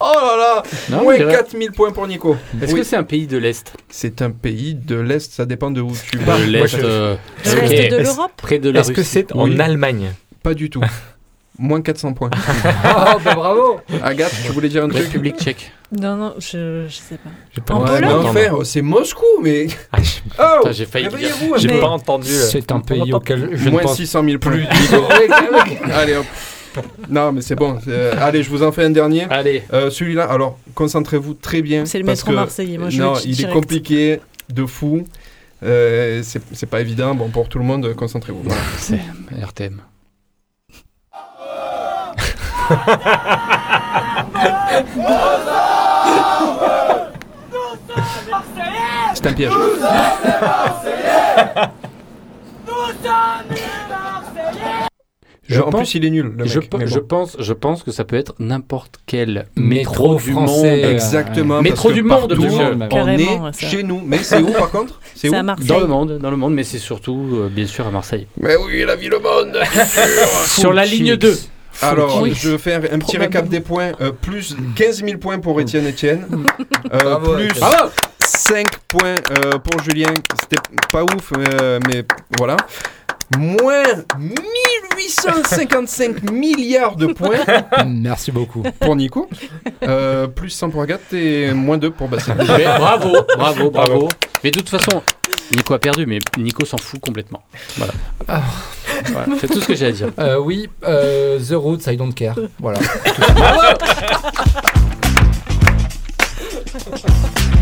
Oh 0.00 0.12
là 0.14 0.36
là 0.36 0.62
Non, 0.90 1.10
je 1.12 1.16
dirais- 1.16 1.32
4000 1.32 1.72
points 1.72 1.92
pour 1.92 2.06
Nico. 2.06 2.36
Est-ce 2.60 2.72
Oui. 2.74 2.80
que 2.80 2.84
c'est 2.84 2.96
un 2.96 3.04
pays 3.04 3.26
de 3.26 3.38
l'Est? 3.38 3.72
C'est 3.88 4.20
un 4.20 4.30
pays 4.30 4.74
de 4.74 4.96
l'Est, 4.96 5.32
ça 5.32 5.46
dépend 5.46 5.70
de 5.70 5.80
où 5.80 5.92
tu 6.10 6.18
vas. 6.18 6.34
De 6.38 6.42
Moi, 6.42 6.46
l'Est. 6.46 6.66
je- 6.76 6.76
euh, 6.82 7.16
De 7.44 7.94
ok. 7.96 8.02
l'Europe? 8.04 8.32
Près 8.36 8.58
de 8.58 8.68
la 8.68 8.80
Est-ce 8.80 8.92
que 8.92 9.02
c'est 9.02 9.32
en 9.32 9.48
Oui. 9.48 9.58
Allemagne? 9.58 10.12
Pas 10.42 10.52
du 10.52 10.68
tout. 10.68 10.82
Moins 11.58 11.80
400 11.82 12.14
points. 12.14 12.30
Oh, 12.84 13.18
bah 13.24 13.34
bravo 13.34 13.80
Agathe, 14.02 14.32
tu 14.44 14.50
voulais 14.52 14.68
dire 14.68 14.82
un 14.84 14.88
truc 14.88 15.04
République 15.04 15.36
tchèque. 15.38 15.70
Non, 15.92 16.16
non, 16.16 16.34
je, 16.38 16.86
je 16.88 16.94
sais 16.94 17.16
pas. 17.16 17.30
J'ai 17.54 17.60
pas 17.60 17.74
En 17.74 17.84
Ouais, 17.84 18.04
entendu. 18.04 18.64
c'est 18.64 18.82
Moscou, 18.82 19.22
mais. 19.42 19.68
Ah, 19.92 19.98
j'ai- 20.02 20.20
Oh 20.38 20.68
j'ai 20.72 20.84
failli 20.86 21.06
Réveillez-vous, 21.06 21.54
J'ai 21.58 21.68
Mais- 21.68 21.80
pas 21.80 21.88
entendu. 21.90 22.28
C'est 22.28 22.72
un 22.72 22.80
pays 22.80 23.12
auquel 23.12 23.50
je 23.56 23.66
ne 23.66 23.70
Moins 23.70 23.82
pense 23.82 23.96
600 23.96 24.24
000 24.24 24.38
plus. 24.38 24.66
plus. 24.66 24.96
Allez 25.92 26.16
hop. 26.16 26.26
Non, 27.08 27.30
mais 27.30 27.40
c'est 27.40 27.54
bon. 27.54 27.78
c'est- 27.84 28.10
Allez, 28.18 28.42
je 28.42 28.50
vous 28.50 28.64
en 28.64 28.72
fais 28.72 28.84
un 28.84 28.90
dernier. 28.90 29.26
Allez. 29.30 29.62
Euh, 29.72 29.90
Celui-là, 29.90 30.24
alors, 30.24 30.58
concentrez-vous 30.74 31.34
très 31.34 31.62
bien. 31.62 31.86
C'est 31.86 31.98
le 31.98 32.04
métro 32.04 32.32
marseillais, 32.32 32.78
moi, 32.78 32.90
je 32.90 33.00
Non, 33.00 33.14
il 33.24 33.40
est 33.40 33.52
compliqué 33.52 34.18
de 34.52 34.66
fou. 34.66 35.04
Euh, 35.62 36.20
c'est 36.24 36.42
c'est 36.52 36.66
pas 36.66 36.80
évident. 36.80 37.14
Bon, 37.14 37.28
pour 37.28 37.48
tout 37.48 37.58
le 37.58 37.64
monde, 37.64 37.94
concentrez-vous. 37.94 38.42
Voilà. 38.42 38.60
C'est 38.78 38.98
RTM. 39.40 39.80
C'est 49.14 49.26
un 49.26 49.32
piège. 49.32 49.50
Je 55.46 55.60
en 55.60 55.70
pense- 55.70 55.80
plus, 55.90 55.94
il 55.96 56.04
est 56.06 56.10
nul. 56.10 56.32
Le 56.38 56.46
Je, 56.46 56.58
pe- 56.58 57.00
pense, 57.00 57.36
je 57.38 57.52
pense 57.52 57.82
que 57.82 57.90
ça 57.92 58.04
peut 58.04 58.16
être 58.16 58.34
n'importe 58.38 58.98
quel 59.04 59.46
Métro 59.56 60.14
métro, 60.14 60.14
du 60.16 60.32
français, 60.32 60.82
monde. 60.82 60.90
Exactement. 60.90 61.60
Métro 61.62 61.92
du 61.92 62.02
monde, 62.02 62.28
partout. 62.34 62.46
On 62.92 63.08
est 63.08 63.52
ça. 63.52 63.66
chez 63.68 63.82
nous. 63.82 64.00
Mais 64.04 64.18
c'est 64.18 64.40
où 64.40 64.50
par 64.52 64.70
contre 64.70 64.98
C'est 65.14 65.28
C'est 65.28 65.28
où 65.28 65.34
à 65.38 65.42
Marseille. 65.42 65.66
Dans 65.66 65.80
le 65.80 65.86
monde, 65.86 66.18
dans 66.18 66.30
le 66.30 66.36
monde, 66.38 66.54
mais 66.54 66.64
c'est 66.64 66.78
surtout, 66.78 67.28
euh, 67.34 67.48
bien 67.50 67.66
sûr, 67.66 67.86
à 67.86 67.90
Marseille. 67.90 68.26
Mais 68.40 68.56
oui, 68.56 68.84
la 68.86 68.96
vie 68.96 69.08
le 69.08 69.18
monde. 69.18 69.58
Sur 70.46 70.72
la 70.72 70.86
ligne 70.86 71.14
2. 71.16 71.38
Alors, 71.82 72.22
Oui. 72.22 72.34
je 72.34 72.50
vais 72.50 72.58
faire 72.58 72.80
un 72.92 72.98
petit 72.98 73.16
récap 73.18 73.48
des 73.48 73.60
points. 73.60 73.92
Euh, 74.00 74.12
plus 74.12 74.56
15 74.76 75.04
000 75.04 75.18
points 75.18 75.38
pour 75.38 75.60
Étienne 75.60 75.88
Etienne. 75.88 76.26
Euh, 76.92 77.16
plus 77.36 77.46
Étienne. 77.46 77.70
5 78.20 78.66
points 78.88 79.16
euh, 79.30 79.52
pour 79.58 79.82
Julien. 79.82 80.12
C'était 80.40 80.60
pas 80.92 81.02
ouf, 81.02 81.32
euh, 81.36 81.80
mais 81.88 82.04
voilà. 82.36 82.56
Moins 83.38 83.82
1855 84.18 86.22
milliards 86.32 86.96
de 86.96 87.06
points 87.06 87.38
Merci 87.86 88.32
beaucoup. 88.32 88.62
pour 88.80 88.96
Nico. 88.96 89.28
Euh, 89.82 90.26
plus 90.26 90.50
100 90.50 90.70
pour 90.70 90.82
Agathe 90.82 91.12
et 91.12 91.52
moins 91.52 91.78
2 91.78 91.90
pour 91.90 92.08
Bastien. 92.08 92.34
Mais 92.36 92.64
bravo, 92.64 93.12
bravo, 93.36 93.70
bravo. 93.70 94.08
Mais 94.42 94.50
de 94.50 94.58
toute 94.58 94.68
façon, 94.68 95.02
Nico 95.54 95.74
a 95.74 95.78
perdu, 95.78 96.06
mais 96.06 96.18
Nico 96.38 96.64
s'en 96.64 96.78
fout 96.78 97.00
complètement. 97.00 97.42
Voilà. 97.76 97.92
Voilà, 99.06 99.26
C'est 99.40 99.48
tout 99.48 99.60
ce 99.60 99.66
que 99.66 99.74
j'ai 99.74 99.86
à 99.86 99.92
dire. 99.92 100.08
Euh, 100.18 100.38
oui, 100.38 100.68
euh, 100.86 101.38
The 101.38 101.52
Roots, 101.54 101.86
I 101.86 101.96
don't 101.96 102.14
care. 102.14 102.36
Voilà. 102.60 102.78
I 102.80 102.84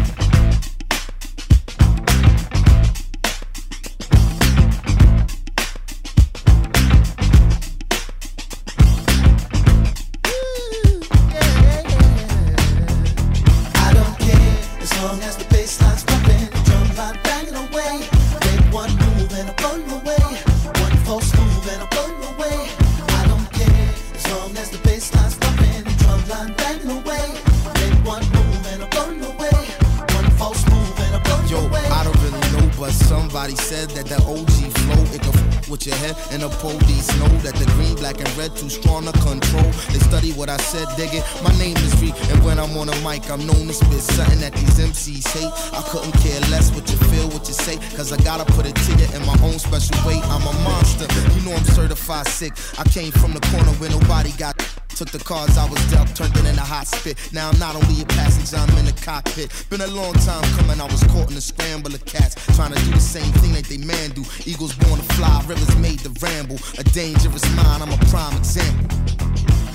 head, 36.02 36.16
and 36.32 36.42
the 36.42 36.50
police 36.58 37.08
know 37.18 37.30
that 37.46 37.54
the 37.54 37.66
green, 37.78 37.94
black, 37.94 38.18
and 38.18 38.28
red 38.36 38.54
too 38.56 38.68
strong 38.68 39.06
to 39.06 39.14
control. 39.22 39.70
They 39.94 40.02
study 40.10 40.32
what 40.32 40.50
I 40.50 40.58
said, 40.58 40.86
dig 40.96 41.14
it. 41.14 41.24
My 41.42 41.54
name 41.58 41.76
is 41.78 41.94
Reed, 42.02 42.14
and 42.30 42.42
when 42.44 42.58
I'm 42.58 42.76
on 42.76 42.88
a 42.90 42.96
mic, 43.06 43.30
I'm 43.30 43.46
known 43.46 43.70
to 43.70 43.74
spit 43.74 44.02
something 44.02 44.40
that 44.40 44.52
these 44.52 44.78
MCs 44.78 45.26
hate. 45.30 45.52
I 45.70 45.82
couldn't 45.90 46.12
care 46.18 46.40
less 46.50 46.74
what 46.74 46.90
you 46.90 46.98
feel, 47.10 47.28
what 47.30 47.46
you 47.46 47.54
say, 47.54 47.76
cause 47.96 48.12
I 48.12 48.18
gotta 48.22 48.44
put 48.52 48.66
it 48.66 48.74
to 48.74 48.90
you 48.98 49.08
in 49.14 49.22
my 49.24 49.38
own 49.46 49.58
special 49.58 49.96
way. 50.06 50.18
I'm 50.34 50.42
a 50.42 50.54
monster, 50.66 51.06
you 51.34 51.40
know 51.46 51.54
I'm 51.54 51.64
certified 51.64 52.26
sick. 52.26 52.52
I 52.78 52.84
came 52.84 53.12
from 53.12 53.32
the 53.32 53.40
corner 53.54 53.72
where 53.78 53.90
nobody 53.90 54.32
got 54.32 54.58
Took 55.02 55.18
the 55.18 55.24
cards 55.24 55.58
I 55.58 55.68
was 55.68 55.82
dealt, 55.90 56.14
turned 56.14 56.36
it 56.36 56.46
into 56.46 56.60
hot 56.60 56.86
spit. 56.86 57.18
Now 57.32 57.50
I'm 57.50 57.58
not 57.58 57.74
only 57.74 58.02
a 58.02 58.06
passenger, 58.06 58.54
I'm 58.54 58.70
in 58.78 58.84
the 58.84 58.94
cockpit. 59.02 59.50
Been 59.68 59.80
a 59.80 59.88
long 59.88 60.14
time 60.22 60.44
coming, 60.54 60.80
I 60.80 60.84
was 60.84 61.02
caught 61.10 61.28
in 61.28 61.36
a 61.36 61.40
scramble 61.40 61.92
of 61.92 62.04
cats. 62.04 62.38
Trying 62.54 62.70
to 62.70 62.78
do 62.84 62.92
the 62.92 63.00
same 63.00 63.32
thing 63.42 63.50
that 63.54 63.64
they 63.64 63.78
man 63.78 64.10
do. 64.10 64.22
Eagles 64.46 64.76
born 64.76 65.00
to 65.00 65.06
fly, 65.18 65.42
rivers 65.48 65.74
made 65.78 65.98
to 66.06 66.10
ramble. 66.22 66.54
A 66.78 66.84
dangerous 66.94 67.42
mind, 67.58 67.82
I'm 67.82 67.90
a 67.90 67.98
prime 68.14 68.36
example. 68.38 68.86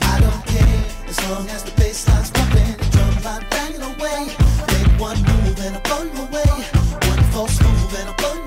I 0.08 0.16
don't 0.24 0.46
care 0.48 0.80
as 1.12 1.20
long 1.28 1.44
as 1.50 1.62
the 1.62 1.76
bass 1.76 2.08
line's 2.08 2.32
pumping, 2.32 2.72
the 2.80 2.88
drum 2.96 3.12
line 3.28 3.44
banging 3.52 3.84
away. 3.84 4.32
Make 4.32 4.96
one 4.96 5.20
move 5.28 5.60
and 5.60 5.76
I 5.76 6.04
you 6.08 6.24
away. 6.24 6.56
One 7.04 7.24
false 7.36 7.60
move 7.60 8.00
and 8.00 8.08
I 8.08 8.14
blow 8.16 8.47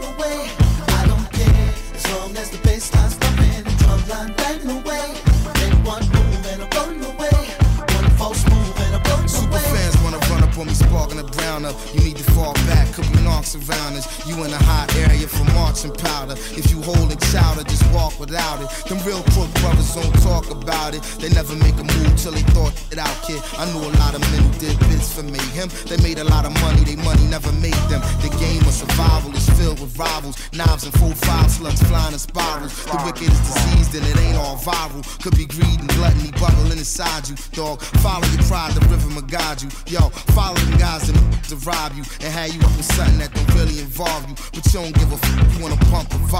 us. 13.40 14.28
You 14.28 14.36
in 14.44 14.52
a 14.52 14.62
hot 14.68 14.94
area 14.96 15.26
for 15.26 15.44
marching 15.54 15.92
powder. 15.92 16.34
If 16.52 16.70
you 16.70 16.82
holding 16.82 17.18
chowder, 17.32 17.64
just 17.64 17.84
walk 17.92 18.18
without 18.20 18.60
it. 18.60 18.68
Them 18.88 18.98
real 19.06 19.22
crook 19.32 19.52
brothers 19.60 19.94
don't 19.94 20.12
talk 20.20 20.50
about 20.50 20.94
it. 20.94 21.02
They 21.18 21.30
never 21.30 21.54
make 21.56 21.74
a 21.80 21.84
move 21.84 22.12
till 22.20 22.32
they 22.32 22.44
thought 22.52 22.72
it 22.92 22.98
out, 22.98 23.16
kid. 23.24 23.40
I 23.56 23.64
knew 23.72 23.80
a 23.80 23.92
lot 23.98 24.14
of 24.14 24.20
men 24.20 24.42
who 24.44 24.52
did 24.58 24.78
bits 24.90 25.12
for 25.12 25.22
me. 25.22 25.32
mayhem. 25.32 25.68
They 25.88 25.96
made 26.02 26.18
a 26.18 26.24
lot 26.24 26.44
of 26.44 26.52
money, 26.60 26.84
they 26.84 26.96
money 26.96 27.24
never 27.26 27.52
made 27.64 27.80
them. 27.88 28.02
The 28.20 28.30
game 28.38 28.62
of 28.68 28.74
survival 28.74 29.32
is 29.34 29.48
filled 29.58 29.80
with 29.80 29.96
rivals. 29.98 30.36
Knives 30.52 30.84
and 30.84 30.92
full 30.94 31.14
five 31.14 31.50
slugs 31.50 31.82
flying 31.82 32.12
in 32.12 32.18
spirals. 32.18 32.72
The 32.84 33.00
wicked 33.04 33.30
is 33.30 33.40
diseased 33.40 33.94
and 33.94 34.04
it 34.04 34.18
ain't 34.20 34.36
all 34.36 34.56
viral. 34.56 35.02
Could 35.22 35.36
be 35.36 35.46
greed 35.46 35.80
and 35.80 35.88
gluttony 35.96 36.30
bubbling 36.38 36.78
inside 36.78 37.28
you, 37.28 37.36
dog. 37.52 37.80
Follow 38.04 38.26
your 38.28 38.42
pride, 38.44 38.74
the 38.74 38.84
rhythm 38.88 39.14
will 39.14 39.22
guide 39.22 39.62
you. 39.62 39.70
Yo, 39.86 40.10
follow 40.36 40.56
them 40.56 40.78
guys 40.78 41.08
that 41.08 41.16
to 41.50 41.56
rob 41.66 41.92
you 41.94 42.04
and 42.20 42.30
have 42.32 42.54
you 42.54 42.60
up 42.60 42.76
with 42.76 42.86
something 42.86 43.18
that 43.18 43.29
don't 43.34 43.54
really 43.54 43.80
involve 43.80 44.28
you. 44.28 44.34
But 44.52 44.64
you 44.66 44.72
don't 44.72 44.94
give 44.94 45.12
a 45.12 45.16
fuck, 45.16 45.56
you 45.56 45.62
wanna 45.62 45.76
pump 45.90 46.08
the 46.10 46.18
volume. 46.18 46.39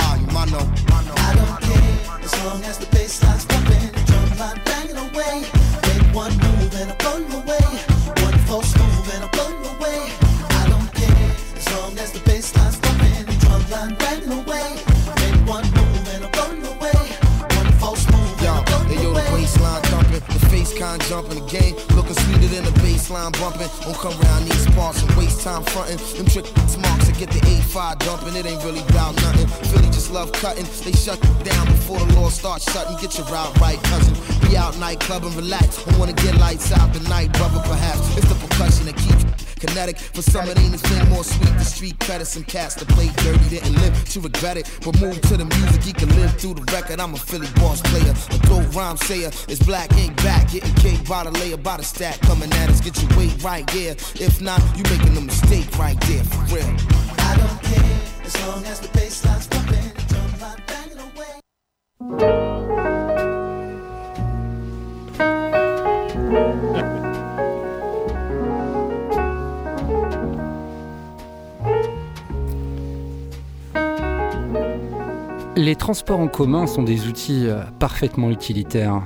A5. 28.20 28.36
It 28.36 28.46
ain't 28.46 28.64
really 28.64 28.80
about 28.88 29.14
nothing. 29.16 29.46
Philly 29.70 29.86
just 29.86 30.10
love 30.10 30.32
cutting. 30.32 30.64
They 30.84 30.92
shut 30.92 31.22
you 31.22 31.44
down 31.44 31.66
before 31.66 31.98
the 31.98 32.14
law 32.14 32.28
starts 32.28 32.70
shutting. 32.72 32.96
Get 32.96 33.16
your 33.18 33.26
route 33.26 33.58
right, 33.60 33.82
cousin. 33.84 34.14
Be 34.48 34.56
out 34.56 34.78
nightclub 34.78 35.24
and 35.24 35.34
relax. 35.34 35.86
I 35.86 35.98
wanna 35.98 36.12
get 36.12 36.36
lights 36.38 36.72
out 36.72 36.92
tonight, 36.94 37.32
brother. 37.34 37.60
Perhaps 37.60 38.16
it's 38.16 38.28
the 38.28 38.34
percussion 38.46 38.86
that 38.86 38.96
keeps 38.96 39.24
kinetic. 39.60 39.98
For 39.98 40.22
some, 40.22 40.48
it 40.48 40.58
ain't 40.58 40.80
thing 40.80 41.08
more 41.10 41.24
sweet. 41.24 41.52
The 41.58 41.64
street 41.64 41.98
credit 42.00 42.26
some 42.26 42.44
cats 42.44 42.74
that 42.76 42.88
play 42.88 43.08
dirty 43.22 43.48
didn't 43.50 43.74
live 43.80 43.92
to 44.10 44.20
regret 44.20 44.56
it. 44.56 44.70
But 44.84 45.00
move 45.00 45.20
to 45.22 45.36
the 45.36 45.44
music, 45.44 45.82
he 45.82 45.92
can 45.92 46.08
live 46.16 46.34
through 46.40 46.54
the 46.54 46.64
record. 46.72 47.00
I'm 47.00 47.14
a 47.14 47.18
Philly 47.18 47.48
boss 47.56 47.80
player, 47.82 48.14
a 48.30 48.38
dope 48.46 48.74
rhyme 48.74 48.96
sayer. 48.96 49.30
It's 49.48 49.62
black 49.62 49.92
ink 49.98 50.16
back, 50.16 50.50
getting 50.50 50.74
cake 50.76 51.06
by 51.06 51.24
the 51.24 51.30
layer, 51.30 51.56
by 51.56 51.76
the 51.76 51.84
stack. 51.84 52.20
Coming 52.22 52.52
at 52.54 52.70
us, 52.70 52.80
get 52.80 53.00
your 53.02 53.18
weight 53.18 53.42
right, 53.42 53.64
yeah. 53.74 53.92
If 54.16 54.40
not, 54.40 54.60
you 54.76 54.82
making 54.84 55.16
a 55.16 55.20
mistake 55.20 55.68
right 55.78 56.00
there, 56.02 56.24
for 56.24 56.54
real. 56.54 56.76
I 57.18 57.36
don't 57.36 57.62
care 57.62 57.99
Les 75.56 75.76
transports 75.76 76.20
en 76.20 76.26
commun 76.26 76.66
sont 76.66 76.82
des 76.82 77.06
outils 77.06 77.46
euh, 77.46 77.62
parfaitement 77.78 78.30
utilitaires. 78.30 79.02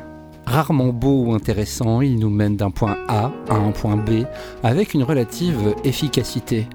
Rarement 0.47 0.93
beaux 0.93 1.25
ou 1.25 1.35
intéressants, 1.35 2.01
ils 2.01 2.17
nous 2.19 2.31
mènent 2.31 2.57
d'un 2.57 2.71
point 2.71 2.97
A 3.09 3.33
à 3.49 3.55
un 3.55 3.73
point 3.73 3.97
B 3.97 4.25
avec 4.63 4.95
une 4.95 5.03
relative 5.03 5.75
efficacité. 5.83 6.69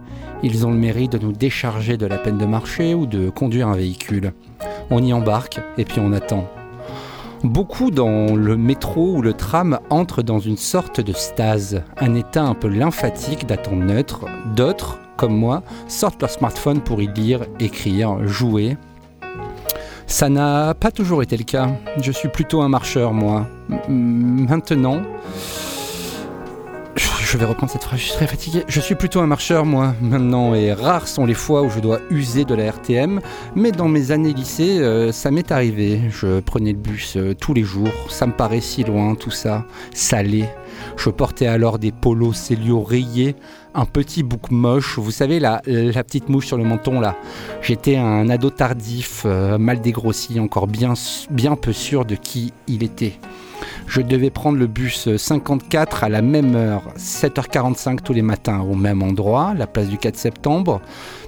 Ils 0.43 0.65
ont 0.65 0.71
le 0.71 0.77
mérite 0.77 1.13
de 1.13 1.17
nous 1.17 1.31
décharger 1.31 1.97
de 1.97 2.05
la 2.05 2.17
peine 2.17 2.37
de 2.37 2.45
marcher 2.45 2.93
ou 2.93 3.05
de 3.05 3.29
conduire 3.29 3.67
un 3.67 3.75
véhicule. 3.75 4.33
On 4.89 5.03
y 5.03 5.13
embarque 5.13 5.59
et 5.77 5.85
puis 5.85 5.99
on 5.99 6.13
attend. 6.13 6.47
Beaucoup 7.43 7.91
dans 7.91 8.35
le 8.35 8.57
métro 8.57 9.15
ou 9.15 9.21
le 9.21 9.33
tram 9.33 9.79
entrent 9.89 10.23
dans 10.23 10.39
une 10.39 10.57
sorte 10.57 11.01
de 11.01 11.13
stase, 11.13 11.83
un 11.97 12.15
état 12.15 12.43
un 12.43 12.53
peu 12.53 12.67
lymphatique 12.67 13.45
d'attente 13.45 13.79
neutre. 13.79 14.25
D'autres, 14.55 14.99
comme 15.15 15.35
moi, 15.35 15.63
sortent 15.87 16.21
leur 16.21 16.31
smartphone 16.31 16.81
pour 16.81 17.01
y 17.01 17.07
lire, 17.07 17.45
écrire, 17.59 18.27
jouer, 18.27 18.77
ça 20.09 20.27
n'a 20.27 20.73
pas 20.73 20.89
toujours 20.89 21.21
été 21.21 21.37
le 21.37 21.43
cas. 21.43 21.69
Je 22.01 22.11
suis 22.11 22.29
plutôt 22.29 22.61
un 22.61 22.67
marcheur, 22.67 23.13
moi. 23.13 23.47
Maintenant, 23.87 25.03
je 27.31 27.37
vais 27.37 27.45
reprendre 27.45 27.71
cette 27.71 27.83
phrase, 27.83 27.99
je 27.99 28.05
suis 28.05 28.13
très 28.13 28.25
fatigué. 28.25 28.63
Je 28.67 28.79
suis 28.79 28.95
plutôt 28.95 29.19
un 29.19 29.27
marcheur, 29.27 29.63
moi, 29.63 29.93
maintenant, 30.01 30.55
et 30.55 30.73
rares 30.73 31.07
sont 31.07 31.27
les 31.27 31.35
fois 31.35 31.61
où 31.61 31.69
je 31.69 31.79
dois 31.79 31.99
user 32.09 32.43
de 32.43 32.55
la 32.55 32.71
RTM, 32.71 33.21
mais 33.55 33.71
dans 33.71 33.87
mes 33.87 34.09
années 34.09 34.33
lycée, 34.33 34.79
euh, 34.79 35.11
ça 35.11 35.29
m'est 35.29 35.51
arrivé. 35.51 36.01
Je 36.09 36.39
prenais 36.39 36.71
le 36.71 36.79
bus 36.79 37.17
euh, 37.17 37.35
tous 37.39 37.53
les 37.53 37.61
jours, 37.61 37.91
ça 38.09 38.25
me 38.25 38.31
paraît 38.31 38.61
si 38.61 38.83
loin, 38.83 39.13
tout 39.13 39.29
ça, 39.29 39.65
salé. 39.93 40.45
Je 40.97 41.11
portais 41.11 41.45
alors 41.45 41.77
des 41.77 41.91
polos 41.91 42.35
Célio 42.35 42.81
rayés, 42.81 43.35
un 43.75 43.85
petit 43.85 44.23
bouc 44.23 44.49
moche, 44.49 44.97
vous 44.97 45.11
savez, 45.11 45.39
la, 45.39 45.61
la 45.67 46.03
petite 46.03 46.29
mouche 46.29 46.47
sur 46.47 46.57
le 46.57 46.63
menton, 46.63 46.99
là. 46.99 47.15
J'étais 47.61 47.95
un 47.95 48.27
ado 48.29 48.49
tardif, 48.49 49.21
euh, 49.25 49.59
mal 49.59 49.81
dégrossi, 49.81 50.39
encore 50.39 50.65
bien, 50.65 50.95
bien 51.29 51.55
peu 51.55 51.73
sûr 51.73 52.05
de 52.05 52.15
qui 52.15 52.53
il 52.67 52.83
était. 52.83 53.19
Je 53.87 54.01
devais 54.01 54.29
prendre 54.29 54.57
le 54.57 54.67
bus 54.67 55.15
54 55.15 56.03
à 56.03 56.09
la 56.09 56.21
même 56.21 56.55
heure, 56.55 56.83
7h45 56.97 58.01
tous 58.01 58.13
les 58.13 58.21
matins, 58.21 58.59
au 58.61 58.75
même 58.75 59.01
endroit, 59.01 59.53
la 59.57 59.67
place 59.67 59.87
du 59.87 59.97
4 59.97 60.15
septembre. 60.15 60.81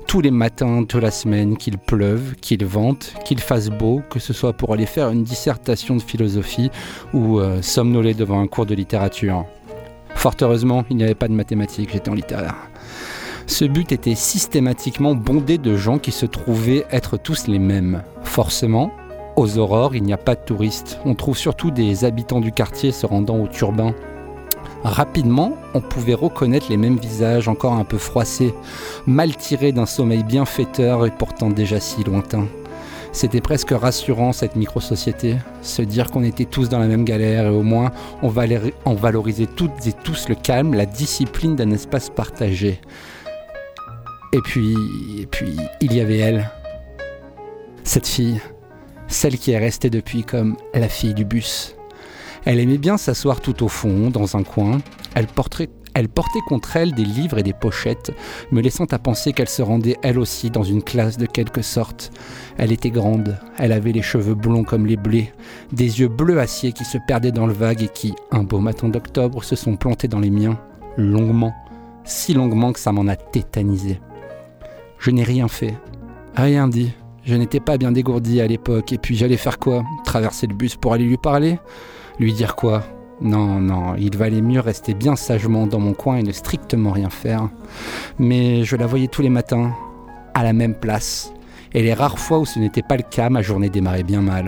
Tous 0.08 0.22
les 0.22 0.32
matins 0.32 0.82
de 0.82 1.00
la 1.00 1.12
semaine, 1.12 1.58
qu'il 1.58 1.78
pleuve, 1.78 2.36
qu'il 2.42 2.66
vente, 2.66 3.14
qu'il 3.26 3.40
fasse 3.40 3.70
beau, 3.70 4.02
que 4.10 4.20
ce 4.20 4.34
soit 4.34 4.54
pour 4.54 4.74
aller 4.74 4.86
faire 4.86 5.10
une 5.10 5.24
dissertation 5.24 5.96
de 5.96 6.02
philosophie 6.02 6.70
ou 7.14 7.40
euh, 7.40 7.62
somnoler 7.62 8.14
devant 8.14 8.42
un 8.42 8.48
cours 8.48 8.66
de 8.66 8.76
littérature. 8.76 9.46
Fort 10.16 10.36
heureusement, 10.42 10.84
il 10.90 10.98
n'y 10.98 11.04
avait 11.04 11.16
pas 11.16 11.28
de 11.28 11.34
mathématiques, 11.34 11.92
j'étais 11.94 12.10
en 12.10 12.16
littéraire. 12.16 12.56
Ce 13.48 13.66
but 13.66 13.92
était 13.92 14.16
systématiquement 14.16 15.16
bondé 15.16 15.58
de 15.58 15.76
gens 15.76 15.98
qui 15.98 16.12
se 16.12 16.26
trouvaient 16.26 16.86
être 16.92 17.18
tous 17.18 17.48
les 17.48 17.60
mêmes. 17.60 18.04
Forcément, 18.24 18.92
aux 19.42 19.58
aurores, 19.58 19.96
il 19.96 20.04
n'y 20.04 20.14
a 20.14 20.18
pas 20.18 20.36
de 20.36 20.42
touristes. 20.46 21.00
On 21.04 21.16
trouve 21.16 21.38
surtout 21.38 21.72
des 21.72 22.06
habitants 22.06 22.40
du 22.40 22.52
quartier 22.52 22.92
se 22.92 23.06
rendant 23.06 23.38
au 23.38 23.48
turbin. 23.48 23.94
Rapidement, 24.84 25.58
on 25.74 25.82
pouvait 25.82 26.14
reconnaître 26.14 26.68
les 26.70 26.78
mêmes 26.78 26.98
visages 26.98 27.48
encore 27.48 27.74
un 27.74 27.84
peu 27.84 27.98
froissés, 27.98 28.54
mal 29.06 29.36
tirés 29.36 29.72
d'un 29.72 29.86
sommeil 29.86 30.24
bienfaiteur 30.24 31.06
et 31.06 31.12
pourtant 31.12 31.50
déjà 31.50 31.80
si 31.80 32.04
lointain. 32.04 32.46
C'était 33.12 33.42
presque 33.42 33.72
rassurant 33.72 34.32
cette 34.32 34.56
micro-société, 34.56 35.36
se 35.62 35.82
dire 35.82 36.10
qu'on 36.12 36.24
était 36.24 36.46
tous 36.46 36.70
dans 36.70 36.80
la 36.80 36.88
même 36.88 37.04
galère 37.04 37.48
et 37.48 37.50
au 37.50 37.62
moins 37.62 37.92
on, 38.24 38.32
on 38.86 38.94
valorisait 38.94 39.48
toutes 39.48 39.86
et 39.86 39.92
tous 39.92 40.30
le 40.30 40.36
calme, 40.36 40.74
la 40.74 40.86
discipline 40.86 41.56
d'un 41.56 41.72
espace 41.72 42.10
partagé. 42.10 42.80
Et 44.34 44.40
puis, 44.40 44.76
et 45.20 45.26
puis, 45.26 45.58
il 45.82 45.94
y 45.94 46.00
avait 46.00 46.20
elle, 46.20 46.50
cette 47.84 48.08
fille, 48.08 48.40
celle 49.12 49.38
qui 49.38 49.52
est 49.52 49.60
restée 49.60 49.90
depuis 49.90 50.24
comme 50.24 50.58
la 50.74 50.90
fille 50.90 51.14
du 51.14 51.26
bus. 51.26 51.76
Elle 52.46 52.60
aimait 52.60 52.78
bien 52.78 52.98
s'asseoir 52.98 53.42
tout 53.42 53.64
au 53.64 53.68
fond, 53.68 54.10
dans 54.10 54.36
un 54.36 54.44
coin. 54.44 54.80
Elle 55.14 55.28
portait, 55.28 55.70
elle 55.94 56.10
portait 56.10 56.40
contre 56.48 56.78
elle 56.78 56.94
des 56.94 57.04
livres 57.04 57.38
et 57.38 57.44
des 57.44 57.54
pochettes, 57.54 58.12
me 58.52 58.62
laissant 58.62 58.86
à 58.86 58.98
penser 58.98 59.34
qu'elle 59.34 59.50
se 59.50 59.62
rendait 59.62 59.98
elle 60.02 60.18
aussi 60.18 60.50
dans 60.50 60.64
une 60.64 60.82
classe 60.82 61.18
de 61.18 61.28
quelque 61.28 61.62
sorte. 61.62 62.12
Elle 62.58 62.72
était 62.72 62.90
grande, 62.90 63.38
elle 63.58 63.74
avait 63.74 63.92
les 63.92 64.02
cheveux 64.02 64.34
blonds 64.34 64.64
comme 64.64 64.88
les 64.88 64.98
blés, 64.98 65.32
des 65.72 66.00
yeux 66.00 66.08
bleus 66.08 66.40
acier 66.40 66.72
qui 66.72 66.86
se 66.86 66.98
perdaient 67.08 67.32
dans 67.32 67.48
le 67.48 67.54
vague 67.54 67.84
et 67.84 67.90
qui, 67.90 68.16
un 68.32 68.44
beau 68.44 68.60
matin 68.60 68.90
d'octobre, 68.90 69.44
se 69.44 69.56
sont 69.56 69.76
plantés 69.76 70.08
dans 70.08 70.20
les 70.20 70.32
miens, 70.32 70.58
longuement, 70.98 71.54
si 72.06 72.34
longuement 72.34 72.74
que 72.74 72.80
ça 72.80 72.92
m'en 72.92 73.08
a 73.08 73.16
tétanisé. 73.16 74.00
Je 74.98 75.12
n'ai 75.12 75.24
rien 75.24 75.48
fait, 75.48 75.76
rien 76.36 76.68
dit. 76.68 76.92
Je 77.24 77.36
n'étais 77.36 77.60
pas 77.60 77.78
bien 77.78 77.92
dégourdi 77.92 78.42
à 78.42 78.48
l'époque, 78.48 78.94
et 78.94 78.98
puis 78.98 79.16
j'allais 79.16 79.38
faire 79.38 79.60
quoi? 79.60 79.84
Traverser 80.04 80.48
le 80.48 80.56
bus 80.56 80.76
pour 80.76 80.94
aller 80.94 81.06
lui 81.06 81.18
parler? 81.18 81.60
Lui 82.20 82.34
dire 82.34 82.56
quoi? 82.56 82.84
Non, 83.22 83.60
non, 83.60 83.96
il 83.96 84.18
valait 84.18 84.42
mieux 84.42 84.60
rester 84.60 84.96
bien 84.96 85.16
sagement 85.16 85.68
dans 85.68 85.80
mon 85.80 85.94
coin 85.94 86.18
et 86.18 86.24
ne 86.24 86.32
strictement 86.32 86.92
rien 86.92 87.12
faire. 87.12 87.50
Mais 88.18 88.64
je 88.64 88.76
la 88.76 88.88
voyais 88.88 89.08
tous 89.08 89.22
les 89.22 89.30
matins, 89.30 89.72
à 90.34 90.44
la 90.44 90.54
même 90.54 90.74
place. 90.74 91.32
Et 91.74 91.84
les 91.84 91.94
rares 91.94 92.18
fois 92.18 92.40
où 92.40 92.46
ce 92.46 92.58
n'était 92.58 92.82
pas 92.82 92.98
le 92.98 93.04
cas, 93.04 93.30
ma 93.30 93.44
journée 93.44 93.70
démarrait 93.70 94.04
bien 94.04 94.22
mal. 94.22 94.48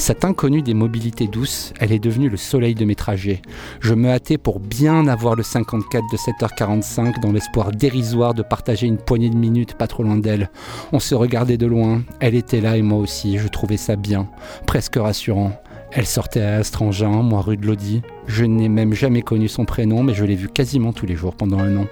Cette 0.00 0.24
inconnue 0.24 0.62
des 0.62 0.72
mobilités 0.72 1.26
douces, 1.26 1.74
elle 1.78 1.92
est 1.92 1.98
devenue 1.98 2.30
le 2.30 2.38
soleil 2.38 2.74
de 2.74 2.86
mes 2.86 2.94
trajets. 2.94 3.42
Je 3.80 3.92
me 3.92 4.08
hâtais 4.08 4.38
pour 4.38 4.58
bien 4.58 5.06
avoir 5.06 5.36
le 5.36 5.42
54 5.42 6.04
de 6.10 6.16
7h45 6.16 7.20
dans 7.20 7.32
l'espoir 7.32 7.70
dérisoire 7.70 8.32
de 8.32 8.42
partager 8.42 8.86
une 8.86 8.96
poignée 8.96 9.28
de 9.28 9.36
minutes 9.36 9.74
pas 9.74 9.86
trop 9.86 10.02
loin 10.02 10.16
d'elle. 10.16 10.48
On 10.92 11.00
se 11.00 11.14
regardait 11.14 11.58
de 11.58 11.66
loin, 11.66 12.02
elle 12.18 12.34
était 12.34 12.62
là 12.62 12.78
et 12.78 12.82
moi 12.82 12.98
aussi, 12.98 13.36
je 13.36 13.46
trouvais 13.46 13.76
ça 13.76 13.96
bien, 13.96 14.26
presque 14.66 14.96
rassurant. 14.96 15.52
Elle 15.92 16.06
sortait 16.06 16.40
à 16.40 16.56
Astrangin, 16.56 17.22
moi 17.22 17.42
rue 17.42 17.58
de 17.58 17.66
Lodi. 17.66 18.00
Je 18.26 18.46
n'ai 18.46 18.70
même 18.70 18.94
jamais 18.94 19.20
connu 19.20 19.48
son 19.48 19.66
prénom, 19.66 20.02
mais 20.02 20.14
je 20.14 20.24
l'ai 20.24 20.34
vue 20.34 20.48
quasiment 20.48 20.94
tous 20.94 21.04
les 21.04 21.14
jours 21.14 21.34
pendant 21.34 21.58
un 21.58 21.76
an. 21.76 21.86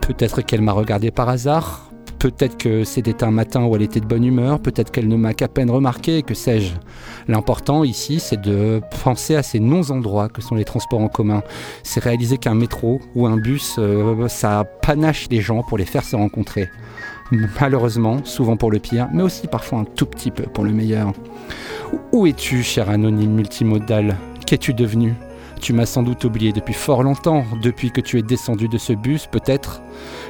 Peut-être 0.00 0.40
qu'elle 0.40 0.62
m'a 0.62 0.72
regardé 0.72 1.10
par 1.10 1.28
hasard, 1.28 1.89
Peut-être 2.20 2.58
que 2.58 2.84
c'était 2.84 3.24
un 3.24 3.30
matin 3.30 3.64
où 3.64 3.74
elle 3.74 3.80
était 3.80 3.98
de 3.98 4.04
bonne 4.04 4.24
humeur, 4.24 4.60
peut-être 4.60 4.92
qu'elle 4.92 5.08
ne 5.08 5.16
m'a 5.16 5.32
qu'à 5.32 5.48
peine 5.48 5.70
remarqué, 5.70 6.22
que 6.22 6.34
sais-je. 6.34 6.74
L'important 7.28 7.82
ici, 7.82 8.20
c'est 8.20 8.38
de 8.38 8.82
penser 9.02 9.36
à 9.36 9.42
ces 9.42 9.58
non-endroits 9.58 10.28
que 10.28 10.42
sont 10.42 10.54
les 10.54 10.66
transports 10.66 11.00
en 11.00 11.08
commun. 11.08 11.42
C'est 11.82 12.04
réaliser 12.04 12.36
qu'un 12.36 12.54
métro 12.54 13.00
ou 13.14 13.26
un 13.26 13.38
bus, 13.38 13.76
euh, 13.78 14.28
ça 14.28 14.64
panache 14.82 15.28
les 15.30 15.40
gens 15.40 15.62
pour 15.62 15.78
les 15.78 15.86
faire 15.86 16.04
se 16.04 16.14
rencontrer. 16.14 16.68
Malheureusement, 17.58 18.22
souvent 18.24 18.58
pour 18.58 18.70
le 18.70 18.80
pire, 18.80 19.08
mais 19.14 19.22
aussi 19.22 19.46
parfois 19.46 19.78
un 19.78 19.84
tout 19.84 20.04
petit 20.04 20.30
peu 20.30 20.42
pour 20.42 20.64
le 20.64 20.72
meilleur. 20.72 21.14
Où 22.12 22.26
es-tu, 22.26 22.62
cher 22.62 22.90
anonyme 22.90 23.32
multimodal? 23.32 24.18
Qu'es-tu 24.44 24.74
devenu? 24.74 25.14
Tu 25.60 25.74
m'as 25.74 25.86
sans 25.86 26.02
doute 26.02 26.24
oublié 26.24 26.52
depuis 26.52 26.72
fort 26.74 27.02
longtemps, 27.02 27.44
depuis 27.62 27.90
que 27.90 28.00
tu 28.00 28.18
es 28.18 28.22
descendu 28.22 28.66
de 28.66 28.78
ce 28.78 28.94
bus, 28.94 29.26
peut-être. 29.26 29.82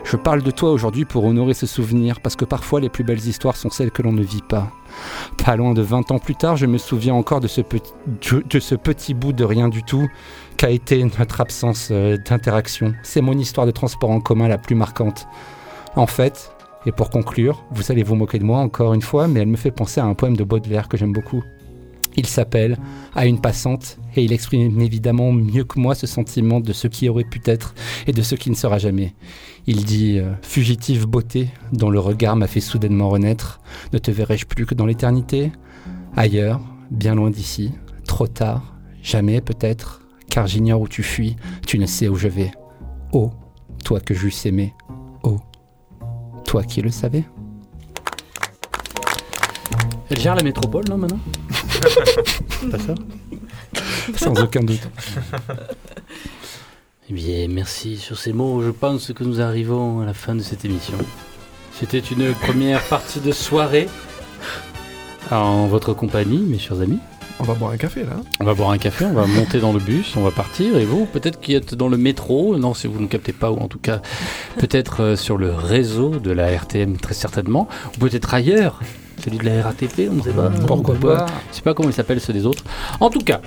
Je 0.05 0.16
parle 0.16 0.42
de 0.42 0.51
toi 0.51 0.70
aujourd'hui 0.70 1.05
pour 1.05 1.24
honorer 1.24 1.55
ce 1.55 1.66
souvenir, 1.66 2.20
parce 2.20 2.36
que 2.36 2.44
parfois 2.44 2.80
les 2.80 2.88
plus 2.88 3.05
belles 3.05 3.26
histoires 3.26 3.57
sont 3.57 3.70
celles 3.70 3.90
que 3.90 4.03
l'on 4.03 4.12
ne 4.12 4.22
vit 4.22 4.42
pas. 4.42 4.70
Pas 5.44 5.57
loin 5.57 5.74
de 5.74 5.82
20 5.82 6.11
ans 6.11 6.18
plus 6.18 6.34
tard, 6.34 6.57
je 6.57 6.66
me 6.66 6.78
souviens 6.78 7.14
encore 7.14 7.40
de 7.40 7.48
ce 7.48 7.61
petit, 7.61 9.14
bout 9.14 9.32
de 9.32 9.44
rien 9.44 9.68
du 9.68 9.82
tout 9.82 10.09
qu'a 10.57 10.70
été 10.70 11.05
notre 11.05 11.40
absence 11.40 11.88
euh, 11.90 12.16
d'interaction. 12.28 12.94
C'est 13.03 13.20
mon 13.20 13.38
histoire 13.38 13.66
de 13.66 13.72
transport 13.72 14.11
en 14.11 14.20
commun 14.20 14.48
la 14.48 14.59
plus 14.59 14.74
marquante. 14.74 15.26
En 15.96 16.07
fait, 16.07 16.53
et 16.86 16.92
pour 16.92 17.11
conclure, 17.11 17.64
vous 17.70 17.92
allez 17.92 18.03
vous 18.03 18.14
moquer 18.14 18.38
de 18.38 18.44
moi 18.44 18.59
encore 18.59 18.94
une 18.94 19.03
fois, 19.03 19.28
mais 19.28 19.40
elle 19.40 19.48
me 19.48 19.57
fait 19.57 19.70
penser 19.70 20.01
à 20.01 20.05
un 20.07 20.14
poème 20.14 20.36
de 20.36 20.44
Baudelaire 20.44 20.88
que 20.88 20.96
j'aime 20.96 21.12
beaucoup. 21.12 21.44
Il 22.16 22.26
s'appelle 22.26 22.76
À 23.14 23.26
une 23.26 23.40
passante 23.40 23.98
et 24.16 24.24
il 24.24 24.32
exprime 24.32 24.80
évidemment 24.80 25.32
mieux 25.32 25.64
que 25.64 25.78
moi 25.78 25.94
ce 25.94 26.06
sentiment 26.06 26.61
de 26.61 26.72
ce 26.72 26.88
qui 26.88 27.08
aurait 27.08 27.24
pu 27.24 27.40
être 27.44 27.74
et 28.06 28.12
de 28.12 28.22
ce 28.22 28.34
qui 28.34 28.50
ne 28.50 28.56
sera 28.56 28.78
jamais. 28.78 29.14
Il 29.66 29.84
dit 29.84 30.18
euh, 30.18 30.32
Fugitive 30.42 31.06
beauté, 31.06 31.48
dont 31.72 31.90
le 31.90 32.00
regard 32.00 32.36
m'a 32.36 32.46
fait 32.46 32.61
soudainement 32.61 33.08
renaître, 33.08 33.61
ne 33.92 33.98
te 33.98 34.11
verrai-je 34.11 34.46
plus 34.46 34.66
que 34.66 34.74
dans 34.74 34.86
l'éternité? 34.86 35.52
Ailleurs, 36.16 36.61
bien 36.90 37.14
loin 37.14 37.30
d'ici, 37.30 37.72
trop 38.06 38.26
tard, 38.26 38.74
jamais 39.02 39.40
peut-être, 39.40 40.02
car 40.28 40.46
j'ignore 40.46 40.80
où 40.80 40.88
tu 40.88 41.02
fuis, 41.02 41.36
tu 41.66 41.78
ne 41.78 41.86
sais 41.86 42.08
où 42.08 42.16
je 42.16 42.28
vais. 42.28 42.50
Oh, 43.12 43.30
toi 43.84 44.00
que 44.00 44.14
j'eusse 44.14 44.46
aimé, 44.46 44.74
oh, 45.22 45.38
toi 46.44 46.64
qui 46.64 46.82
le 46.82 46.90
savais 46.90 47.24
Elle 50.11 50.18
gère 50.18 50.34
la 50.34 50.42
métropole, 50.42 50.84
non, 50.88 50.98
maintenant? 50.98 51.20
Pas 52.70 52.78
ça 52.78 52.95
Sans 54.16 54.43
aucun 54.43 54.61
doute. 54.61 54.89
Eh 57.09 57.12
bien, 57.12 57.49
merci 57.49 57.97
sur 57.97 58.18
ces 58.18 58.33
mots. 58.33 58.62
Je 58.62 58.70
pense 58.70 59.12
que 59.12 59.24
nous 59.24 59.41
arrivons 59.41 60.01
à 60.01 60.07
la 60.07 60.14
fin 60.14 60.35
de 60.35 60.43
cette 60.43 60.64
émission. 60.64 60.97
C'était 61.72 61.99
une 61.99 62.33
première 62.35 62.83
partie 62.85 63.20
de 63.20 63.33
soirée 63.33 63.89
en 65.31 65.66
votre 65.66 65.93
compagnie, 65.95 66.39
mes 66.39 66.59
chers 66.59 66.81
amis. 66.81 66.99
On 67.41 67.45
va 67.45 67.55
boire 67.55 67.70
un 67.70 67.78
café 67.78 68.05
là. 68.05 68.16
On 68.39 68.45
va 68.45 68.53
boire 68.53 68.70
un 68.70 68.78
café, 68.78 69.07
on 69.07 69.14
va 69.14 69.26
monter 69.26 69.61
dans 69.61 69.72
le 69.72 69.78
bus, 69.81 70.14
on 70.16 70.22
va 70.22 70.31
partir. 70.31 70.76
Et 70.76 70.85
vous, 70.85 71.07
peut-être 71.07 71.41
qui 71.41 71.55
êtes 71.55 71.74
dans 71.74 71.89
le 71.89 71.97
métro, 71.97 72.59
non, 72.59 72.74
si 72.74 72.87
vous 72.87 73.01
ne 73.01 73.07
captez 73.07 73.33
pas, 73.33 73.51
ou 73.51 73.57
en 73.57 73.66
tout 73.66 73.78
cas, 73.78 74.03
peut-être 74.59 75.03
euh, 75.03 75.16
sur 75.16 75.39
le 75.39 75.51
réseau 75.51 76.11
de 76.11 76.31
la 76.33 76.55
RTM, 76.55 76.99
très 76.99 77.14
certainement, 77.14 77.66
ou 77.97 77.99
peut-être 77.99 78.35
ailleurs, 78.35 78.81
celui 79.20 79.38
de 79.38 79.44
la 79.44 79.62
RATP, 79.62 80.08
on 80.10 80.14
ne 80.14 80.22
sait 80.22 80.32
pas. 80.32 80.50
Pourquoi 80.66 80.94
pas. 80.94 81.26
Je 81.50 81.56
sais 81.56 81.62
pas 81.62 81.74
comment 81.74 81.88
ils 81.88 81.94
s'appellent 81.94 82.20
ceux 82.20 82.32
des 82.32 82.46
autres. 82.46 82.64
En 83.00 83.10
tout 83.10 83.20
cas, 83.20 83.40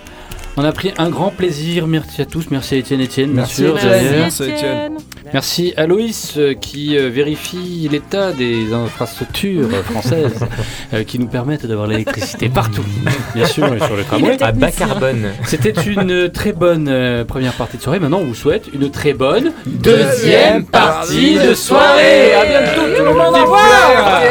on 0.57 0.63
a 0.63 0.71
pris 0.71 0.93
un 0.97 1.09
grand 1.09 1.29
plaisir. 1.29 1.87
Merci 1.87 2.21
à 2.21 2.25
tous. 2.25 2.45
Merci 2.51 2.75
à 2.75 2.77
Étienne 2.77 3.01
Etienne, 3.03 3.31
bien 3.31 3.41
Merci, 3.41 3.55
sûr. 3.55 3.75
Étienne. 3.77 3.91
derrière. 3.91 4.19
Merci, 4.19 4.43
Étienne. 4.43 4.97
Merci 5.33 5.73
à 5.77 5.87
Loïs 5.87 6.35
euh, 6.37 6.53
qui 6.53 6.95
euh, 6.95 7.09
vérifie 7.09 7.89
l'état 7.91 8.31
des 8.33 8.71
infrastructures 8.71 9.69
françaises 9.83 10.45
euh, 10.93 11.03
qui 11.03 11.17
nous 11.17 11.27
permettent 11.27 11.65
d'avoir 11.65 11.87
l'électricité 11.87 12.49
partout. 12.49 12.83
Bien 13.35 13.47
sûr, 13.47 13.73
et 13.73 13.79
sur 13.79 13.95
le 13.95 14.03
tramway. 14.03 14.41
À 14.43 14.51
bas 14.51 14.71
carbone. 14.71 15.31
C'était 15.45 15.71
une 15.71 16.29
très 16.29 16.51
bonne 16.51 17.25
première 17.25 17.53
partie 17.53 17.77
de 17.77 17.81
soirée. 17.81 17.99
Maintenant, 17.99 18.19
on 18.19 18.25
vous 18.25 18.35
souhaite 18.35 18.69
une 18.73 18.91
très 18.91 19.13
bonne 19.13 19.53
deuxième 19.65 20.65
partie 20.65 21.39
de 21.39 21.55
soirée. 21.55 22.33
À 22.33 22.45
bientôt 22.45 22.81
tout 22.95 23.03
le 23.03 23.13
monde. 23.13 23.35
Au 23.35 23.43
revoir. 23.43 24.21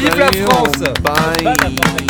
Vive 0.00 0.18
la 0.18 0.26
France 0.26 0.78
Bye 1.02 2.07